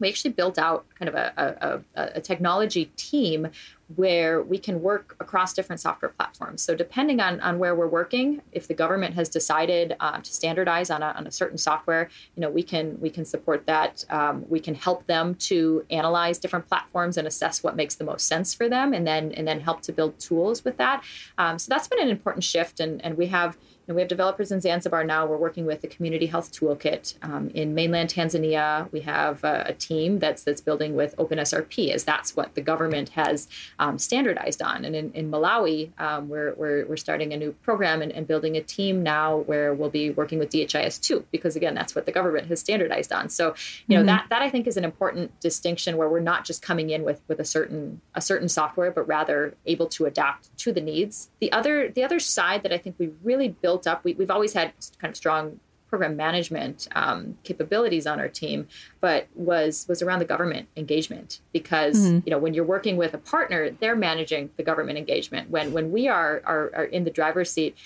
we 0.00 0.08
actually 0.08 0.32
built 0.32 0.58
out 0.58 0.86
kind 0.98 1.08
of 1.08 1.14
a, 1.14 1.82
a, 1.94 2.10
a, 2.16 2.20
technology 2.20 2.86
team 2.96 3.48
where 3.96 4.42
we 4.42 4.58
can 4.58 4.82
work 4.82 5.16
across 5.18 5.54
different 5.54 5.80
software 5.80 6.10
platforms. 6.10 6.62
So 6.62 6.74
depending 6.74 7.20
on, 7.20 7.40
on 7.40 7.58
where 7.58 7.74
we're 7.74 7.88
working, 7.88 8.42
if 8.52 8.68
the 8.68 8.74
government 8.74 9.14
has 9.14 9.28
decided 9.28 9.96
uh, 9.98 10.18
to 10.20 10.32
standardize 10.32 10.90
on 10.90 11.02
a, 11.02 11.06
on 11.16 11.26
a 11.26 11.30
certain 11.30 11.58
software, 11.58 12.10
you 12.36 12.42
know, 12.42 12.50
we 12.50 12.62
can 12.62 13.00
we 13.00 13.10
can 13.10 13.24
support 13.24 13.66
that. 13.66 14.04
Um, 14.10 14.44
we 14.48 14.60
can 14.60 14.74
help 14.74 15.06
them 15.06 15.34
to 15.36 15.84
analyze 15.90 16.38
different 16.38 16.68
platforms 16.68 17.16
and 17.16 17.26
assess 17.26 17.62
what 17.62 17.76
makes 17.76 17.94
the 17.94 18.04
most 18.04 18.26
sense 18.26 18.54
for 18.54 18.68
them, 18.68 18.92
and 18.92 19.06
then 19.06 19.32
and 19.32 19.48
then 19.48 19.60
help 19.60 19.80
to 19.82 19.92
build 19.92 20.18
tools 20.18 20.64
with 20.64 20.76
that. 20.76 21.02
Um, 21.38 21.58
so 21.58 21.70
that's 21.70 21.88
been 21.88 22.00
an 22.00 22.10
important 22.10 22.44
shift, 22.44 22.80
and 22.80 23.02
and 23.04 23.16
we 23.16 23.28
have 23.28 23.56
and 23.88 23.94
we 23.94 24.02
have 24.02 24.08
developers 24.08 24.52
in 24.52 24.60
Zanzibar 24.60 25.02
now. 25.02 25.24
We're 25.24 25.38
working 25.38 25.64
with 25.64 25.80
the 25.80 25.88
Community 25.88 26.26
Health 26.26 26.52
Toolkit 26.52 27.14
um, 27.22 27.48
in 27.54 27.74
mainland 27.74 28.10
Tanzania. 28.10 28.92
We 28.92 29.00
have 29.00 29.42
a, 29.42 29.64
a, 29.68 29.72
team 29.72 30.18
that's 30.18 30.44
that's 30.44 30.60
building 30.60 30.94
with 30.94 31.16
OpenSRP, 31.16 31.90
as 31.92 32.04
that's 32.04 32.36
what 32.36 32.54
the 32.54 32.60
government 32.60 33.10
has 33.10 33.48
um, 33.78 33.98
standardized 33.98 34.60
on. 34.60 34.84
And 34.84 34.94
in, 34.94 35.10
in 35.12 35.30
Malawi, 35.30 35.98
um, 35.98 36.28
we're, 36.28 36.52
we're, 36.54 36.84
we're 36.86 36.96
starting 36.96 37.32
a 37.32 37.36
new 37.36 37.52
program 37.62 38.02
and, 38.02 38.12
and, 38.12 38.26
building 38.26 38.56
a 38.56 38.60
team 38.60 39.02
now 39.02 39.38
where 39.38 39.72
we'll 39.72 39.88
be 39.88 40.10
working 40.10 40.38
with 40.38 40.50
DHIS2, 40.50 41.24
because 41.30 41.56
again, 41.56 41.74
that's 41.74 41.94
what 41.94 42.04
the 42.04 42.12
government 42.12 42.48
has 42.48 42.60
standardized 42.60 43.10
on. 43.10 43.30
So 43.30 43.54
you 43.86 43.96
know 43.96 44.00
mm-hmm. 44.00 44.06
that 44.08 44.26
that 44.28 44.42
I 44.42 44.50
think 44.50 44.66
is 44.66 44.76
an 44.76 44.84
important 44.84 45.40
distinction 45.40 45.96
where 45.96 46.10
we're 46.10 46.20
not 46.20 46.44
just 46.44 46.60
coming 46.60 46.90
in 46.90 47.04
with 47.04 47.22
with 47.26 47.40
a 47.40 47.44
certain 47.44 48.02
a 48.14 48.20
certain 48.20 48.50
software, 48.50 48.90
but 48.90 49.08
rather 49.08 49.54
able 49.64 49.86
to 49.86 50.04
adapt 50.04 50.54
to 50.58 50.72
the 50.72 50.82
needs. 50.82 51.30
The 51.40 51.50
other 51.52 51.88
the 51.88 52.04
other 52.04 52.20
side 52.20 52.62
that 52.64 52.72
I 52.72 52.76
think 52.76 52.96
we 52.98 53.10
really 53.22 53.48
built 53.48 53.77
built 53.78 53.86
up. 53.86 54.04
We, 54.04 54.14
have 54.14 54.30
always 54.30 54.52
had 54.52 54.72
kind 55.00 55.10
of 55.10 55.16
strong 55.16 55.60
program 55.88 56.16
management 56.16 56.86
um, 56.94 57.38
capabilities 57.44 58.06
on 58.06 58.20
our 58.20 58.28
team, 58.28 58.68
but 59.00 59.26
was 59.34 59.86
was 59.88 60.02
around 60.02 60.18
the 60.18 60.26
government 60.26 60.68
engagement 60.76 61.40
because 61.52 61.96
mm-hmm. 61.98 62.20
you 62.26 62.30
know 62.30 62.38
when 62.38 62.54
you're 62.54 62.64
working 62.64 62.96
with 62.96 63.14
a 63.14 63.18
partner, 63.18 63.70
they're 63.70 63.96
managing 63.96 64.50
the 64.56 64.62
government 64.62 64.98
engagement. 64.98 65.50
When 65.50 65.72
when 65.72 65.90
we 65.90 66.08
are 66.08 66.42
are, 66.44 66.70
are 66.74 66.84
in 66.84 67.04
the 67.04 67.10
driver's 67.10 67.50
seat, 67.50 67.76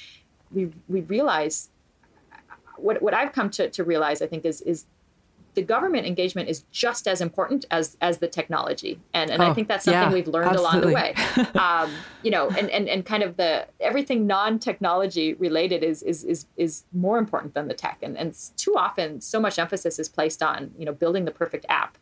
we 0.50 0.72
we 0.88 1.02
realize 1.02 1.68
what 2.76 3.02
what 3.02 3.14
I've 3.14 3.32
come 3.32 3.50
to, 3.50 3.70
to 3.70 3.84
realize 3.84 4.20
I 4.22 4.26
think 4.26 4.44
is 4.44 4.60
is 4.62 4.86
the 5.54 5.62
government 5.62 6.06
engagement 6.06 6.48
is 6.48 6.64
just 6.70 7.06
as 7.06 7.20
important 7.20 7.64
as 7.70 7.96
as 8.00 8.18
the 8.18 8.28
technology 8.28 8.98
and 9.12 9.30
and 9.30 9.42
oh, 9.42 9.50
I 9.50 9.54
think 9.54 9.68
that's 9.68 9.84
something 9.84 10.00
yeah, 10.00 10.12
we've 10.12 10.28
learned 10.28 10.56
absolutely. 10.56 10.94
along 10.94 11.14
the 11.14 11.42
way 11.42 11.54
um, 11.60 11.90
you 12.22 12.30
know 12.30 12.48
and, 12.50 12.70
and 12.70 12.88
and 12.88 13.04
kind 13.04 13.22
of 13.22 13.36
the 13.36 13.66
everything 13.80 14.26
non-technology 14.26 15.34
related 15.34 15.82
is 15.82 16.02
is 16.02 16.24
is 16.24 16.46
is 16.56 16.84
more 16.92 17.18
important 17.18 17.54
than 17.54 17.68
the 17.68 17.74
tech 17.74 17.98
and 18.02 18.16
and 18.16 18.36
too 18.56 18.74
often 18.76 19.20
so 19.20 19.38
much 19.40 19.58
emphasis 19.58 19.98
is 19.98 20.08
placed 20.08 20.42
on 20.42 20.70
you 20.78 20.84
know 20.84 20.92
building 20.92 21.24
the 21.24 21.30
perfect 21.30 21.66
app 21.68 21.98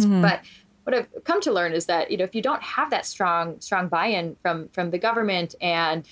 mm-hmm. 0.00 0.22
but 0.22 0.40
what 0.88 0.96
I've 0.96 1.24
come 1.24 1.42
to 1.42 1.52
learn 1.52 1.72
is 1.72 1.84
that 1.84 2.10
you 2.10 2.16
know 2.16 2.24
if 2.24 2.34
you 2.34 2.40
don't 2.40 2.62
have 2.62 2.90
that 2.90 3.04
strong 3.04 3.60
strong 3.60 3.88
buy-in 3.88 4.36
from 4.40 4.68
from 4.70 4.90
the 4.90 4.98
government 4.98 5.54
and 5.60 6.08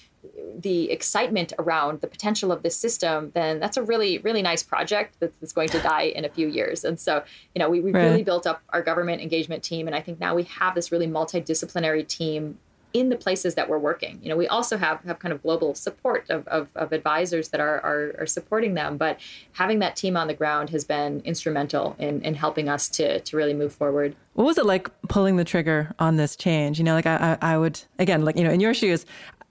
the 0.58 0.90
excitement 0.90 1.52
around 1.58 2.00
the 2.00 2.06
potential 2.06 2.52
of 2.52 2.62
this 2.62 2.76
system, 2.76 3.30
then 3.34 3.60
that's 3.60 3.76
a 3.76 3.82
really, 3.82 4.18
really 4.18 4.42
nice 4.42 4.62
project 4.62 5.16
that's, 5.20 5.36
that's 5.38 5.52
going 5.52 5.68
to 5.68 5.80
die 5.80 6.02
in 6.02 6.24
a 6.24 6.28
few 6.28 6.48
years. 6.48 6.84
And 6.84 6.98
so, 6.98 7.22
you 7.54 7.58
know, 7.58 7.68
we, 7.68 7.80
we 7.80 7.92
right. 7.92 8.04
really 8.04 8.22
built 8.22 8.46
up 8.46 8.62
our 8.70 8.82
government 8.82 9.22
engagement 9.22 9.62
team. 9.62 9.86
And 9.86 9.94
I 9.94 10.00
think 10.00 10.20
now 10.20 10.34
we 10.34 10.44
have 10.44 10.74
this 10.74 10.90
really 10.90 11.06
multidisciplinary 11.06 12.06
team 12.06 12.58
in 12.96 13.10
the 13.10 13.16
places 13.16 13.56
that 13.56 13.68
we're 13.68 13.78
working. 13.78 14.18
You 14.22 14.30
know, 14.30 14.36
we 14.36 14.48
also 14.48 14.78
have, 14.78 15.02
have 15.04 15.18
kind 15.18 15.30
of 15.30 15.42
global 15.42 15.74
support 15.74 16.24
of, 16.30 16.48
of, 16.48 16.68
of 16.74 16.92
advisors 16.92 17.50
that 17.50 17.60
are, 17.60 17.78
are, 17.80 18.14
are, 18.20 18.26
supporting 18.26 18.72
them, 18.72 18.96
but 18.96 19.20
having 19.52 19.80
that 19.80 19.96
team 19.96 20.16
on 20.16 20.28
the 20.28 20.34
ground 20.34 20.70
has 20.70 20.82
been 20.84 21.20
instrumental 21.26 21.94
in, 21.98 22.22
in 22.22 22.32
helping 22.34 22.70
us 22.70 22.88
to, 22.88 23.20
to 23.20 23.36
really 23.36 23.52
move 23.52 23.74
forward. 23.74 24.16
What 24.32 24.44
was 24.44 24.56
it 24.56 24.64
like 24.64 24.88
pulling 25.08 25.36
the 25.36 25.44
trigger 25.44 25.94
on 25.98 26.16
this 26.16 26.36
change? 26.36 26.78
You 26.78 26.84
know, 26.84 26.94
like 26.94 27.04
I, 27.04 27.36
I 27.42 27.58
would, 27.58 27.82
again, 27.98 28.24
like, 28.24 28.38
you 28.38 28.44
know, 28.44 28.50
in 28.50 28.60
your 28.60 28.72
shoes, 28.72 29.04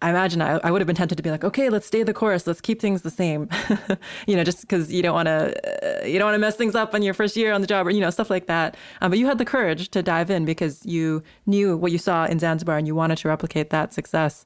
I 0.06 0.12
imagine 0.12 0.40
I, 0.40 0.60
I, 0.64 0.70
would 0.70 0.82
have 0.82 0.86
been 0.86 0.96
tempted 0.96 1.16
to 1.16 1.24
be 1.24 1.32
like, 1.32 1.44
okay, 1.44 1.68
let's 1.70 1.88
stay 1.88 2.04
the 2.04 2.14
course. 2.14 2.46
Let's 2.46 2.62
keep 2.62 2.80
things 2.80 3.02
the 3.02 3.10
same. 3.10 3.50
you 4.28 4.36
know, 4.36 4.44
just 4.44 4.62
because 4.62 4.94
you 4.94 5.02
don't 5.02 5.16
want 5.16 5.26
to, 5.26 6.04
uh, 6.04 6.06
you 6.06 6.20
don't 6.20 6.28
want 6.28 6.36
to 6.36 6.40
mess 6.40 6.56
things 6.56 6.76
up 6.76 6.94
on 6.94 7.02
your 7.02 7.16
first 7.16 7.36
year 7.36 7.52
on 7.52 7.62
the 7.62 7.66
job 7.66 7.88
or, 7.88 7.90
you 7.90 8.02
know, 8.02 8.12
stuff 8.12 8.30
like 8.30 8.46
that. 8.46 8.78
Um, 9.02 9.10
but 9.10 9.18
you 9.18 9.26
had 9.26 9.40
the 9.40 9.46
courage 9.46 9.90
to 9.90 10.04
dive 10.04 10.30
in 10.30 10.46
because 10.46 10.86
you 10.86 11.24
knew 11.48 11.76
what 11.76 11.92
you 11.92 11.98
saw 11.98 12.26
in 12.26 12.38
Zanzibar 12.38 12.78
and 12.78 12.86
you 12.86 12.94
wanted 12.94 13.18
to 13.18 13.28
replicate 13.28 13.72
that 13.72 13.96
success. 13.96 14.46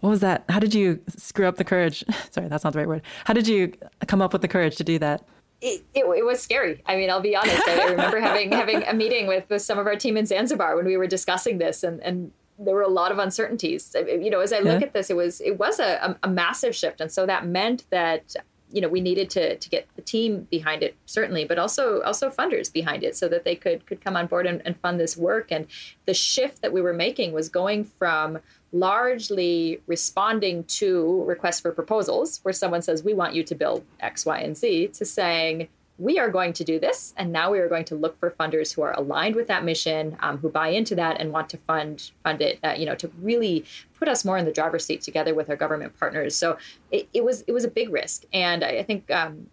What 0.00 0.10
was 0.10 0.18
that? 0.18 0.44
How 0.48 0.58
did 0.58 0.74
you 0.74 0.98
screw 1.16 1.46
up 1.46 1.58
the 1.58 1.64
courage? 1.64 2.02
Sorry, 2.32 2.48
that's 2.48 2.64
not 2.64 2.72
the 2.72 2.80
right 2.80 2.88
word. 2.88 3.02
How 3.26 3.34
did 3.34 3.46
you 3.46 3.72
come 4.08 4.20
up 4.20 4.32
with 4.32 4.42
the 4.42 4.48
courage 4.48 4.74
to 4.78 4.84
do 4.84 4.98
that? 4.98 5.22
It, 5.60 5.84
it, 5.94 6.04
it, 6.06 6.24
was 6.24 6.42
scary. 6.42 6.82
I 6.86 6.96
mean, 6.96 7.08
I'll 7.08 7.20
be 7.20 7.36
honest. 7.36 7.66
I 7.68 7.90
remember 7.92 8.18
having 8.18 8.50
having 8.50 8.82
a 8.82 8.92
meeting 8.92 9.28
with, 9.28 9.48
with 9.48 9.62
some 9.62 9.78
of 9.78 9.86
our 9.86 9.94
team 9.94 10.16
in 10.16 10.26
Zanzibar 10.26 10.74
when 10.76 10.86
we 10.86 10.96
were 10.96 11.06
discussing 11.06 11.58
this, 11.58 11.84
and, 11.84 12.02
and 12.02 12.32
there 12.58 12.74
were 12.74 12.82
a 12.82 12.88
lot 12.88 13.12
of 13.12 13.18
uncertainties. 13.18 13.94
You 13.94 14.30
know, 14.30 14.40
as 14.40 14.52
I 14.52 14.60
look 14.60 14.80
yeah. 14.80 14.86
at 14.86 14.92
this, 14.92 15.10
it 15.10 15.16
was 15.16 15.40
it 15.40 15.58
was 15.58 15.78
a, 15.78 16.18
a, 16.22 16.28
massive 16.28 16.74
shift, 16.74 17.00
and 17.00 17.10
so 17.10 17.26
that 17.26 17.46
meant 17.46 17.84
that 17.90 18.34
you 18.70 18.80
know 18.80 18.88
we 18.88 19.00
needed 19.00 19.30
to 19.30 19.56
to 19.56 19.68
get 19.68 19.86
the 19.94 20.02
team 20.02 20.46
behind 20.50 20.82
it 20.82 20.96
certainly, 21.06 21.44
but 21.44 21.58
also 21.58 22.02
also 22.02 22.30
funders 22.30 22.72
behind 22.72 23.04
it 23.04 23.16
so 23.16 23.28
that 23.28 23.44
they 23.44 23.54
could 23.54 23.86
could 23.86 24.00
come 24.00 24.16
on 24.16 24.26
board 24.26 24.46
and, 24.46 24.62
and 24.64 24.78
fund 24.80 24.98
this 24.98 25.16
work. 25.16 25.52
And 25.52 25.66
the 26.06 26.14
shift 26.14 26.62
that 26.62 26.72
we 26.72 26.80
were 26.80 26.94
making 26.94 27.32
was 27.32 27.48
going 27.48 27.84
from 27.84 28.38
largely 28.72 29.80
responding 29.86 30.64
to 30.64 31.22
requests 31.24 31.60
for 31.60 31.72
proposals 31.72 32.40
where 32.42 32.52
someone 32.52 32.82
says 32.82 33.02
we 33.02 33.14
want 33.14 33.34
you 33.34 33.42
to 33.44 33.54
build 33.54 33.84
X, 34.00 34.26
Y, 34.26 34.38
and 34.38 34.56
Z 34.56 34.88
to 34.88 35.04
saying 35.04 35.68
we 35.98 36.18
are 36.18 36.30
going 36.30 36.52
to 36.52 36.64
do 36.64 36.78
this 36.78 37.14
and 37.16 37.32
now 37.32 37.50
we 37.50 37.58
are 37.58 37.68
going 37.68 37.84
to 37.84 37.94
look 37.94 38.18
for 38.20 38.30
funders 38.30 38.74
who 38.74 38.82
are 38.82 38.92
aligned 38.92 39.34
with 39.34 39.48
that 39.48 39.64
mission 39.64 40.16
um, 40.20 40.38
who 40.38 40.48
buy 40.48 40.68
into 40.68 40.94
that 40.94 41.18
and 41.20 41.32
want 41.32 41.48
to 41.48 41.56
fund 41.56 42.10
fund 42.22 42.42
it 42.42 42.58
uh, 42.62 42.74
you 42.76 42.84
know 42.84 42.94
to 42.94 43.10
really 43.20 43.64
put 43.98 44.08
us 44.08 44.24
more 44.24 44.38
in 44.38 44.44
the 44.44 44.52
driver's 44.52 44.84
seat 44.84 45.00
together 45.02 45.34
with 45.34 45.48
our 45.48 45.56
government 45.56 45.98
partners. 45.98 46.36
So 46.36 46.58
it, 46.90 47.08
it 47.12 47.24
was 47.24 47.42
it 47.42 47.52
was 47.52 47.64
a 47.64 47.70
big 47.70 47.90
risk. 47.90 48.24
And 48.32 48.62
i, 48.62 48.78
I 48.78 48.82
think 48.82 49.10
um, 49.10 49.48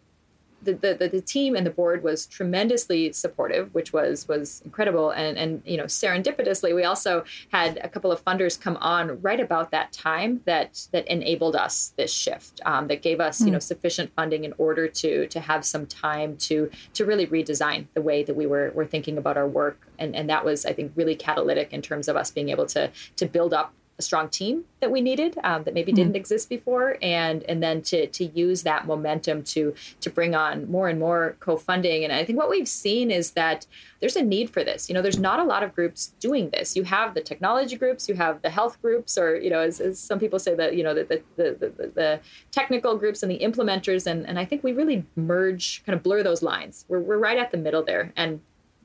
the, 0.63 0.95
the, 0.99 1.09
the 1.09 1.21
team 1.21 1.55
and 1.55 1.65
the 1.65 1.71
board 1.71 2.03
was 2.03 2.25
tremendously 2.25 3.11
supportive, 3.13 3.73
which 3.73 3.93
was 3.93 4.27
was 4.27 4.61
incredible. 4.65 5.11
And 5.11 5.37
and 5.37 5.61
you 5.65 5.77
know, 5.77 5.85
serendipitously, 5.85 6.73
we 6.75 6.83
also 6.83 7.23
had 7.51 7.77
a 7.83 7.89
couple 7.89 8.11
of 8.11 8.23
funders 8.23 8.59
come 8.59 8.77
on 8.77 9.21
right 9.21 9.39
about 9.39 9.71
that 9.71 9.91
time 9.91 10.41
that 10.45 10.87
that 10.91 11.07
enabled 11.07 11.55
us 11.55 11.93
this 11.97 12.13
shift, 12.13 12.61
um, 12.65 12.87
that 12.87 13.01
gave 13.01 13.19
us 13.19 13.41
mm. 13.41 13.45
you 13.45 13.51
know 13.51 13.57
hmm. 13.57 13.61
sufficient 13.61 14.11
funding 14.15 14.43
in 14.43 14.53
order 14.57 14.87
to 14.87 15.27
to 15.27 15.39
have 15.39 15.65
some 15.65 15.85
time 15.85 16.37
to 16.37 16.69
to 16.93 17.05
really 17.05 17.27
redesign 17.27 17.87
the 17.93 18.01
way 18.01 18.23
that 18.23 18.35
we 18.35 18.45
were 18.45 18.71
were 18.73 18.85
thinking 18.85 19.17
about 19.17 19.37
our 19.37 19.47
work. 19.47 19.87
And 19.99 20.15
and 20.15 20.29
that 20.29 20.45
was 20.45 20.65
I 20.65 20.73
think 20.73 20.93
really 20.95 21.15
catalytic 21.15 21.73
in 21.73 21.81
terms 21.81 22.07
of 22.07 22.15
us 22.15 22.31
being 22.31 22.49
able 22.49 22.65
to 22.67 22.91
to 23.17 23.25
build 23.25 23.53
up 23.53 23.73
a 24.03 24.05
strong 24.05 24.29
team 24.29 24.65
that 24.81 24.91
we 24.91 25.01
needed 25.01 25.37
um, 25.43 25.63
that 25.63 25.73
maybe 25.73 25.91
mm-hmm. 25.91 26.01
didn't 26.01 26.15
exist 26.15 26.49
before. 26.49 26.97
And 27.01 27.43
and 27.43 27.63
then 27.63 27.81
to 27.83 28.07
to 28.07 28.25
use 28.25 28.63
that 28.63 28.85
momentum 28.85 29.43
to 29.43 29.73
to 30.01 30.09
bring 30.09 30.35
on 30.35 30.69
more 30.69 30.89
and 30.89 30.99
more 30.99 31.35
co-funding. 31.39 32.03
And 32.03 32.11
i 32.13 32.23
think 32.25 32.37
what 32.37 32.49
we've 32.49 32.67
seen 32.67 33.11
is 33.11 33.31
that 33.31 33.65
there's 33.99 34.15
a 34.15 34.23
need 34.23 34.49
for 34.49 34.63
this. 34.63 34.89
You 34.89 34.95
know 34.95 35.01
there's 35.01 35.19
not 35.19 35.39
a 35.39 35.43
lot 35.43 35.63
of 35.63 35.73
groups 35.73 36.13
doing 36.19 36.49
this. 36.49 36.75
You 36.75 36.83
have 36.83 37.13
the 37.13 37.21
technology 37.21 37.77
groups 37.77 38.09
you 38.09 38.15
have 38.15 38.41
the 38.41 38.49
health 38.49 38.81
groups 38.81 39.17
or 39.17 39.37
you 39.37 39.49
know 39.49 39.59
as, 39.59 39.79
as 39.79 39.99
some 39.99 40.19
people 40.19 40.39
say 40.39 40.53
that 40.55 40.75
you 40.75 40.83
know 40.83 40.93
the 40.93 41.03
the, 41.03 41.21
the, 41.35 41.71
the, 41.77 41.87
the 41.87 42.19
technical 42.51 42.97
groups 42.97 43.23
and 43.23 43.31
the 43.31 43.39
implementers. 43.39 44.05
And 44.05 44.27
and 44.27 44.37
i 44.37 44.45
think 44.45 44.63
we 44.63 44.73
really 44.73 45.05
merge 45.15 45.83
kind 45.85 45.95
of 45.95 46.03
blur 46.03 46.23
those 46.23 46.43
lines. 46.43 46.85
We're, 46.87 46.99
we're 46.99 47.17
right 47.17 47.37
at 47.37 47.51
the 47.51 47.57
middle 47.57 47.83
there. 47.83 48.11
And 48.15 48.41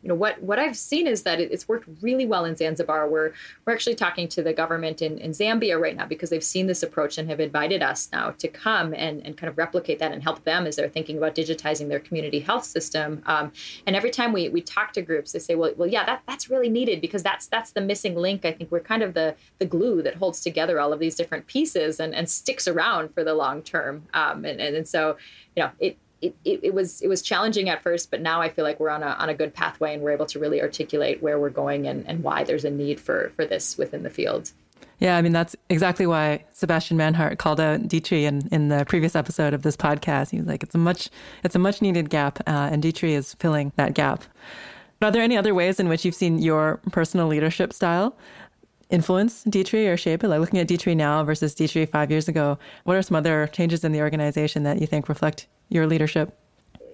you 0.09 0.15
know 0.15 0.19
what 0.19 0.43
what 0.43 0.59
I've 0.59 0.75
seen 0.75 1.07
is 1.07 1.25
that 1.25 1.39
it's 1.39 1.69
worked 1.69 1.87
really 2.01 2.25
well 2.25 2.47
in 2.47 2.57
Zanzibar. 2.57 3.07
We're 3.07 3.35
we're 3.67 3.75
actually 3.75 3.95
talking 3.95 4.27
to 4.29 4.43
the 4.43 4.55
government 4.55 5.03
in, 5.03 5.19
in 5.19 5.33
Zambia 5.33 5.79
right 5.79 5.95
now 5.95 6.07
because 6.07 6.31
they've 6.31 6.43
seen 6.43 6.67
this 6.67 6.83
approach 6.83 7.19
and 7.19 7.29
have 7.29 7.41
invited 7.41 7.83
us 7.83 8.09
now 8.11 8.31
to 8.31 8.49
come 8.49 8.95
and, 8.95 9.21
and 9.27 9.37
kind 9.37 9.51
of 9.51 9.59
replicate 9.59 9.99
that 9.99 10.13
and 10.13 10.23
help 10.23 10.45
them 10.45 10.67
as 10.67 10.77
they're 10.77 10.89
thinking 10.89 11.19
about 11.19 11.35
digitizing 11.35 11.89
their 11.91 12.01
community 12.01 12.41
health 12.41 12.65
system. 12.65 13.23
Um, 13.27 13.53
and 13.87 13.95
every 13.95 14.11
time 14.11 14.33
we 14.33 14.49
we 14.49 14.63
talk 14.63 14.95
to 14.95 15.03
groups, 15.03 15.33
they 15.33 15.41
say, 15.41 15.55
well, 15.55 15.75
well, 15.77 15.89
yeah, 15.89 16.07
that 16.07 16.23
that's 16.27 16.49
really 16.49 16.71
needed 16.71 17.03
because 17.03 17.23
that's 17.23 17.47
that's 17.47 17.73
the 17.73 17.83
missing 17.83 18.15
link. 18.15 18.47
I 18.47 18.53
think 18.53 18.71
we're 18.71 18.81
kind 18.81 19.03
of 19.03 19.13
the 19.13 19.35
the 19.59 19.67
glue 19.67 20.01
that 20.01 20.15
holds 20.15 20.41
together 20.41 20.81
all 20.81 20.95
of 20.95 21.01
these 21.01 21.17
different 21.17 21.47
pieces 21.47 22.01
and, 22.01 22.15
and 22.15 22.31
sticks 22.31 22.67
around 22.67 23.13
for 23.13 23.25
the 23.25 23.35
long 23.35 23.61
term. 23.61 24.05
Um, 24.15 24.47
and, 24.47 24.59
and 24.59 24.75
and 24.75 24.89
so 24.89 25.19
you 25.55 25.65
know 25.65 25.71
it 25.79 25.99
it, 26.21 26.35
it, 26.45 26.61
it, 26.65 26.75
was 26.75 27.01
it 27.01 27.09
was 27.09 27.23
challenging 27.23 27.69
at 27.69 27.83
first, 27.83 28.11
but 28.11 28.21
now 28.21 28.41
I 28.41 28.49
feel 28.49 28.65
like 28.65 28.81
we're 28.81 28.91
on 28.91 29.03
a 29.03 29.11
on 29.19 29.29
a 29.29 29.35
good 29.35 29.55
pathway 29.55 29.95
and 29.95 30.03
we're 30.03 30.13
able 30.13 30.27
to 30.27 30.39
really 30.39 30.61
articulate 30.61 31.23
where 31.23 31.39
we're 31.39 31.51
going 31.51 31.87
and, 31.87 32.07
and 32.09 32.23
why 32.23 32.45
there's 32.45 32.65
a 32.65 32.71
need 32.71 33.01
for 33.01 33.33
for 33.37 33.45
this 33.45 33.79
within 33.79 34.03
the 34.03 34.11
field. 34.11 34.53
Yeah, 34.99 35.17
I 35.17 35.23
mean 35.23 35.33
that's 35.33 35.55
exactly 35.69 36.07
why 36.07 36.45
Sebastian 36.53 36.97
Manhart 36.97 37.39
called 37.39 37.61
out 37.61 37.87
D-Tree 37.87 38.25
in, 38.25 38.49
in 38.51 38.69
the 38.69 38.85
previous 38.85 39.15
episode 39.15 39.55
of 39.55 39.63
this 39.63 39.77
podcast. 39.77 40.31
He 40.31 40.39
was 40.39 40.49
like, 40.49 40.65
"It's 40.65 40.75
a 40.75 40.79
much 40.79 41.09
it's 41.45 41.55
a 41.55 41.61
much 41.61 41.81
needed 41.81 42.11
gap, 42.11 42.41
uh, 42.49 42.69
and 42.73 42.83
D-Tree 42.83 43.15
is 43.15 43.35
filling 43.35 43.73
that 43.77 43.95
gap." 43.95 44.25
But 44.99 45.09
Are 45.09 45.11
there 45.13 45.23
any 45.23 45.37
other 45.37 45.55
ways 45.55 45.79
in 45.79 45.89
which 45.89 46.05
you've 46.05 46.17
seen 46.17 46.41
your 46.41 46.81
personal 46.91 47.29
leadership 47.29 47.73
style 47.73 48.17
influence 48.91 49.45
D-Tree 49.45 49.87
or 49.87 49.97
shape 49.97 50.25
it? 50.25 50.29
Like 50.29 50.41
looking 50.41 50.59
at 50.59 50.67
D-Tree 50.67 50.97
now 50.97 51.23
versus 51.23 51.55
D-Tree 51.55 51.87
five 51.87 52.11
years 52.11 52.27
ago, 52.27 52.59
what 52.83 52.97
are 52.97 53.03
some 53.03 53.15
other 53.15 53.47
changes 53.53 53.85
in 53.85 53.93
the 53.93 54.01
organization 54.01 54.65
that 54.65 54.81
you 54.81 54.89
think 54.89 55.09
reflect 55.09 55.47
your 55.69 55.87
leadership? 55.87 56.39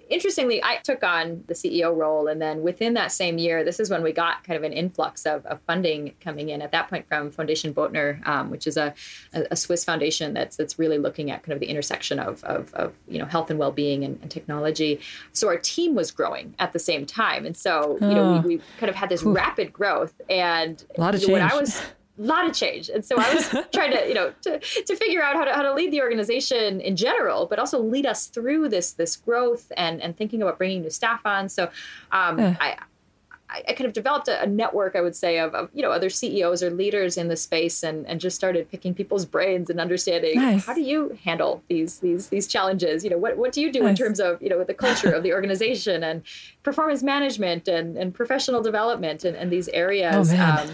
interestingly, 0.08 0.62
I 0.62 0.76
took 0.76 1.02
on 1.02 1.44
the 1.46 1.54
CEO 1.54 1.94
role, 1.96 2.28
and 2.28 2.40
then 2.40 2.62
within 2.62 2.94
that 2.94 3.12
same 3.12 3.38
year, 3.38 3.64
this 3.64 3.80
is 3.80 3.90
when 3.90 4.02
we 4.02 4.12
got 4.12 4.44
kind 4.44 4.56
of 4.56 4.62
an 4.62 4.72
influx 4.72 5.26
of, 5.26 5.44
of 5.46 5.60
funding 5.62 6.14
coming 6.20 6.48
in. 6.50 6.62
At 6.62 6.72
that 6.72 6.88
point, 6.88 7.06
from 7.08 7.30
Foundation 7.30 7.74
Botnar, 7.74 8.26
um, 8.26 8.50
which 8.50 8.66
is 8.66 8.76
a, 8.76 8.94
a, 9.32 9.56
Swiss 9.56 9.84
foundation 9.84 10.34
that's 10.34 10.56
that's 10.56 10.78
really 10.78 10.98
looking 10.98 11.30
at 11.30 11.42
kind 11.42 11.54
of 11.54 11.60
the 11.60 11.66
intersection 11.66 12.18
of, 12.18 12.42
of, 12.44 12.72
of 12.74 12.94
you 13.08 13.18
know 13.18 13.26
health 13.26 13.50
and 13.50 13.58
well 13.58 13.72
being 13.72 14.04
and, 14.04 14.18
and, 14.22 14.30
technology. 14.30 15.00
So 15.32 15.48
our 15.48 15.58
team 15.58 15.94
was 15.94 16.10
growing 16.10 16.54
at 16.58 16.72
the 16.72 16.78
same 16.78 17.06
time, 17.06 17.44
and 17.44 17.56
so 17.56 17.98
you 18.00 18.06
oh. 18.06 18.14
know 18.14 18.42
we, 18.46 18.56
we, 18.56 18.62
kind 18.78 18.90
of 18.90 18.96
had 18.96 19.08
this 19.08 19.24
Ooh. 19.24 19.32
rapid 19.32 19.72
growth. 19.72 20.14
And 20.28 20.82
a 20.96 21.00
lot 21.00 21.14
of 21.14 21.20
change. 21.20 21.32
When 21.32 21.42
I 21.42 21.54
was 21.54 21.82
lot 22.16 22.46
of 22.46 22.54
change. 22.54 22.88
And 22.88 23.04
so 23.04 23.16
I 23.18 23.34
was 23.34 23.48
trying 23.74 23.92
to, 23.92 24.06
you 24.06 24.14
know, 24.14 24.32
to, 24.42 24.58
to 24.58 24.96
figure 24.96 25.22
out 25.22 25.34
how 25.34 25.44
to, 25.44 25.52
how 25.52 25.62
to 25.62 25.74
lead 25.74 25.92
the 25.92 26.00
organization 26.00 26.80
in 26.80 26.96
general, 26.96 27.46
but 27.46 27.58
also 27.58 27.80
lead 27.80 28.06
us 28.06 28.26
through 28.26 28.68
this, 28.68 28.92
this 28.92 29.16
growth 29.16 29.72
and, 29.76 30.00
and 30.00 30.16
thinking 30.16 30.42
about 30.42 30.58
bringing 30.58 30.82
new 30.82 30.90
staff 30.90 31.20
on. 31.24 31.48
So 31.48 31.70
um, 32.12 32.38
yeah. 32.38 32.56
I, 32.60 32.76
I, 33.68 33.72
kind 33.74 33.86
of 33.86 33.92
developed 33.92 34.28
a, 34.28 34.42
a, 34.42 34.46
network, 34.46 34.96
I 34.96 35.00
would 35.00 35.14
say, 35.14 35.38
of, 35.38 35.54
of, 35.54 35.70
you 35.74 35.82
know 35.82 35.90
other 35.90 36.08
CEOs 36.08 36.62
or 36.62 36.70
leaders 36.70 37.16
in 37.16 37.28
the 37.28 37.36
space, 37.36 37.82
and, 37.82 38.06
and 38.06 38.20
just 38.20 38.36
started 38.36 38.70
picking 38.70 38.94
people's 38.94 39.24
brains 39.24 39.70
and 39.70 39.80
understanding 39.80 40.36
nice. 40.36 40.66
how 40.66 40.74
do 40.74 40.80
you 40.80 41.18
handle 41.24 41.62
these 41.68 41.98
these 42.00 42.28
these 42.28 42.46
challenges. 42.46 43.04
You 43.04 43.10
know, 43.10 43.18
what 43.18 43.36
what 43.36 43.52
do 43.52 43.60
you 43.60 43.70
do 43.70 43.80
nice. 43.80 43.90
in 43.90 43.96
terms 43.96 44.20
of 44.20 44.42
you 44.42 44.48
know 44.48 44.64
the 44.64 44.74
culture 44.74 45.12
of 45.12 45.22
the 45.22 45.32
organization 45.32 46.02
and 46.02 46.22
performance 46.64 47.02
management 47.02 47.68
and, 47.68 47.96
and 47.96 48.14
professional 48.14 48.62
development 48.62 49.22
and, 49.24 49.36
and 49.36 49.52
these 49.52 49.68
areas. 49.68 50.32
Oh, 50.32 50.36
um, 50.36 50.70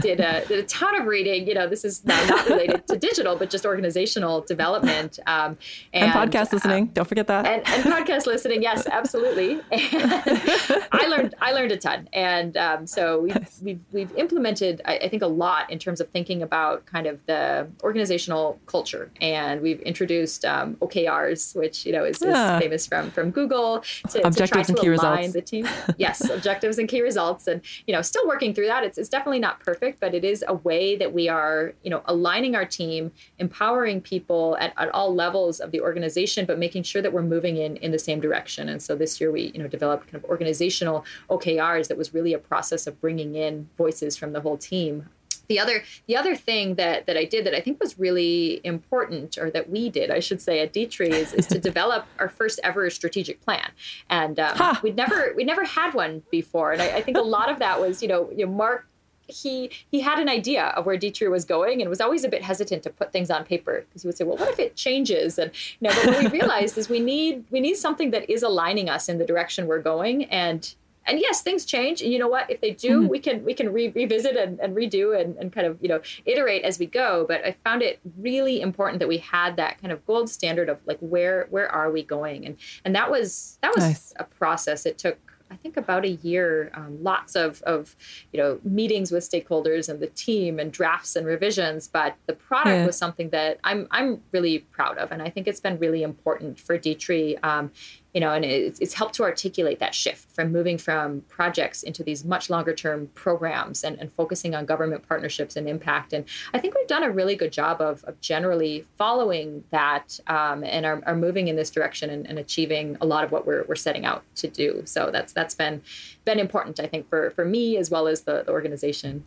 did 0.00 0.20
a 0.20 0.44
did 0.46 0.60
a 0.60 0.62
ton 0.62 0.98
of 0.98 1.06
reading. 1.06 1.46
You 1.46 1.54
know, 1.54 1.68
this 1.68 1.84
is 1.84 2.04
now 2.04 2.24
not 2.26 2.48
related 2.48 2.86
to 2.86 2.96
digital, 2.96 3.36
but 3.36 3.50
just 3.50 3.66
organizational 3.66 4.42
development 4.42 5.18
um, 5.26 5.58
and, 5.92 6.10
and, 6.10 6.12
podcast 6.12 6.52
listening. 6.52 6.86
Don't 6.86 7.08
forget 7.08 7.26
that. 7.26 7.44
And, 7.46 7.66
and 7.66 7.92
podcast 7.92 8.26
listening, 8.26 8.62
yes, 8.62 8.86
absolutely. 8.86 9.60
And 9.92 10.84
I 10.92 11.06
learned 11.08 11.34
I 11.40 11.52
learned 11.52 11.72
a 11.72 11.76
ton 11.76 12.08
and 12.12 12.56
um, 12.56 12.86
so 12.86 13.20
we've, 13.20 13.48
we've, 13.62 13.80
we've 13.90 14.16
implemented 14.16 14.80
I, 14.84 14.98
I, 14.98 15.08
think 15.08 15.22
a 15.22 15.26
lot 15.26 15.70
in 15.70 15.78
terms 15.78 16.00
of 16.00 16.08
thinking 16.10 16.42
about 16.42 16.86
kind 16.86 17.06
of 17.06 17.18
the 17.26 17.68
organizational 17.82 18.60
culture 18.66 19.10
and 19.20 19.60
we've 19.60 19.80
introduced 19.80 20.44
um, 20.44 20.76
OKRs 20.76 21.56
which 21.56 21.84
you 21.84 21.92
know 21.92 22.04
is, 22.04 22.22
yeah. 22.22 22.56
is, 22.56 22.62
famous 22.62 22.86
from 22.86 23.10
from 23.10 23.30
Google 23.30 23.82
to, 24.10 24.26
objectives 24.26 24.68
to 24.68 24.72
and 24.72 24.80
key 24.80 24.88
results 24.88 25.31
the 25.32 25.42
team. 25.42 25.68
Yes 25.96 26.28
objectives 26.30 26.78
and 26.78 26.88
key 26.88 27.02
results 27.02 27.46
and 27.46 27.60
you 27.86 27.94
know 27.94 28.02
still 28.02 28.26
working 28.26 28.54
through 28.54 28.66
that. 28.66 28.84
It's, 28.84 28.98
it's 28.98 29.08
definitely 29.08 29.40
not 29.40 29.60
perfect 29.60 30.00
but 30.00 30.14
it 30.14 30.24
is 30.24 30.44
a 30.46 30.54
way 30.54 30.96
that 30.96 31.12
we 31.12 31.28
are 31.28 31.72
you 31.82 31.90
know 31.90 32.02
aligning 32.06 32.54
our 32.54 32.64
team 32.64 33.12
empowering 33.38 34.00
people 34.00 34.56
at, 34.60 34.72
at 34.76 34.90
all 34.90 35.14
levels 35.14 35.60
of 35.60 35.70
the 35.70 35.80
organization 35.80 36.46
but 36.46 36.58
making 36.58 36.82
sure 36.82 37.02
that 37.02 37.12
we're 37.12 37.22
moving 37.22 37.56
in 37.56 37.76
in 37.76 37.90
the 37.90 37.98
same 37.98 38.20
direction. 38.20 38.68
And 38.68 38.82
so 38.82 38.94
this 38.96 39.20
year 39.20 39.30
we 39.30 39.52
you 39.54 39.62
know 39.62 39.68
developed 39.68 40.06
kind 40.10 40.22
of 40.22 40.28
organizational 40.28 41.04
OKRs 41.30 41.88
that 41.88 41.98
was 41.98 42.14
really 42.14 42.32
a 42.32 42.38
process 42.38 42.86
of 42.86 43.00
bringing 43.00 43.34
in 43.34 43.68
voices 43.76 44.16
from 44.16 44.32
the 44.32 44.40
whole 44.40 44.56
team 44.56 45.08
the 45.48 45.58
other 45.58 45.82
the 46.06 46.16
other 46.16 46.34
thing 46.34 46.76
that 46.76 47.06
that 47.06 47.16
I 47.16 47.24
did 47.24 47.46
that 47.46 47.54
I 47.54 47.60
think 47.60 47.80
was 47.80 47.98
really 47.98 48.60
important, 48.64 49.38
or 49.38 49.50
that 49.50 49.70
we 49.70 49.88
did, 49.90 50.10
I 50.10 50.20
should 50.20 50.40
say, 50.40 50.60
at 50.60 50.72
D-Tree, 50.72 51.10
is, 51.10 51.32
is 51.32 51.46
to 51.48 51.58
develop 51.70 52.06
our 52.18 52.28
first 52.28 52.60
ever 52.62 52.88
strategic 52.90 53.40
plan. 53.42 53.70
And 54.08 54.38
um, 54.38 54.56
huh. 54.56 54.80
we'd 54.82 54.96
never 54.96 55.32
we 55.36 55.44
never 55.44 55.64
had 55.64 55.94
one 55.94 56.22
before, 56.30 56.72
and 56.72 56.80
I, 56.80 56.96
I, 56.96 57.02
think 57.02 57.16
a 57.16 57.22
lot 57.22 57.50
of 57.50 57.58
that 57.58 57.80
was 57.80 58.02
you 58.02 58.08
know 58.08 58.30
you 58.30 58.46
know 58.46 58.52
Marc. 58.52 58.86
He 59.28 59.70
he 59.90 60.00
had 60.00 60.18
an 60.18 60.28
idea 60.28 60.66
of 60.76 60.84
where 60.84 60.96
D-Tree 60.96 61.28
was 61.28 61.44
going 61.44 61.80
and 61.80 61.88
was 61.88 62.00
always 62.00 62.22
a 62.24 62.28
bit 62.28 62.42
hesitant 62.42 62.82
to 62.82 62.90
put 62.90 63.12
things 63.12 63.30
on 63.30 63.44
paper 63.44 63.84
because 63.88 64.02
he 64.02 64.08
would 64.08 64.16
say, 64.16 64.24
"Well, 64.24 64.36
what 64.36 64.50
if 64.50 64.58
it 64.58 64.76
changes?" 64.76 65.38
And 65.38 65.50
you 65.80 65.88
know, 65.88 65.94
but 65.94 66.12
what 66.12 66.24
we 66.24 66.38
realized 66.38 66.76
is 66.76 66.88
we 66.88 67.00
need 67.00 67.44
we 67.50 67.60
need 67.60 67.76
something 67.76 68.10
that 68.10 68.28
is 68.28 68.42
aligning 68.42 68.90
us 68.90 69.08
in 69.08 69.18
the 69.18 69.24
direction 69.24 69.66
we're 69.66 69.80
going, 69.80 70.24
and 70.24 70.74
and 71.06 71.18
yes 71.20 71.42
things 71.42 71.64
change 71.64 72.00
and 72.02 72.12
you 72.12 72.18
know 72.18 72.28
what 72.28 72.50
if 72.50 72.60
they 72.60 72.70
do 72.70 73.00
mm-hmm. 73.00 73.08
we 73.08 73.18
can 73.18 73.44
we 73.44 73.54
can 73.54 73.72
re- 73.72 73.92
revisit 73.94 74.36
and, 74.36 74.58
and 74.60 74.76
redo 74.76 75.18
and, 75.18 75.36
and 75.36 75.52
kind 75.52 75.66
of 75.66 75.78
you 75.80 75.88
know 75.88 76.00
iterate 76.24 76.62
as 76.62 76.78
we 76.78 76.86
go 76.86 77.24
but 77.26 77.44
i 77.44 77.52
found 77.64 77.82
it 77.82 78.00
really 78.18 78.60
important 78.60 78.98
that 78.98 79.08
we 79.08 79.18
had 79.18 79.56
that 79.56 79.80
kind 79.80 79.92
of 79.92 80.04
gold 80.06 80.28
standard 80.28 80.68
of 80.68 80.78
like 80.86 80.98
where 81.00 81.46
where 81.50 81.68
are 81.68 81.90
we 81.90 82.02
going 82.02 82.46
and 82.46 82.56
and 82.84 82.94
that 82.94 83.10
was 83.10 83.58
that 83.62 83.74
was 83.74 83.84
nice. 83.84 84.12
a 84.16 84.24
process 84.24 84.86
it 84.86 84.98
took 84.98 85.18
I 85.52 85.56
think 85.56 85.76
about 85.76 86.04
a 86.04 86.10
year, 86.10 86.70
um, 86.74 87.02
lots 87.02 87.36
of, 87.36 87.62
of, 87.62 87.94
you 88.32 88.40
know, 88.40 88.58
meetings 88.64 89.12
with 89.12 89.28
stakeholders 89.28 89.88
and 89.88 90.00
the 90.00 90.06
team 90.06 90.58
and 90.58 90.72
drafts 90.72 91.14
and 91.14 91.26
revisions. 91.26 91.88
But 91.88 92.16
the 92.26 92.32
product 92.32 92.68
yeah. 92.68 92.86
was 92.86 92.96
something 92.96 93.28
that 93.30 93.60
I'm, 93.62 93.86
I'm 93.90 94.22
really 94.32 94.60
proud 94.60 94.96
of. 94.96 95.12
And 95.12 95.20
I 95.20 95.28
think 95.28 95.46
it's 95.46 95.60
been 95.60 95.78
really 95.78 96.02
important 96.02 96.58
for 96.58 96.78
D-Tree 96.78 97.36
um, 97.42 97.70
you 98.12 98.20
know, 98.20 98.32
and 98.32 98.44
it's, 98.44 98.78
it's 98.80 98.92
helped 98.92 99.14
to 99.14 99.22
articulate 99.22 99.78
that 99.78 99.94
shift 99.94 100.30
from 100.32 100.52
moving 100.52 100.76
from 100.76 101.22
projects 101.28 101.82
into 101.82 102.02
these 102.02 102.24
much 102.24 102.50
longer 102.50 102.74
term 102.74 103.08
programs 103.14 103.84
and, 103.84 103.98
and 103.98 104.12
focusing 104.12 104.54
on 104.54 104.66
government 104.66 105.06
partnerships 105.08 105.56
and 105.56 105.68
impact. 105.68 106.12
And 106.12 106.26
I 106.52 106.58
think 106.58 106.74
we've 106.74 106.86
done 106.86 107.02
a 107.02 107.10
really 107.10 107.36
good 107.36 107.52
job 107.52 107.80
of, 107.80 108.04
of 108.04 108.20
generally 108.20 108.84
following 108.98 109.64
that 109.70 110.20
um, 110.26 110.62
and 110.62 110.84
are, 110.84 111.02
are 111.06 111.16
moving 111.16 111.48
in 111.48 111.56
this 111.56 111.70
direction 111.70 112.10
and, 112.10 112.26
and, 112.26 112.38
achieving 112.42 112.96
a 113.00 113.06
lot 113.06 113.22
of 113.22 113.30
what 113.30 113.46
we're, 113.46 113.64
we're 113.68 113.76
setting 113.76 114.04
out 114.04 114.24
to 114.34 114.48
do. 114.48 114.82
So 114.84 115.10
that's 115.12 115.32
that's 115.32 115.54
been 115.54 115.80
been 116.24 116.40
important, 116.40 116.80
I 116.80 116.86
think, 116.86 117.08
for, 117.08 117.30
for 117.30 117.44
me 117.44 117.76
as 117.76 117.88
well 117.88 118.08
as 118.08 118.22
the, 118.22 118.42
the 118.42 118.50
organization. 118.50 119.24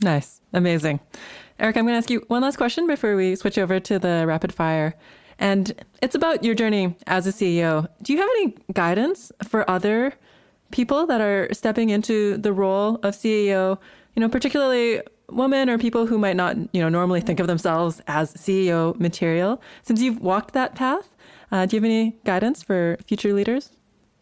Nice. 0.00 0.40
Amazing. 0.52 1.00
Eric, 1.58 1.76
I'm 1.76 1.84
going 1.84 1.94
to 1.94 1.98
ask 1.98 2.10
you 2.10 2.24
one 2.28 2.42
last 2.42 2.56
question 2.56 2.86
before 2.86 3.16
we 3.16 3.36
switch 3.36 3.58
over 3.58 3.78
to 3.80 3.98
the 3.98 4.24
rapid 4.26 4.54
fire. 4.54 4.94
And 5.42 5.74
it's 6.00 6.14
about 6.14 6.44
your 6.44 6.54
journey 6.54 6.94
as 7.08 7.26
a 7.26 7.32
CEO. 7.32 7.88
Do 8.00 8.12
you 8.12 8.20
have 8.20 8.28
any 8.36 8.54
guidance 8.72 9.32
for 9.42 9.68
other 9.68 10.12
people 10.70 11.04
that 11.08 11.20
are 11.20 11.48
stepping 11.52 11.90
into 11.90 12.36
the 12.36 12.52
role 12.52 13.00
of 13.02 13.16
CEO, 13.16 13.76
you 14.14 14.20
know, 14.20 14.28
particularly 14.28 15.02
women 15.28 15.68
or 15.68 15.78
people 15.78 16.06
who 16.06 16.16
might 16.16 16.36
not, 16.36 16.56
you 16.72 16.80
know, 16.80 16.88
normally 16.88 17.20
think 17.20 17.40
of 17.40 17.48
themselves 17.48 18.00
as 18.06 18.32
CEO 18.34 18.96
material? 19.00 19.60
Since 19.82 20.00
you've 20.00 20.20
walked 20.20 20.54
that 20.54 20.76
path, 20.76 21.10
uh, 21.50 21.66
do 21.66 21.74
you 21.74 21.80
have 21.80 21.84
any 21.84 22.16
guidance 22.24 22.62
for 22.62 22.96
future 23.08 23.32
leaders? 23.32 23.70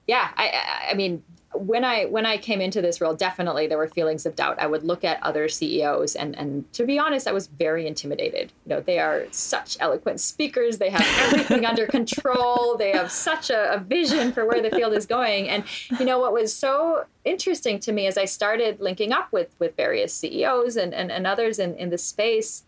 Yeah, 0.07 0.31
I, 0.39 0.89
I 0.91 0.95
mean, 0.95 1.23
when 1.53 1.85
I 1.85 2.05
when 2.05 2.27
I 2.27 2.37
came 2.37 2.61
into 2.61 2.81
this 2.81 3.01
role, 3.01 3.15
definitely 3.15 3.67
there 3.67 3.79
were 3.79 3.89
feelings 3.89 4.25
of 4.25 4.37
doubt. 4.37 4.61
I 4.61 4.67
would 4.67 4.85
look 4.85 5.03
at 5.03 5.21
other 5.23 5.49
CEOs, 5.49 6.15
and 6.15 6.37
and 6.39 6.73
to 6.75 6.85
be 6.85 6.99
honest, 6.99 7.27
I 7.27 7.33
was 7.33 7.49
very 7.49 7.87
intimidated. 7.87 8.53
You 8.65 8.77
know, 8.77 8.81
they 8.81 9.01
are 9.01 9.25
such 9.33 9.77
eloquent 9.81 10.21
speakers. 10.21 10.79
They 10.79 10.91
have 10.91 11.05
everything 11.19 11.67
under 11.67 11.87
control. 11.99 12.77
They 12.77 12.93
have 12.93 13.11
such 13.11 13.51
a, 13.51 13.75
a 13.75 13.79
vision 13.79 14.33
for 14.33 14.47
where 14.47 14.63
the 14.63 14.71
field 14.71 14.93
is 14.93 15.07
going. 15.07 15.49
And 15.49 15.65
you 15.99 16.05
know 16.05 16.21
what 16.21 16.33
was 16.33 16.55
so 16.55 17.05
interesting 17.25 17.81
to 17.81 17.93
me 17.93 18.07
as 18.07 18.17
I 18.17 18.27
started 18.27 18.81
linking 18.81 19.13
up 19.13 19.33
with 19.33 19.55
with 19.59 19.77
various 19.77 20.15
CEOs 20.15 20.77
and 20.77 20.95
and, 20.95 21.11
and 21.11 21.27
others 21.27 21.59
in 21.59 21.75
in 21.75 21.91
the 21.91 21.99
space 21.99 22.65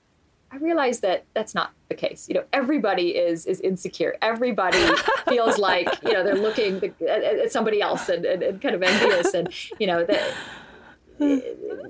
I 0.53 0.57
realized 0.57 1.01
that 1.03 1.25
that's 1.33 1.55
not 1.55 1.73
the 1.89 1.95
case. 1.95 2.29
You 2.29 2.35
know, 2.35 2.45
everybody 2.53 3.17
is 3.17 3.47
is 3.47 3.61
insecure. 3.61 4.17
Everybody 4.21 4.85
feels 5.29 5.59
like 5.59 5.89
you 6.03 6.13
know 6.13 6.23
they're 6.23 6.35
looking 6.35 6.77
at, 7.09 7.25
at 7.25 7.53
somebody 7.53 7.81
else 7.81 8.09
and, 8.09 8.25
and, 8.27 8.43
and, 8.43 8.61
kind 8.61 8.75
of 8.75 8.83
envious, 8.83 9.33
and 9.33 9.49
you 9.81 9.87
know 9.87 10.05
that 10.05 10.35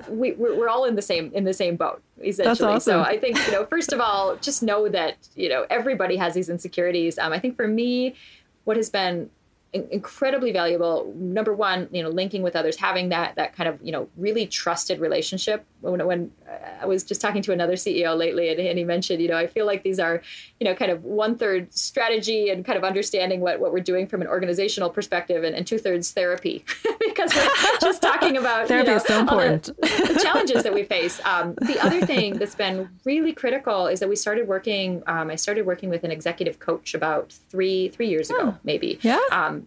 we 0.09 0.33
we're 0.33 0.69
all 0.69 0.85
in 0.85 0.95
the 0.95 1.03
same 1.03 1.33
in 1.35 1.43
the 1.43 1.53
same 1.53 1.75
boat 1.75 2.03
essentially. 2.23 2.75
Awesome. 2.75 2.93
So 2.93 3.03
I 3.03 3.19
think 3.19 3.45
you 3.47 3.53
know, 3.53 3.67
first 3.67 3.93
of 3.93 4.01
all, 4.01 4.37
just 4.37 4.63
know 4.63 4.89
that 4.89 5.17
you 5.35 5.49
know 5.49 5.67
everybody 5.69 6.17
has 6.17 6.35
these 6.35 6.49
insecurities. 6.49 7.19
Um, 7.19 7.33
I 7.33 7.41
think 7.41 7.57
for 7.57 7.67
me, 7.67 8.15
what 8.63 8.77
has 8.77 8.91
been 8.91 9.31
incredibly 9.73 10.53
valuable 10.53 11.13
number 11.17 11.55
one 11.55 11.89
you 11.93 12.03
know 12.03 12.11
linking 12.11 12.43
with 12.43 12.55
others 12.55 12.77
having 12.77 13.09
that 13.09 13.35
that 13.37 13.57
kind 13.57 13.69
of 13.69 13.79
you 13.83 13.91
know 13.91 14.09
really 14.17 14.47
trusted 14.47 15.01
relationship 15.01 15.65
when, 15.83 16.05
when 16.07 16.31
uh, 16.49 16.83
I 16.83 16.87
was 16.87 17.05
just 17.05 17.21
talking 17.21 17.43
to 17.43 17.53
another 17.53 17.75
CEO 17.75 18.17
lately, 18.17 18.49
and, 18.49 18.59
and 18.59 18.79
he 18.79 18.85
mentioned, 18.85 19.21
you 19.21 19.29
know, 19.29 19.37
I 19.37 19.47
feel 19.47 19.67
like 19.67 19.83
these 19.83 19.99
are, 19.99 20.23
you 20.61 20.65
know, 20.65 20.75
kind 20.75 20.91
of 20.91 21.05
one 21.05 21.37
third 21.37 21.73
strategy 21.75 22.51
and 22.51 22.65
kind 22.65 22.79
of 22.79 22.85
understanding 22.85 23.41
what, 23.41 23.61
what 23.61 23.73
we're 23.73 23.81
doing 23.81 24.07
from 24.07 24.23
an 24.23 24.29
organizational 24.29 24.91
perspective, 24.91 25.45
and, 25.45 25.55
and 25.55 25.67
two 25.67 25.79
thirds 25.79 26.13
therapy, 26.13 26.65
because 27.01 27.35
we're 27.35 27.79
just 27.81 28.01
talking 28.01 28.37
about 28.37 28.69
therapy 28.69 28.91
you 28.91 28.95
know, 28.95 28.97
is 28.97 29.05
so 29.05 29.21
important. 29.21 29.65
The, 29.65 30.13
the, 30.15 30.21
challenges 30.23 30.63
that 30.63 30.73
we 30.73 30.85
face. 30.85 31.21
Um, 31.25 31.55
the 31.55 31.79
other 31.85 32.05
thing 32.07 32.39
that's 32.39 32.55
been 32.55 32.89
really 33.05 33.33
critical 33.33 33.87
is 33.87 34.01
that 34.01 34.09
we 34.09 34.17
started 34.17 34.47
working. 34.47 35.03
Um, 35.07 35.31
I 35.31 35.37
started 35.37 35.67
working 35.67 35.91
with 35.91 36.05
an 36.05 36.11
executive 36.11 36.59
coach 36.59 36.95
about 36.95 37.33
three 37.49 37.89
three 37.89 38.09
years 38.09 38.31
ago, 38.31 38.39
oh, 38.43 38.59
maybe. 38.63 38.99
Yeah. 39.03 39.19
Um, 39.31 39.62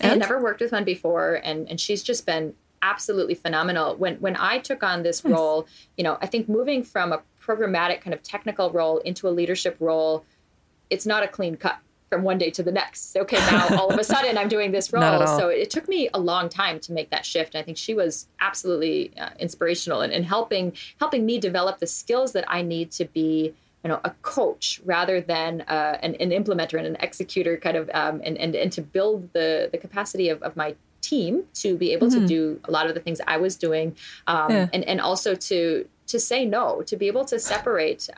I 0.00 0.06
had 0.08 0.18
never 0.18 0.40
worked 0.40 0.60
with 0.60 0.72
one 0.72 0.84
before, 0.84 1.40
and 1.42 1.68
and 1.68 1.80
she's 1.80 2.02
just 2.02 2.26
been 2.26 2.54
absolutely 2.82 3.34
phenomenal. 3.34 3.96
When 3.96 4.16
when 4.16 4.36
I 4.36 4.58
took 4.58 4.82
on 4.82 5.02
this 5.02 5.24
nice. 5.24 5.32
role, 5.32 5.66
you 5.96 6.04
know, 6.04 6.18
I 6.20 6.26
think 6.26 6.48
moving 6.48 6.82
from 6.82 7.12
a 7.12 7.22
programmatic 7.42 8.00
kind 8.00 8.12
of 8.14 8.22
technical 8.22 8.70
role 8.70 8.98
into 8.98 9.28
a 9.28 9.30
leadership 9.30 9.76
role, 9.80 10.24
it's 10.90 11.06
not 11.06 11.22
a 11.22 11.28
clean 11.28 11.56
cut 11.56 11.78
from 12.08 12.22
one 12.22 12.38
day 12.38 12.50
to 12.50 12.62
the 12.62 12.72
next. 12.72 13.16
Okay, 13.16 13.36
now 13.36 13.68
all 13.78 13.92
of 13.92 13.98
a 13.98 14.04
sudden 14.04 14.38
I'm 14.38 14.48
doing 14.48 14.72
this 14.72 14.92
role. 14.92 15.26
So 15.26 15.48
it 15.48 15.70
took 15.70 15.88
me 15.88 16.08
a 16.14 16.20
long 16.20 16.48
time 16.48 16.78
to 16.80 16.92
make 16.92 17.10
that 17.10 17.26
shift. 17.26 17.54
And 17.54 17.62
I 17.62 17.64
think 17.64 17.76
she 17.76 17.94
was 17.94 18.28
absolutely 18.40 19.12
uh, 19.18 19.30
inspirational 19.38 20.02
in, 20.02 20.12
in 20.12 20.22
helping 20.22 20.72
helping 21.00 21.26
me 21.26 21.38
develop 21.38 21.78
the 21.78 21.86
skills 21.86 22.32
that 22.32 22.44
I 22.48 22.62
need 22.62 22.90
to 22.92 23.04
be 23.06 23.54
you 23.86 23.92
know 23.92 24.00
a 24.04 24.10
coach 24.22 24.80
rather 24.84 25.20
than 25.20 25.60
uh, 25.68 25.96
an, 26.02 26.16
an, 26.16 26.30
implementer 26.30 26.76
and 26.76 26.88
an 26.88 26.96
executor 26.98 27.56
kind 27.56 27.76
of 27.76 27.88
um, 27.94 28.20
and, 28.24 28.36
and 28.36 28.56
and 28.56 28.72
to 28.72 28.82
build 28.82 29.32
the 29.32 29.68
the 29.70 29.78
capacity 29.78 30.28
of, 30.28 30.42
of 30.42 30.56
my 30.56 30.74
team 31.02 31.44
to 31.54 31.76
be 31.76 31.92
able 31.92 32.08
mm-hmm. 32.08 32.22
to 32.22 32.26
do 32.26 32.60
a 32.64 32.70
lot 32.72 32.88
of 32.88 32.94
the 32.94 33.00
things 33.00 33.20
I 33.28 33.36
was 33.36 33.54
doing 33.54 33.94
um, 34.26 34.50
yeah. 34.50 34.68
and 34.72 34.82
and 34.84 35.00
also 35.00 35.36
to 35.36 35.88
to 36.08 36.18
say 36.18 36.44
no 36.44 36.82
to 36.82 36.96
be 36.96 37.06
able 37.06 37.24
to 37.26 37.38
separate 37.38 38.10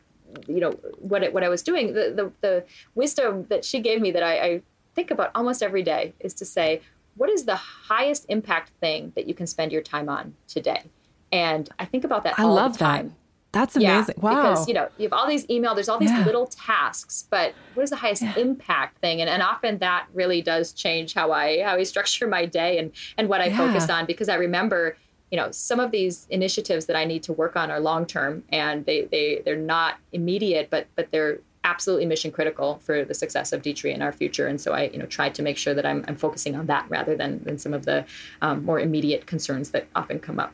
you 0.47 0.61
know 0.61 0.71
what 1.01 1.23
it, 1.23 1.35
what 1.35 1.45
I 1.45 1.51
was 1.51 1.63
doing 1.63 1.93
the, 1.93 2.15
the 2.17 2.33
the 2.41 2.65
wisdom 2.95 3.45
that 3.51 3.63
she 3.63 3.81
gave 3.81 4.01
me 4.01 4.11
that 4.13 4.23
I, 4.23 4.35
I 4.41 4.63
think 4.95 5.11
about 5.11 5.31
almost 5.35 5.63
every 5.63 5.83
day 5.83 6.15
is 6.19 6.33
to 6.41 6.47
say 6.47 6.81
what 7.15 7.29
is 7.29 7.45
the 7.45 7.57
highest 7.57 8.25
impact 8.31 8.71
thing 8.81 9.13
that 9.17 9.29
you 9.29 9.35
can 9.35 9.47
spend 9.47 9.71
your 9.71 9.83
time 9.83 10.09
on 10.09 10.35
today 10.47 10.85
and 11.31 11.69
I 11.79 11.85
think 11.85 12.05
about 12.05 12.25
that 12.25 12.39
I 12.39 12.45
love 12.45 12.79
that 12.79 13.05
that's 13.53 13.77
amazing. 13.77 14.15
Yeah, 14.19 14.23
wow. 14.23 14.51
Because, 14.51 14.69
you 14.69 14.75
know, 14.75 14.89
you 14.99 15.05
have 15.05 15.13
all 15.13 15.27
these 15.27 15.49
email, 15.49 15.75
there's 15.75 15.89
all 15.89 15.99
these 15.99 16.11
yeah. 16.11 16.25
little 16.25 16.47
tasks, 16.47 17.27
but 17.31 17.55
what 17.75 17.83
is 17.83 17.91
the 17.91 17.97
highest 17.97 18.23
yeah. 18.23 18.37
impact 18.37 18.99
thing? 18.99 19.21
And, 19.21 19.31
and 19.31 19.43
often 19.43 19.79
that 19.79 20.07
really 20.13 20.43
does 20.43 20.73
change 20.73 21.15
how 21.15 21.33
I, 21.33 21.63
how 21.63 21.77
I 21.77 21.83
structure 21.85 22.27
my 22.27 22.45
day 22.45 22.79
and, 22.79 22.93
and 23.17 23.29
what 23.29 23.41
I 23.41 23.55
focus 23.55 23.89
on 23.89 24.05
because 24.05 24.29
I 24.29 24.35
remember, 24.35 24.97
you 25.31 25.37
know, 25.37 25.51
some 25.51 25.81
of 25.81 25.91
these 25.91 26.27
initiatives 26.31 26.87
that 26.87 26.97
I 26.97 27.05
need 27.05 27.23
to 27.25 27.33
work 27.33 27.57
on 27.57 27.71
are 27.71 27.81
long-term 27.81 28.45
and 28.51 28.85
they, 28.85 29.07
they, 29.07 29.43
they're 29.45 29.57
not 29.57 29.97
immediate, 30.13 30.69
but, 30.71 30.87
but 30.95 31.11
they're 31.11 31.39
absolutely 31.65 32.07
mission 32.07 32.31
critical 32.31 32.79
for 32.79 33.05
the 33.05 33.15
success 33.15 33.53
of 33.53 33.63
D-Tree 33.63 33.93
in 33.93 34.03
our 34.03 34.13
future. 34.13 34.47
And 34.47 34.61
so 34.61 34.73
I, 34.73 34.85
you 34.85 34.99
know, 34.99 35.07
tried 35.07 35.35
to 35.37 35.43
make 35.43 35.57
sure 35.57 35.75
that 35.75 35.85
I'm, 35.85 36.05
I'm 36.07 36.17
focusing 36.17 36.55
on 36.55 36.67
that 36.67 36.87
rather 36.89 37.17
than, 37.17 37.43
than 37.45 37.59
some 37.59 37.75
of 37.75 37.85
the 37.85 38.05
um, 38.43 38.65
more 38.65 38.79
immediate 38.79 39.27
concerns 39.27 39.71
that 39.71 39.87
often 39.95 40.19
come 40.19 40.39
up. 40.39 40.53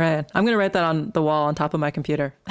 Right. 0.00 0.24
I'm 0.34 0.44
going 0.44 0.54
to 0.54 0.56
write 0.56 0.72
that 0.72 0.84
on 0.84 1.10
the 1.10 1.20
wall 1.20 1.46
on 1.46 1.54
top 1.54 1.74
of 1.74 1.80
my 1.80 1.90
computer. 1.90 2.32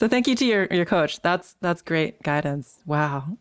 so 0.00 0.08
thank 0.08 0.26
you 0.26 0.34
to 0.34 0.44
your, 0.44 0.66
your 0.66 0.84
coach. 0.84 1.22
That's 1.22 1.54
that's 1.60 1.80
great 1.80 2.20
guidance. 2.24 2.80
Wow. 2.86 3.36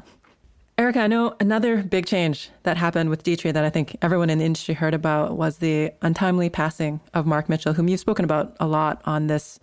Erica, 0.78 1.00
I 1.00 1.08
know 1.08 1.36
another 1.40 1.82
big 1.82 2.06
change 2.06 2.52
that 2.62 2.78
happened 2.78 3.10
with 3.10 3.24
D-Tree 3.24 3.50
that 3.50 3.64
I 3.64 3.72
think 3.72 3.98
everyone 4.04 4.30
in 4.30 4.38
the 4.38 4.46
industry 4.46 4.76
heard 4.76 4.94
about 4.94 5.36
was 5.36 5.58
the 5.58 5.92
untimely 6.04 6.52
passing 6.52 7.00
of 7.16 7.26
Marc 7.26 7.50
Mitchell, 7.50 7.74
whom 7.74 7.88
you've 7.88 8.00
spoken 8.00 8.24
about 8.24 8.56
a 8.60 8.68
lot 8.68 9.02
on 9.06 9.26
this 9.26 9.60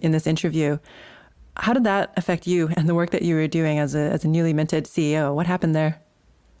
in 0.00 0.12
this 0.12 0.26
interview. 0.26 0.78
How 1.58 1.74
did 1.74 1.84
that 1.84 2.14
affect 2.16 2.46
you 2.46 2.70
and 2.78 2.88
the 2.88 2.94
work 2.94 3.10
that 3.10 3.20
you 3.20 3.34
were 3.34 3.46
doing 3.46 3.78
as 3.78 3.94
a 3.94 4.10
as 4.10 4.24
a 4.24 4.28
newly 4.28 4.54
minted 4.54 4.86
CEO? 4.86 5.34
What 5.34 5.46
happened 5.46 5.74
there? 5.76 6.00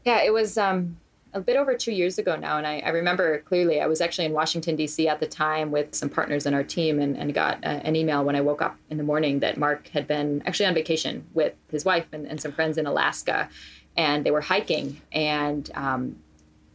Yeah, 0.04 0.20
it 0.20 0.34
was 0.34 0.58
um, 0.58 0.98
a 1.34 1.40
bit 1.40 1.56
over 1.56 1.74
two 1.74 1.92
years 1.92 2.16
ago 2.16 2.36
now. 2.36 2.56
And 2.56 2.66
I, 2.66 2.78
I, 2.78 2.90
remember 2.90 3.40
clearly 3.40 3.80
I 3.80 3.86
was 3.86 4.00
actually 4.00 4.24
in 4.24 4.32
Washington, 4.32 4.76
D.C. 4.76 5.08
at 5.08 5.20
the 5.20 5.26
time 5.26 5.72
with 5.72 5.94
some 5.94 6.08
partners 6.08 6.46
in 6.46 6.54
our 6.54 6.62
team 6.62 7.00
and, 7.00 7.16
and 7.16 7.34
got 7.34 7.62
uh, 7.64 7.80
an 7.82 7.96
email 7.96 8.24
when 8.24 8.36
I 8.36 8.40
woke 8.40 8.62
up 8.62 8.76
in 8.88 8.96
the 8.96 9.02
morning 9.02 9.40
that 9.40 9.58
Marc 9.58 9.88
had 9.88 10.06
been 10.06 10.42
actually 10.46 10.66
on 10.66 10.74
vacation 10.74 11.26
with 11.34 11.54
his 11.70 11.84
wife 11.84 12.06
and, 12.12 12.26
and 12.26 12.40
some 12.40 12.52
friends 12.52 12.78
in 12.78 12.86
Alaska. 12.86 13.48
And 13.96 14.24
they 14.24 14.30
were 14.30 14.40
hiking 14.40 15.00
and 15.12 15.70
um, 15.74 16.16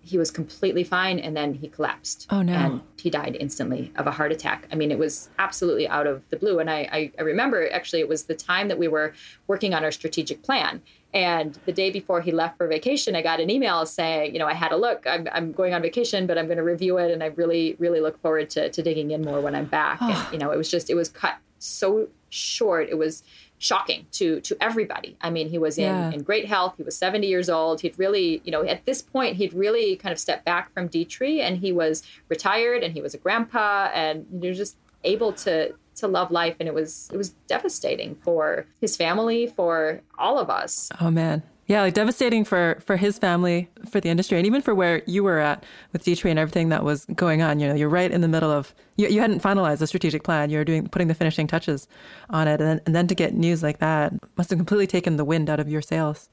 he 0.01 0.17
was 0.17 0.31
completely 0.31 0.83
fine 0.83 1.19
and 1.19 1.35
then 1.35 1.53
he 1.53 1.67
collapsed. 1.67 2.27
Oh, 2.29 2.41
no. 2.41 2.53
And 2.53 2.81
he 2.97 3.09
died 3.09 3.37
instantly 3.39 3.93
of 3.95 4.07
a 4.07 4.11
heart 4.11 4.31
attack. 4.31 4.67
I 4.71 4.75
mean, 4.75 4.91
it 4.91 4.99
was 4.99 5.29
absolutely 5.39 5.87
out 5.87 6.07
of 6.07 6.21
the 6.29 6.37
blue. 6.37 6.59
And 6.59 6.69
I, 6.69 6.89
I, 6.91 7.11
I 7.17 7.21
remember 7.21 7.71
actually 7.71 7.99
it 7.99 8.09
was 8.09 8.23
the 8.23 8.35
time 8.35 8.67
that 8.67 8.77
we 8.77 8.87
were 8.87 9.13
working 9.47 9.73
on 9.73 9.83
our 9.83 9.91
strategic 9.91 10.43
plan 10.43 10.81
and 11.13 11.57
the 11.65 11.71
day 11.71 11.89
before 11.89 12.21
he 12.21 12.31
left 12.31 12.57
for 12.57 12.67
vacation, 12.67 13.15
I 13.15 13.21
got 13.21 13.39
an 13.39 13.49
email 13.49 13.85
saying, 13.85 14.33
you 14.33 14.39
know, 14.39 14.45
I 14.45 14.53
had 14.53 14.71
a 14.71 14.77
look. 14.77 15.07
I'm, 15.07 15.27
I'm 15.31 15.51
going 15.51 15.73
on 15.73 15.81
vacation, 15.81 16.27
but 16.27 16.37
I'm 16.37 16.45
going 16.45 16.57
to 16.57 16.63
review 16.63 16.97
it, 16.97 17.11
and 17.11 17.23
I 17.23 17.27
really, 17.27 17.75
really 17.79 17.99
look 17.99 18.21
forward 18.21 18.49
to, 18.51 18.69
to 18.69 18.83
digging 18.83 19.11
in 19.11 19.23
more 19.23 19.41
when 19.41 19.55
I'm 19.55 19.65
back. 19.65 20.01
and 20.01 20.17
you 20.31 20.37
know, 20.37 20.51
it 20.51 20.57
was 20.57 20.69
just, 20.69 20.89
it 20.89 20.95
was 20.95 21.09
cut 21.09 21.35
so 21.57 22.09
short. 22.29 22.89
It 22.89 22.97
was 22.97 23.23
shocking 23.57 24.05
to 24.11 24.39
to 24.41 24.55
everybody. 24.61 25.17
I 25.19 25.29
mean, 25.29 25.49
he 25.49 25.57
was 25.57 25.77
in 25.77 25.85
yeah. 25.85 26.11
in 26.11 26.23
great 26.23 26.45
health. 26.45 26.75
He 26.77 26.83
was 26.83 26.95
70 26.95 27.27
years 27.27 27.49
old. 27.49 27.81
He'd 27.81 27.97
really, 27.97 28.41
you 28.45 28.51
know, 28.51 28.63
at 28.63 28.85
this 28.85 29.01
point, 29.01 29.35
he'd 29.35 29.53
really 29.53 29.95
kind 29.95 30.13
of 30.13 30.19
stepped 30.19 30.45
back 30.45 30.73
from 30.73 30.87
D-Tree, 30.87 31.41
and 31.41 31.57
he 31.57 31.71
was 31.71 32.03
retired, 32.29 32.83
and 32.83 32.93
he 32.93 33.01
was 33.01 33.13
a 33.13 33.17
grandpa, 33.17 33.89
and 33.93 34.25
you 34.31 34.49
know, 34.49 34.53
just 34.53 34.77
able 35.03 35.33
to 35.33 35.73
to 35.99 36.07
love 36.07 36.31
life 36.31 36.55
and 36.59 36.67
it 36.67 36.73
was 36.73 37.09
it 37.13 37.17
was 37.17 37.29
devastating 37.47 38.15
for 38.15 38.65
his 38.81 38.95
family 38.95 39.47
for 39.47 40.01
all 40.17 40.39
of 40.39 40.49
us. 40.49 40.89
Oh 40.99 41.11
man. 41.11 41.43
Yeah 41.67 41.81
like 41.81 41.93
devastating 41.93 42.43
for 42.43 42.79
for 42.85 42.97
his 42.97 43.19
family 43.19 43.69
for 43.89 43.99
the 43.99 44.09
industry 44.09 44.37
and 44.37 44.47
even 44.47 44.61
for 44.61 44.73
where 44.73 45.03
you 45.05 45.23
were 45.23 45.39
at 45.39 45.63
with 45.93 46.03
D-Tree 46.03 46.31
and 46.31 46.39
everything 46.39 46.69
that 46.69 46.83
was 46.83 47.05
going 47.15 47.41
on. 47.41 47.59
You 47.59 47.67
know 47.67 47.75
you're 47.75 47.89
right 47.89 48.11
in 48.11 48.21
the 48.21 48.27
middle 48.27 48.51
of 48.51 48.73
you, 48.95 49.07
you 49.07 49.21
hadn't 49.21 49.41
finalized 49.41 49.77
the 49.77 49.87
strategic 49.87 50.23
plan. 50.23 50.49
You're 50.49 50.65
doing 50.65 50.87
putting 50.87 51.07
the 51.07 51.13
finishing 51.13 51.47
touches 51.47 51.87
on 52.29 52.47
it 52.47 52.59
and 52.59 52.69
then, 52.69 52.81
and 52.85 52.95
then 52.95 53.07
to 53.07 53.15
get 53.15 53.33
news 53.33 53.61
like 53.61 53.79
that 53.79 54.13
must 54.37 54.49
have 54.49 54.59
completely 54.59 54.87
taken 54.87 55.17
the 55.17 55.25
wind 55.25 55.49
out 55.49 55.59
of 55.59 55.69
your 55.69 55.81
sails 55.81 56.29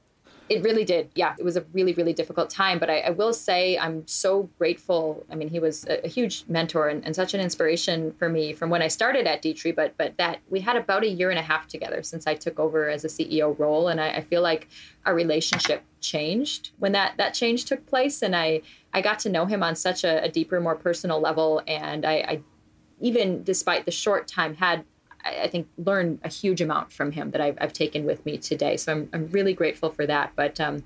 it 0.49 0.63
really 0.63 0.85
did. 0.85 1.09
Yeah, 1.15 1.35
it 1.37 1.43
was 1.43 1.57
a 1.57 1.65
really, 1.73 1.93
really 1.93 2.13
difficult 2.13 2.49
time. 2.49 2.79
But 2.79 2.89
I, 2.89 2.99
I 2.99 3.09
will 3.09 3.33
say 3.33 3.77
I'm 3.77 4.07
so 4.07 4.49
grateful. 4.57 5.25
I 5.31 5.35
mean, 5.35 5.49
he 5.49 5.59
was 5.59 5.85
a, 5.85 6.05
a 6.05 6.07
huge 6.07 6.45
mentor 6.47 6.87
and, 6.87 7.05
and, 7.05 7.15
such 7.15 7.33
an 7.33 7.41
inspiration 7.41 8.13
for 8.13 8.29
me 8.29 8.53
from 8.53 8.69
when 8.69 8.81
I 8.81 8.87
started 8.87 9.27
at 9.27 9.41
D-Tree. 9.41 9.71
But 9.71 9.95
but 9.97 10.17
that 10.17 10.39
we 10.49 10.61
had 10.61 10.75
about 10.75 11.03
a 11.03 11.07
year 11.07 11.29
and 11.29 11.39
a 11.39 11.41
half 11.41 11.67
together 11.67 12.03
since 12.03 12.27
I 12.27 12.35
took 12.35 12.59
over 12.59 12.89
as 12.89 13.03
a 13.03 13.07
CEO 13.07 13.57
role, 13.57 13.87
and 13.87 13.99
I, 13.99 14.09
I 14.09 14.21
feel 14.21 14.41
like 14.41 14.67
our 15.05 15.15
relationship 15.15 15.83
changed 15.99 16.71
when 16.79 16.91
that 16.93 17.17
that 17.17 17.33
change 17.33 17.65
took 17.65 17.85
place. 17.85 18.21
And 18.21 18.35
I 18.35 18.61
I 18.93 19.01
got 19.01 19.19
to 19.19 19.29
know 19.29 19.45
him 19.45 19.63
on 19.63 19.75
such 19.75 20.03
a, 20.03 20.23
a 20.23 20.29
deeper, 20.29 20.59
more 20.59 20.75
personal 20.75 21.19
level, 21.19 21.61
and 21.67 22.05
I, 22.05 22.13
I 22.13 22.41
even 22.99 23.43
despite 23.43 23.85
the 23.85 23.91
short 23.91 24.27
time 24.27 24.55
had 24.55 24.85
I 25.43 25.47
think 25.47 25.67
learn 25.77 26.19
a 26.23 26.29
huge 26.29 26.61
amount 26.61 26.91
from 26.91 27.11
him 27.11 27.31
that 27.31 27.41
I've, 27.41 27.57
I've 27.59 27.73
taken 27.73 28.05
with 28.05 28.25
me 28.25 28.37
today. 28.37 28.77
So 28.77 28.91
I'm, 28.91 29.09
I'm 29.13 29.27
really 29.27 29.53
grateful 29.53 29.89
for 29.89 30.05
that. 30.05 30.31
But 30.35 30.59
um, 30.59 30.83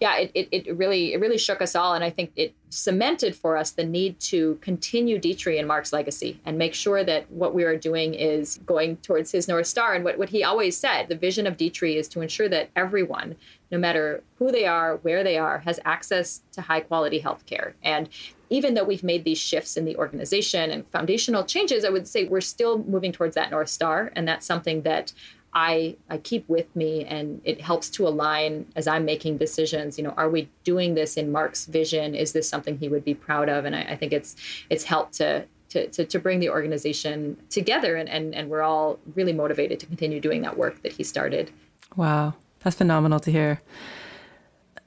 yeah, 0.00 0.16
it, 0.16 0.30
it, 0.34 0.48
it, 0.50 0.76
really 0.76 1.12
it 1.12 1.20
really 1.20 1.38
shook 1.38 1.60
us 1.60 1.74
all, 1.74 1.94
and 1.94 2.04
I 2.04 2.10
think 2.10 2.32
it 2.36 2.54
cemented 2.70 3.34
for 3.34 3.56
us 3.56 3.72
the 3.72 3.84
need 3.84 4.20
to 4.20 4.56
continue 4.60 5.18
D-Tree 5.18 5.58
and 5.58 5.66
Marc's 5.66 5.92
legacy 5.92 6.40
and 6.44 6.56
make 6.56 6.72
sure 6.72 7.02
that 7.02 7.30
what 7.30 7.52
we 7.52 7.64
are 7.64 7.76
doing 7.76 8.14
is 8.14 8.60
going 8.64 8.96
towards 8.98 9.32
his 9.32 9.48
north 9.48 9.66
star. 9.66 9.94
And 9.94 10.04
what, 10.04 10.18
what 10.18 10.28
he 10.28 10.44
always 10.44 10.76
said, 10.76 11.08
the 11.08 11.16
vision 11.16 11.46
of 11.46 11.56
D-Tree 11.56 11.96
is 11.96 12.08
to 12.08 12.20
ensure 12.20 12.48
that 12.48 12.70
everyone, 12.76 13.36
no 13.72 13.78
matter 13.78 14.22
who 14.38 14.52
they 14.52 14.66
are, 14.66 14.96
where 14.98 15.24
they 15.24 15.36
are, 15.36 15.58
has 15.58 15.80
access 15.84 16.42
to 16.52 16.60
high 16.60 16.80
quality 16.80 17.18
health 17.18 17.44
care. 17.46 17.74
And 17.82 18.08
even 18.50 18.74
though 18.74 18.84
we've 18.84 19.04
made 19.04 19.24
these 19.24 19.38
shifts 19.38 19.76
in 19.76 19.84
the 19.84 19.96
organization 19.96 20.70
and 20.70 20.86
foundational 20.88 21.44
changes, 21.44 21.84
I 21.84 21.90
would 21.90 22.06
say 22.06 22.24
we're 22.24 22.40
still 22.40 22.78
moving 22.84 23.12
towards 23.12 23.36
that 23.36 23.50
North 23.50 23.68
Star. 23.68 24.12
And 24.14 24.26
that's 24.26 24.44
something 24.44 24.82
that 24.82 25.12
I, 25.54 25.96
I 26.08 26.18
keep 26.18 26.48
with 26.48 26.74
me 26.76 27.04
and 27.04 27.40
it 27.44 27.60
helps 27.60 27.88
to 27.90 28.06
align 28.06 28.66
as 28.76 28.86
I'm 28.86 29.04
making 29.04 29.38
decisions. 29.38 29.98
You 29.98 30.04
know, 30.04 30.14
are 30.16 30.28
we 30.28 30.48
doing 30.64 30.94
this 30.94 31.16
in 31.16 31.32
Marc's 31.32 31.66
vision? 31.66 32.14
Is 32.14 32.32
this 32.32 32.48
something 32.48 32.78
he 32.78 32.88
would 32.88 33.04
be 33.04 33.14
proud 33.14 33.48
of? 33.48 33.64
And 33.64 33.74
I, 33.74 33.82
I 33.82 33.96
think 33.96 34.12
it's 34.12 34.36
it's 34.68 34.84
helped 34.84 35.14
to 35.14 35.46
to, 35.70 35.86
to, 35.86 36.04
to, 36.04 36.18
bring 36.18 36.40
the 36.40 36.50
organization 36.50 37.36
together 37.48 37.94
and, 37.94 38.08
and, 38.08 38.34
and 38.34 38.50
we're 38.50 38.62
all 38.62 38.98
really 39.14 39.32
motivated 39.32 39.78
to 39.78 39.86
continue 39.86 40.18
doing 40.18 40.42
that 40.42 40.58
work 40.58 40.82
that 40.82 40.90
he 40.90 41.04
started. 41.04 41.52
Wow. 41.94 42.34
That's 42.64 42.74
phenomenal 42.74 43.20
to 43.20 43.30
hear. 43.30 43.60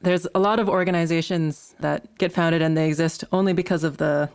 There's 0.04 0.28
a 0.36 0.40
lot 0.40 0.60
of 0.60 0.68
organizations 0.70 1.76
that 1.80 2.18
get 2.18 2.32
founded 2.34 2.62
and 2.62 2.78
they 2.78 2.88
exist 2.88 3.24
only 3.32 3.54
because 3.54 3.84
of 3.84 3.98
the 3.98 4.30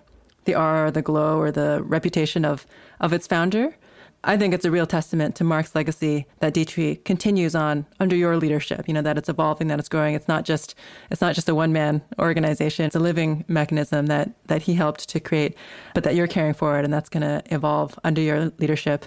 the 0.44 0.54
R 0.54 0.86
or 0.86 0.90
the 0.90 1.02
glow 1.02 1.38
or 1.38 1.52
the 1.52 1.82
reputation 1.84 2.44
of 2.44 2.66
of 3.00 3.12
its 3.12 3.26
founder. 3.26 3.76
I 4.24 4.36
think 4.36 4.52
it's 4.52 4.64
a 4.64 4.70
real 4.70 4.86
testament 4.86 5.36
to 5.36 5.44
Marc's 5.44 5.74
legacy 5.76 6.26
that 6.40 6.52
D-Tree 6.52 6.96
continues 6.96 7.54
on 7.54 7.86
under 8.00 8.16
your 8.16 8.36
leadership. 8.36 8.88
You 8.88 8.94
know 8.94 9.02
that 9.02 9.16
it's 9.16 9.28
evolving, 9.28 9.68
that 9.68 9.78
it's 9.78 9.88
growing. 9.88 10.14
It's 10.14 10.26
not 10.26 10.44
just 10.44 10.74
it's 11.10 11.20
not 11.20 11.34
just 11.34 11.48
a 11.50 11.54
one 11.54 11.72
man 11.72 12.02
organization. 12.18 12.86
It's 12.86 12.96
a 12.96 13.00
living 13.00 13.44
mechanism 13.46 14.06
that 14.06 14.30
that 14.46 14.62
he 14.62 14.74
helped 14.74 15.08
to 15.10 15.20
create, 15.20 15.54
but 15.94 16.02
that 16.04 16.14
you're 16.14 16.26
carrying 16.26 16.54
forward, 16.54 16.84
and 16.84 16.92
that's 16.92 17.10
going 17.10 17.22
to 17.22 17.42
evolve 17.54 17.98
under 18.04 18.22
your 18.22 18.52
leadership. 18.58 19.04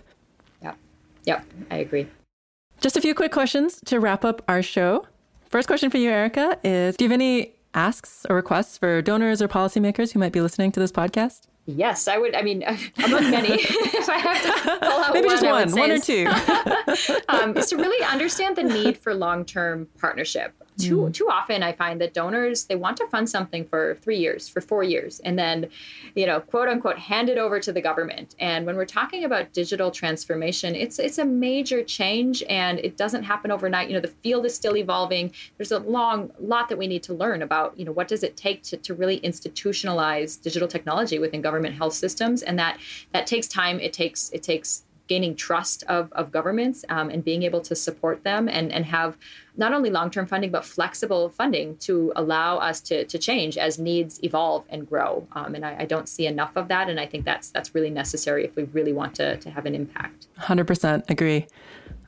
Yeah. 0.61 0.75
Yep, 1.25 1.45
I 1.71 1.77
agree. 1.77 2.07
Just 2.79 2.97
a 2.97 3.01
few 3.01 3.13
quick 3.13 3.31
questions 3.31 3.79
to 3.85 3.99
wrap 3.99 4.23
up 4.23 4.43
our 4.47 4.61
show. 4.61 5.07
First 5.51 5.67
question 5.67 5.89
for 5.89 5.97
you, 5.97 6.09
Erica, 6.09 6.57
is 6.63 6.95
do 6.95 7.03
you 7.03 7.09
have 7.09 7.13
any 7.13 7.55
asks 7.73 8.25
or 8.29 8.37
requests 8.37 8.77
for 8.77 9.01
donors 9.01 9.41
or 9.41 9.49
policymakers 9.49 10.13
who 10.13 10.19
might 10.19 10.31
be 10.31 10.39
listening 10.39 10.71
to 10.71 10.79
this 10.79 10.93
podcast? 10.93 11.47
Yes, 11.65 12.07
I 12.07 12.17
would. 12.17 12.33
I 12.35 12.41
mean, 12.41 12.63
among 13.03 13.29
many, 13.29 13.49
if 13.59 14.09
I 14.09 14.17
have 14.17 14.41
to 14.43 14.79
pull 14.79 15.03
out 15.03 15.13
maybe 15.13 15.27
one, 15.27 15.35
just 15.35 15.45
one, 15.45 15.71
one 15.73 15.91
or 15.91 15.99
two, 15.99 16.25
um, 17.27 17.57
is 17.57 17.67
to 17.67 17.75
really 17.75 18.01
understand 18.05 18.55
the 18.55 18.63
need 18.63 18.97
for 18.97 19.13
long-term 19.13 19.89
partnership 19.99 20.53
too 20.81 20.97
mm. 20.97 21.13
too 21.13 21.27
often 21.29 21.63
I 21.63 21.73
find 21.73 21.99
that 22.01 22.13
donors 22.13 22.65
they 22.65 22.75
want 22.75 22.97
to 22.97 23.07
fund 23.07 23.29
something 23.29 23.65
for 23.65 23.97
three 24.01 24.17
years, 24.17 24.47
for 24.47 24.61
four 24.61 24.83
years, 24.83 25.19
and 25.21 25.37
then, 25.37 25.69
you 26.15 26.25
know, 26.25 26.39
quote 26.39 26.67
unquote, 26.67 26.97
hand 26.97 27.29
it 27.29 27.37
over 27.37 27.59
to 27.59 27.71
the 27.71 27.81
government. 27.81 28.35
And 28.39 28.65
when 28.65 28.75
we're 28.75 28.85
talking 28.85 29.23
about 29.23 29.53
digital 29.53 29.91
transformation, 29.91 30.75
it's 30.75 30.99
it's 30.99 31.17
a 31.17 31.25
major 31.25 31.83
change, 31.83 32.43
and 32.49 32.79
it 32.79 32.97
doesn't 32.97 33.23
happen 33.23 33.51
overnight. 33.51 33.89
You 33.89 33.95
know, 33.95 34.01
the 34.01 34.15
field 34.23 34.45
is 34.45 34.55
still 34.55 34.75
evolving. 34.77 35.33
There's 35.57 35.71
a 35.71 35.79
long 35.79 36.31
lot 36.39 36.69
that 36.69 36.77
we 36.77 36.87
need 36.87 37.03
to 37.03 37.13
learn 37.13 37.41
about. 37.41 37.77
You 37.77 37.85
know, 37.85 37.91
what 37.91 38.07
does 38.07 38.23
it 38.23 38.37
take 38.37 38.63
to, 38.63 38.77
to 38.77 38.93
really 38.93 39.19
institutionalize 39.21 40.41
digital 40.41 40.67
technology 40.67 41.19
within 41.19 41.41
government 41.41 41.75
health 41.75 41.93
systems, 41.93 42.41
and 42.41 42.57
that 42.59 42.79
that 43.13 43.27
takes 43.27 43.47
time. 43.47 43.79
It 43.79 43.93
takes 43.93 44.31
it 44.31 44.43
takes 44.43 44.83
gaining 45.11 45.35
trust 45.35 45.83
of, 45.89 46.09
of 46.13 46.31
governments 46.31 46.85
um, 46.87 47.09
and 47.09 47.21
being 47.21 47.43
able 47.43 47.59
to 47.59 47.75
support 47.75 48.23
them 48.23 48.47
and, 48.47 48.71
and 48.71 48.85
have 48.85 49.17
not 49.57 49.73
only 49.73 49.89
long-term 49.89 50.25
funding 50.25 50.49
but 50.49 50.63
flexible 50.63 51.27
funding 51.27 51.75
to 51.75 52.13
allow 52.15 52.57
us 52.69 52.79
to, 52.79 53.03
to 53.03 53.17
change 53.17 53.57
as 53.57 53.77
needs 53.77 54.23
evolve 54.23 54.63
and 54.69 54.87
grow. 54.87 55.27
Um, 55.33 55.53
and 55.55 55.65
I, 55.65 55.75
I, 55.79 55.85
don't 55.85 56.07
see 56.07 56.27
enough 56.27 56.53
of 56.55 56.69
that 56.69 56.89
and 56.89 56.97
i 56.97 57.05
think 57.05 57.25
that's 57.25 57.49
that's 57.49 57.75
really 57.75 57.89
necessary 57.89 58.45
if 58.45 58.55
we 58.55 58.63
really 58.77 58.93
want 58.93 59.13
to, 59.15 59.35
to 59.35 59.49
have 59.49 59.65
an 59.65 59.75
impact. 59.75 60.27
100% 60.39 61.09
agree 61.09 61.45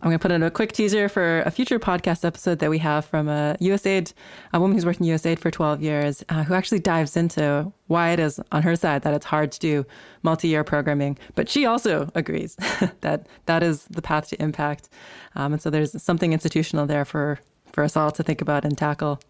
I'm 0.04 0.10
going 0.10 0.20
to 0.20 0.22
put 0.22 0.34
in 0.34 0.44
a 0.44 0.52
quick 0.52 0.74
teaser 0.74 1.08
for 1.08 1.44
a 1.44 1.50
future 1.50 1.80
podcast 1.80 2.26
episode 2.26 2.60
that 2.60 2.70
we 2.70 2.80
have 2.80 3.06
from 3.06 3.30
a 3.30 3.56
USAID, 3.62 4.12
a 4.52 4.60
woman 4.60 4.76
who's 4.76 4.86
worked 4.86 5.00
in 5.00 5.06
USAID 5.06 5.40
for 5.40 5.50
12 5.50 5.82
years, 5.82 6.26
uh, 6.28 6.44
who 6.44 6.56
actually 6.56 6.80
dives 6.80 7.16
into 7.16 7.72
why 7.88 8.10
it 8.10 8.20
is 8.20 8.38
on 8.52 8.64
her 8.64 8.76
side 8.76 9.04
that 9.04 9.14
it's 9.14 9.26
hard 9.26 9.54
to 9.54 9.60
do 9.62 9.86
multi 10.22 10.50
year 10.50 10.66
programming. 10.66 11.18
But 11.36 11.48
she 11.48 11.66
also 11.66 12.12
agrees 12.16 12.56
that 13.00 13.28
that 13.46 13.64
is 13.64 13.86
the 13.86 14.02
path 14.02 14.28
to 14.28 14.42
impact. 14.44 14.90
Um, 15.36 15.54
and 15.54 15.62
so 15.62 15.70
there's 15.70 16.04
something 16.04 16.34
institutional 16.34 16.86
there 16.86 17.06
for, 17.06 17.40
for 17.72 17.86
us 17.86 17.96
all 17.96 18.12
to 18.12 18.24
think 18.24 18.42
about 18.42 18.66
and 18.66 18.78
tackle. 18.78 19.22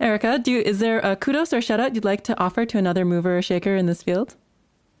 Erica, 0.00 0.38
do 0.38 0.50
you, 0.50 0.60
is 0.60 0.78
there 0.78 1.00
a 1.00 1.14
kudos 1.14 1.52
or 1.52 1.60
shout 1.60 1.78
out 1.78 1.94
you'd 1.94 2.06
like 2.06 2.24
to 2.24 2.40
offer 2.40 2.64
to 2.64 2.78
another 2.78 3.04
mover 3.04 3.36
or 3.36 3.42
shaker 3.42 3.76
in 3.76 3.84
this 3.84 4.02
field? 4.02 4.34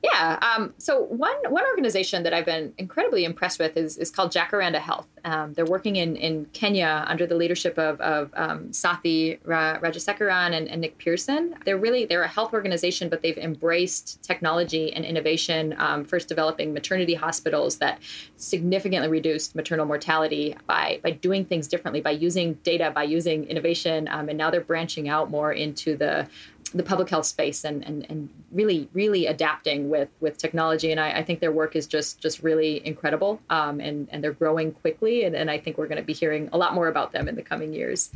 Yeah. 0.02 0.38
Um, 0.40 0.74
so 0.78 1.02
one 1.02 1.36
one 1.48 1.64
organization 1.66 2.22
that 2.22 2.32
I've 2.32 2.44
been 2.44 2.72
incredibly 2.78 3.24
impressed 3.24 3.58
with 3.58 3.76
is, 3.76 3.98
is 3.98 4.12
called 4.12 4.32
Jacaranda 4.32 4.78
Health. 4.78 5.08
Um, 5.24 5.54
they're 5.54 5.66
working 5.66 5.96
in, 5.96 6.14
in 6.14 6.44
Kenya 6.52 7.04
under 7.08 7.26
the 7.26 7.34
leadership 7.34 7.76
of, 7.78 8.00
of 8.00 8.30
um, 8.34 8.68
Sathy 8.68 9.38
Ra- 9.44 9.78
Rajasekharan 9.80 10.56
and, 10.56 10.68
and, 10.68 10.80
Nick 10.80 10.98
Pearson. 10.98 11.56
They're 11.64 11.76
really 11.76 12.04
they're 12.04 12.22
a 12.22 12.28
health 12.28 12.52
organization, 12.52 13.08
but 13.08 13.22
they've 13.22 13.36
embraced 13.36 14.22
technology 14.22 14.92
and 14.92 15.04
innovation. 15.04 15.74
Um, 15.78 16.04
first 16.04 16.28
developing 16.28 16.72
maternity 16.72 17.14
hospitals 17.14 17.78
that 17.78 17.98
significantly 18.36 19.08
reduced 19.08 19.56
maternal 19.56 19.84
mortality 19.84 20.56
by 20.68 21.00
by 21.02 21.10
doing 21.10 21.44
things 21.44 21.66
differently, 21.66 22.00
by 22.00 22.12
using 22.12 22.54
data, 22.62 22.92
by 22.94 23.02
using 23.02 23.44
innovation, 23.48 24.06
um, 24.12 24.28
and 24.28 24.38
now 24.38 24.48
they're 24.48 24.60
branching 24.60 25.08
out 25.08 25.28
more 25.28 25.52
into 25.52 25.96
the 25.96 26.28
the 26.70 26.82
public 26.82 27.08
health 27.08 27.26
space 27.26 27.64
and, 27.64 27.84
and, 27.84 28.06
and 28.08 28.28
really 28.52 28.88
really 28.92 29.26
adapting 29.26 29.88
with 29.90 30.08
with 30.20 30.36
technology 30.38 30.90
and 30.90 31.00
I, 31.00 31.18
I 31.18 31.22
think 31.22 31.40
their 31.40 31.52
work 31.52 31.76
is 31.76 31.86
just 31.86 32.20
just 32.20 32.42
really 32.42 32.84
incredible 32.86 33.40
um, 33.50 33.80
and 33.80 34.08
and 34.10 34.22
they're 34.22 34.32
growing 34.32 34.72
quickly 34.72 35.24
and, 35.24 35.34
and 35.34 35.50
I 35.50 35.58
think 35.58 35.78
we're 35.78 35.86
going 35.86 36.00
to 36.00 36.04
be 36.04 36.12
hearing 36.12 36.48
a 36.52 36.58
lot 36.58 36.74
more 36.74 36.88
about 36.88 37.12
them 37.12 37.28
in 37.28 37.34
the 37.34 37.42
coming 37.42 37.72
years. 37.72 38.10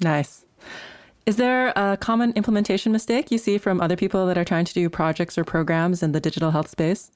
Nice. 0.00 0.44
Is 1.26 1.36
there 1.36 1.72
a 1.76 1.96
common 1.96 2.32
implementation 2.32 2.92
mistake 2.92 3.30
you 3.30 3.38
see 3.38 3.58
from 3.58 3.80
other 3.80 3.96
people 3.96 4.26
that 4.26 4.38
are 4.38 4.44
trying 4.44 4.64
to 4.64 4.74
do 4.74 4.88
projects 4.88 5.36
or 5.36 5.44
programs 5.44 6.02
in 6.02 6.12
the 6.12 6.20
digital 6.20 6.50
health 6.50 6.68
space? 6.68 7.10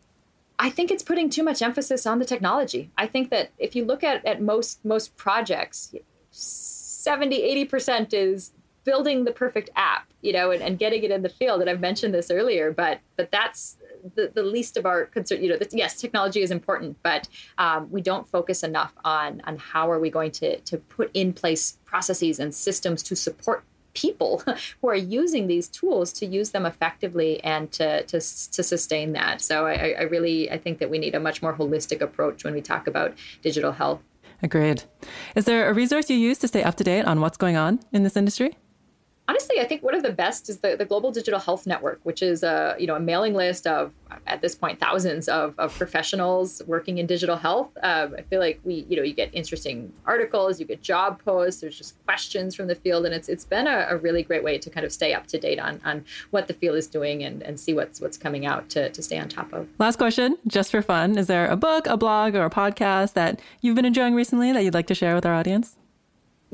I 0.58 0.70
think 0.70 0.90
it's 0.90 1.02
putting 1.02 1.30
too 1.30 1.42
much 1.42 1.62
emphasis 1.62 2.06
on 2.06 2.18
the 2.18 2.24
technology. 2.24 2.90
I 2.96 3.06
think 3.06 3.30
that 3.30 3.50
if 3.58 3.74
you 3.74 3.84
look 3.84 4.04
at, 4.04 4.24
at 4.24 4.40
most 4.40 4.84
most 4.84 5.16
projects, 5.16 5.94
70, 6.30 7.66
80% 7.66 8.12
is 8.12 8.52
building 8.84 9.24
the 9.24 9.32
perfect 9.32 9.70
app, 9.76 10.06
you 10.20 10.32
know, 10.32 10.50
and, 10.50 10.62
and 10.62 10.78
getting 10.78 11.02
it 11.02 11.10
in 11.10 11.22
the 11.22 11.28
field. 11.28 11.60
And 11.60 11.68
I've 11.68 11.80
mentioned 11.80 12.14
this 12.14 12.30
earlier, 12.30 12.72
but 12.72 13.00
but 13.16 13.30
that's 13.30 13.76
the, 14.14 14.30
the 14.34 14.42
least 14.42 14.76
of 14.76 14.86
our 14.86 15.06
concern. 15.06 15.42
You 15.42 15.50
know, 15.50 15.58
yes, 15.72 16.00
technology 16.00 16.42
is 16.42 16.50
important, 16.50 16.96
but 17.02 17.28
um, 17.58 17.90
we 17.90 18.00
don't 18.00 18.28
focus 18.28 18.62
enough 18.62 18.92
on 19.04 19.42
on 19.44 19.56
how 19.56 19.90
are 19.90 19.98
we 19.98 20.10
going 20.10 20.30
to 20.32 20.60
to 20.60 20.78
put 20.78 21.10
in 21.14 21.32
place 21.32 21.78
processes 21.84 22.38
and 22.38 22.54
systems 22.54 23.02
to 23.04 23.16
support 23.16 23.64
people 23.94 24.42
who 24.80 24.88
are 24.88 24.96
using 24.96 25.46
these 25.46 25.68
tools 25.68 26.12
to 26.12 26.26
use 26.26 26.50
them 26.50 26.66
effectively 26.66 27.42
and 27.42 27.72
to 27.72 28.02
to, 28.04 28.18
to 28.18 28.62
sustain 28.62 29.12
that. 29.12 29.40
So 29.40 29.66
I, 29.66 29.94
I 29.98 30.02
really 30.02 30.50
I 30.50 30.58
think 30.58 30.78
that 30.78 30.90
we 30.90 30.98
need 30.98 31.14
a 31.14 31.20
much 31.20 31.42
more 31.42 31.54
holistic 31.54 32.00
approach 32.00 32.44
when 32.44 32.54
we 32.54 32.60
talk 32.60 32.86
about 32.86 33.14
digital 33.42 33.72
health. 33.72 34.00
Agreed. 34.42 34.82
Is 35.34 35.46
there 35.46 35.70
a 35.70 35.72
resource 35.72 36.10
you 36.10 36.16
use 36.16 36.38
to 36.38 36.48
stay 36.48 36.62
up 36.62 36.74
to 36.76 36.84
date 36.84 37.06
on 37.06 37.20
what's 37.20 37.38
going 37.38 37.56
on 37.56 37.80
in 37.92 38.02
this 38.02 38.16
industry? 38.16 38.58
Honestly, 39.28 39.60
I 39.60 39.64
think 39.64 39.82
one 39.82 39.94
of 39.94 40.02
the 40.02 40.12
best 40.12 40.48
is 40.48 40.58
the, 40.58 40.76
the 40.76 40.84
Global 40.84 41.10
Digital 41.10 41.40
Health 41.40 41.66
Network, 41.66 42.00
which 42.02 42.22
is 42.22 42.42
a 42.42 42.76
you 42.78 42.86
know 42.86 42.96
a 42.96 43.00
mailing 43.00 43.34
list 43.34 43.66
of 43.66 43.92
at 44.26 44.40
this 44.42 44.54
point 44.54 44.78
thousands 44.78 45.28
of, 45.28 45.54
of 45.58 45.76
professionals 45.76 46.62
working 46.66 46.98
in 46.98 47.06
digital 47.06 47.36
health. 47.36 47.70
Um, 47.82 48.14
I 48.18 48.22
feel 48.22 48.40
like 48.40 48.60
we 48.64 48.86
you 48.88 48.96
know 48.96 49.02
you 49.02 49.14
get 49.14 49.30
interesting 49.32 49.92
articles, 50.06 50.60
you 50.60 50.66
get 50.66 50.82
job 50.82 51.22
posts, 51.24 51.60
there's 51.60 51.76
just 51.76 52.02
questions 52.04 52.54
from 52.54 52.66
the 52.66 52.74
field, 52.74 53.06
and 53.06 53.14
it's 53.14 53.28
it's 53.28 53.44
been 53.44 53.66
a, 53.66 53.86
a 53.90 53.96
really 53.96 54.22
great 54.22 54.44
way 54.44 54.58
to 54.58 54.70
kind 54.70 54.84
of 54.84 54.92
stay 54.92 55.14
up 55.14 55.26
to 55.28 55.38
date 55.38 55.58
on 55.58 55.80
on 55.84 56.04
what 56.30 56.46
the 56.46 56.54
field 56.54 56.76
is 56.76 56.86
doing 56.86 57.22
and, 57.22 57.42
and 57.42 57.58
see 57.58 57.74
what's 57.74 58.00
what's 58.00 58.16
coming 58.16 58.46
out 58.46 58.68
to 58.70 58.90
to 58.90 59.02
stay 59.02 59.18
on 59.18 59.28
top 59.28 59.52
of. 59.52 59.68
Last 59.78 59.96
question, 59.96 60.36
just 60.46 60.70
for 60.70 60.82
fun, 60.82 61.16
is 61.18 61.26
there 61.26 61.46
a 61.46 61.56
book, 61.56 61.86
a 61.86 61.96
blog, 61.96 62.34
or 62.34 62.44
a 62.44 62.50
podcast 62.50 63.14
that 63.14 63.40
you've 63.60 63.76
been 63.76 63.84
enjoying 63.84 64.14
recently 64.14 64.52
that 64.52 64.62
you'd 64.62 64.74
like 64.74 64.86
to 64.88 64.94
share 64.94 65.14
with 65.14 65.26
our 65.26 65.34
audience? 65.34 65.76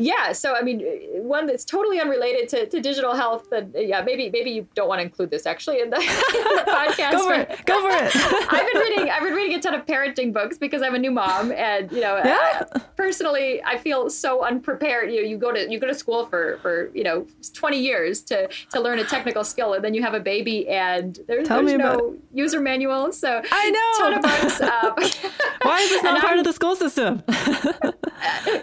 Yeah 0.01 0.33
so 0.33 0.55
i 0.55 0.63
mean 0.63 0.81
one 1.23 1.47
that's 1.47 1.65
totally 1.65 2.01
unrelated 2.01 2.49
to, 2.49 2.67
to 2.67 2.81
digital 2.81 3.15
health 3.15 3.47
but 3.51 3.69
yeah 3.75 4.01
maybe 4.03 4.31
maybe 4.31 4.51
you 4.51 4.67
don't 4.75 4.89
want 4.89 4.99
to 4.99 5.05
include 5.05 5.31
this 5.31 5.47
actually 5.47 5.81
in 5.81 5.91
the, 5.91 5.97
in 6.01 6.03
the 6.03 6.65
podcast 6.67 7.13
go 7.13 7.27
for 7.27 7.35
it 7.35 7.67
go 7.67 7.81
for 7.81 8.05
it. 8.05 8.11
I've 8.53 8.73
been 8.73 8.83
reading 8.83 9.11
i've 9.11 9.23
been 9.23 9.35
reading 9.35 9.59
a 9.59 9.61
ton 9.61 9.75
of 9.75 9.87
parenting 9.87 10.33
books 10.33 10.59
because 10.59 10.83
i'm 10.83 10.95
a 10.95 10.99
new 10.99 11.11
mom 11.11 11.53
and 11.53 11.91
you 11.93 12.01
know 12.01 12.17
yeah. 12.17 12.65
I, 12.75 12.79
personally 12.97 13.63
i 13.65 13.79
feel 13.79 14.11
so 14.11 14.45
unprepared. 14.45 15.11
You 15.11 15.23
know 15.23 15.29
you 15.29 15.39
go 15.39 15.53
to 15.53 15.71
you 15.71 15.79
go 15.79 15.87
to 15.87 15.95
school 15.95 16.27
for 16.27 16.59
for 16.63 16.91
you 16.95 17.05
know 17.05 17.27
20 17.53 17.79
years 17.79 18.23
to 18.23 18.49
to 18.73 18.81
learn 18.81 18.99
a 18.99 19.05
technical 19.05 19.45
skill 19.45 19.75
and 19.75 19.85
then 19.85 19.95
you 19.95 20.03
have 20.03 20.15
a 20.15 20.21
baby 20.21 20.69
and 20.69 21.19
there's, 21.27 21.49
there's 21.49 21.73
no 21.75 22.17
user 22.33 22.61
manual 22.61 23.13
so 23.13 23.43
i 23.51 23.71
know. 23.71 23.99
ton 23.99 24.15
of 24.15 24.23
books 24.23 25.25
why 25.63 25.81
is 25.81 25.91
this 25.91 26.03
not 26.03 26.21
part 26.21 26.35
I'm, 26.35 26.39
of 26.41 26.45
the 26.45 26.53
school 26.53 26.77
system? 26.77 27.23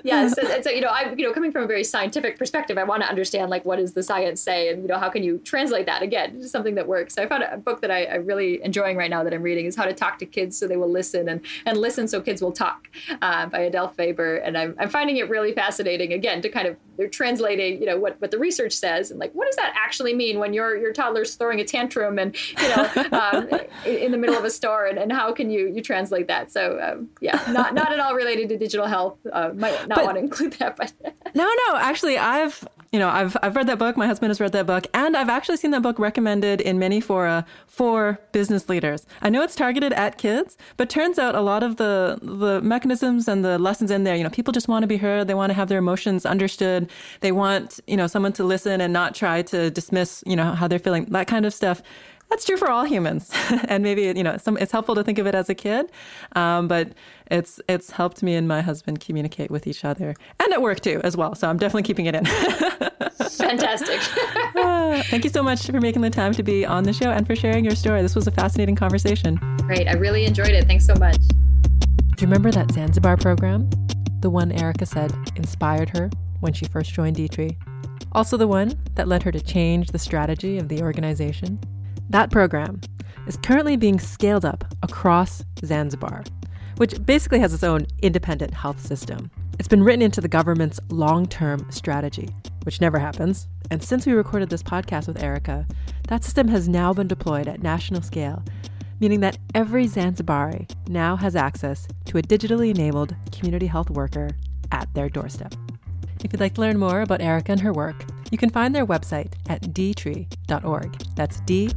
Yes 0.04 0.38
and, 0.38 0.48
and 0.50 0.64
so 0.64 0.70
you 0.70 0.82
know 0.82 0.90
i 0.90 1.14
you 1.18 1.27
know 1.27 1.27
know, 1.28 1.34
coming 1.34 1.52
from 1.52 1.64
a 1.64 1.68
very 1.68 1.84
scientific 1.84 2.38
perspective, 2.38 2.78
I 2.78 2.84
want 2.84 3.04
to 3.04 3.10
understand 3.10 3.50
like 3.50 3.66
what 3.66 3.78
does 3.78 3.94
the 3.94 4.04
science 4.04 4.42
say, 4.42 4.70
and 4.70 4.82
you 4.82 4.88
know, 4.88 4.98
how 4.98 5.10
can 5.10 5.24
you 5.24 5.40
translate 5.40 5.86
that? 5.86 6.02
Again 6.02 6.40
to 6.42 6.50
something 6.50 6.76
that 6.76 6.88
works. 6.88 7.16
So 7.16 7.24
I 7.24 7.28
found 7.28 7.44
a 7.44 7.58
book 7.58 7.82
that 7.82 7.92
I, 7.92 8.06
am 8.06 8.26
really 8.26 8.64
enjoying 8.64 8.98
right 8.98 9.10
now 9.10 9.24
that 9.24 9.34
I'm 9.34 9.42
reading 9.42 9.66
is 9.66 9.76
How 9.76 9.86
to 9.86 9.94
Talk 9.94 10.20
to 10.20 10.26
Kids 10.26 10.58
So 10.58 10.68
They 10.68 10.78
Will 10.78 10.92
Listen 10.92 11.30
and 11.30 11.42
and 11.66 11.78
Listen 11.78 12.08
So 12.08 12.22
Kids 12.22 12.42
Will 12.42 12.52
Talk 12.52 12.88
uh, 13.22 13.48
by 13.48 13.60
Adele 13.60 13.90
Faber, 13.90 14.38
and 14.38 14.58
I'm 14.58 14.76
I'm 14.80 14.90
finding 14.90 15.18
it 15.18 15.30
really 15.30 15.54
fascinating 15.54 16.14
again 16.14 16.42
to 16.42 16.50
kind 16.50 16.68
of 16.68 16.78
they're 16.98 17.08
translating 17.08 17.80
you 17.80 17.86
know 17.86 17.98
what 17.98 18.20
what 18.20 18.32
the 18.32 18.40
research 18.40 18.74
says 18.74 19.12
and 19.12 19.20
like 19.20 19.32
what 19.34 19.46
does 19.46 19.56
that 19.56 19.74
actually 19.76 20.14
mean 20.14 20.40
when 20.40 20.54
your 20.54 20.76
your 20.76 20.92
toddler's 20.92 21.36
throwing 21.36 21.60
a 21.60 21.64
tantrum 21.64 22.18
and 22.18 22.36
you 22.60 22.70
know 22.70 22.90
um, 23.12 23.48
in, 23.86 23.98
in, 23.98 24.12
the 24.12 24.18
middle 24.18 24.38
of 24.38 24.44
a 24.44 24.50
store? 24.50 24.86
And, 24.88 24.98
and 24.98 25.12
how 25.12 25.32
can 25.32 25.50
you 25.50 25.68
you 25.68 25.82
translate 25.82 26.28
that? 26.28 26.52
So 26.52 26.80
um, 26.82 27.10
yeah 27.22 27.42
not 27.52 27.74
not 27.74 27.92
at 27.92 28.00
all 28.00 28.16
related 28.16 28.50
to 28.50 28.58
digital 28.58 28.88
health. 28.88 29.18
Uh, 29.32 29.52
might 29.56 29.88
not 29.88 29.98
but, 29.98 30.06
want 30.06 30.18
to 30.18 30.22
include 30.22 30.54
that 30.54 30.76
but 30.76 30.94
no 31.34 31.44
no 31.68 31.78
actually 31.78 32.18
I've 32.18 32.68
you 32.92 33.00
know, 33.00 33.10
I've 33.10 33.36
I've 33.44 33.56
read 33.56 33.68
that 33.68 33.80
book. 33.80 33.98
My 33.98 34.08
husband 34.08 34.30
has 34.30 34.40
read 34.40 34.54
that 34.54 34.66
book, 34.66 34.88
and 34.94 35.18
I've 35.18 35.30
actually 35.30 35.58
seen 35.58 35.72
that 35.72 35.82
book 35.82 36.00
recommended 36.00 36.62
in 36.62 36.80
many 36.80 37.02
fora 37.02 37.46
for 37.68 38.20
business 38.32 38.70
leaders. 38.70 39.06
I 39.22 39.30
know 39.30 39.42
it's 39.44 39.56
targeted 39.56 39.92
at 39.94 40.18
kids, 40.18 40.58
but 40.78 40.90
turns 40.90 41.20
out 41.20 41.36
a 41.36 41.42
lot 41.42 41.64
of 41.64 41.76
the 41.78 42.18
the 42.22 42.62
mechanisms 42.62 43.28
and 43.28 43.44
the 43.44 43.60
lessons 43.60 43.92
in 43.92 44.04
there, 44.04 44.16
you 44.16 44.24
know, 44.24 44.30
people 44.30 44.54
just 44.54 44.68
want 44.68 44.84
to 44.84 44.88
be 44.88 44.98
heard. 44.98 45.28
They 45.28 45.34
want 45.34 45.50
to 45.50 45.54
have 45.54 45.68
their 45.68 45.80
emotions 45.80 46.26
understood. 46.26 46.90
They 47.20 47.32
want 47.32 47.80
you 47.88 47.98
know 47.98 48.08
someone 48.08 48.34
to 48.34 48.44
listen 48.44 48.80
and 48.80 48.94
not 48.94 49.14
try 49.14 49.42
to 49.44 49.70
dismiss 49.70 50.24
you 50.26 50.36
know 50.36 50.54
how 50.54 50.68
they're 50.68 50.80
feeling. 50.80 51.06
That 51.06 51.28
kind 51.28 51.46
of 51.46 51.54
stuff 51.54 51.82
that's 52.30 52.46
true 52.46 52.58
for 52.58 52.70
all 52.70 52.84
humans. 52.84 53.32
and 53.68 53.84
maybe 53.84 54.04
you 54.04 54.24
know, 54.24 54.38
some, 54.38 54.58
it's 54.58 54.72
helpful 54.72 54.96
to 54.96 55.04
think 55.04 55.18
of 55.18 55.28
it 55.28 55.36
as 55.36 55.50
a 55.50 55.56
kid, 55.56 55.92
um, 56.36 56.68
but 56.68 56.94
it's 57.30 57.60
it's 57.68 57.92
helped 57.92 58.24
me 58.24 58.36
and 58.36 58.48
my 58.48 58.62
husband 58.62 59.00
communicate 59.00 59.50
with 59.52 59.68
each 59.68 59.86
other, 59.86 60.14
and 60.40 60.54
at 60.54 60.62
work 60.62 60.80
too 60.82 61.02
as 61.04 61.16
well. 61.16 61.36
So 61.36 61.50
I'm 61.50 61.58
definitely 61.58 61.84
keeping 61.84 62.06
it 62.06 62.16
in. 62.16 62.26
Fantastic. 63.38 64.00
uh, 64.56 65.02
thank 65.10 65.24
you 65.24 65.30
so 65.30 65.44
much 65.44 65.68
for 65.68 65.80
making 65.80 66.02
the 66.02 66.10
time 66.10 66.34
to 66.34 66.44
be 66.44 66.66
on 66.66 66.84
the 66.84 66.94
show 66.94 67.12
and 67.12 67.26
for 67.26 67.36
sharing 67.36 67.64
your 67.64 67.76
story. 67.76 68.02
This 68.02 68.16
was 68.16 68.28
a 68.28 68.32
fascinating 68.32 68.76
conversation. 68.76 69.40
Great, 69.62 69.88
I 69.88 69.94
really 69.94 70.26
enjoyed 70.26 70.50
it. 70.50 70.66
Thanks 70.68 70.86
so 70.86 70.96
much. 70.96 71.18
Do 71.18 72.24
you 72.24 72.28
remember 72.28 72.52
that 72.52 72.72
Zanzibar 72.72 73.18
program? 73.18 73.70
The 74.22 74.30
one 74.30 74.52
Erica 74.52 74.86
said 74.86 75.14
inspired 75.36 75.90
her 75.90 76.10
when 76.40 76.54
she 76.54 76.66
first 76.66 76.92
joined 76.92 77.16
D-Tree? 77.16 77.58
Also, 78.14 78.38
the 78.38 78.48
one 78.48 78.74
that 78.96 79.08
led 79.08 79.22
her 79.24 79.32
to 79.32 79.40
change 79.40 79.90
the 79.90 80.00
strategy 80.00 80.58
of 80.58 80.68
the 80.70 80.82
organization? 80.82 81.60
That 82.10 82.32
program 82.32 82.80
is 83.28 83.36
currently 83.38 83.76
being 83.76 84.00
scaled 84.00 84.46
up 84.46 84.64
across 84.82 85.44
Zanzibar, 85.66 86.24
which 86.78 87.06
basically 87.06 87.40
has 87.40 87.54
its 87.54 87.64
own 87.64 87.86
independent 88.02 88.54
health 88.54 88.80
system. 88.80 89.30
It's 89.60 89.68
been 89.68 89.84
written 89.84 90.02
into 90.02 90.22
the 90.22 90.30
government's 90.30 90.80
long 90.90 91.26
term 91.26 91.70
strategy, 91.70 92.30
which 92.64 92.80
never 92.80 93.00
happens. 93.00 93.48
And 93.70 93.84
since 93.84 94.06
we 94.06 94.14
recorded 94.14 94.50
this 94.50 94.64
podcast 94.64 95.08
with 95.08 95.22
Erica, 95.22 95.68
that 96.08 96.24
system 96.24 96.48
has 96.48 96.70
now 96.70 96.94
been 96.94 97.08
deployed 97.08 97.50
at 97.50 97.62
national 97.62 98.02
scale, 98.02 98.42
meaning 99.02 99.20
that 99.20 99.38
every 99.54 99.86
Zanzibari 99.86 100.72
now 100.88 101.18
has 101.18 101.36
access 101.36 101.90
to 102.06 102.18
a 102.18 102.22
digitally 102.22 102.70
enabled 102.70 103.16
community 103.34 103.68
health 103.68 103.90
worker 103.90 104.30
at 104.72 104.94
their 104.94 105.10
doorstep. 105.10 105.54
If 106.24 106.34
you'd 106.34 106.40
like 106.40 106.56
to 106.56 106.62
learn 106.62 106.78
more 106.78 107.02
about 107.02 107.22
Erica 107.22 107.52
and 107.52 107.62
her 107.62 107.74
work, 107.74 108.06
you 108.32 108.38
can 108.38 108.50
find 108.50 108.74
their 108.76 108.86
website 108.86 109.34
at 109.50 109.62
dtree.org. 109.62 110.98
That's 111.16 111.40
d-tree.org. 111.42 111.74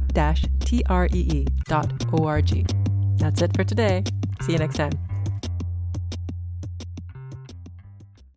That's 3.17 3.41
it 3.41 3.55
for 3.55 3.63
today. 3.63 4.03
See 4.41 4.51
you 4.53 4.57
next 4.57 4.75
time. 4.77 4.91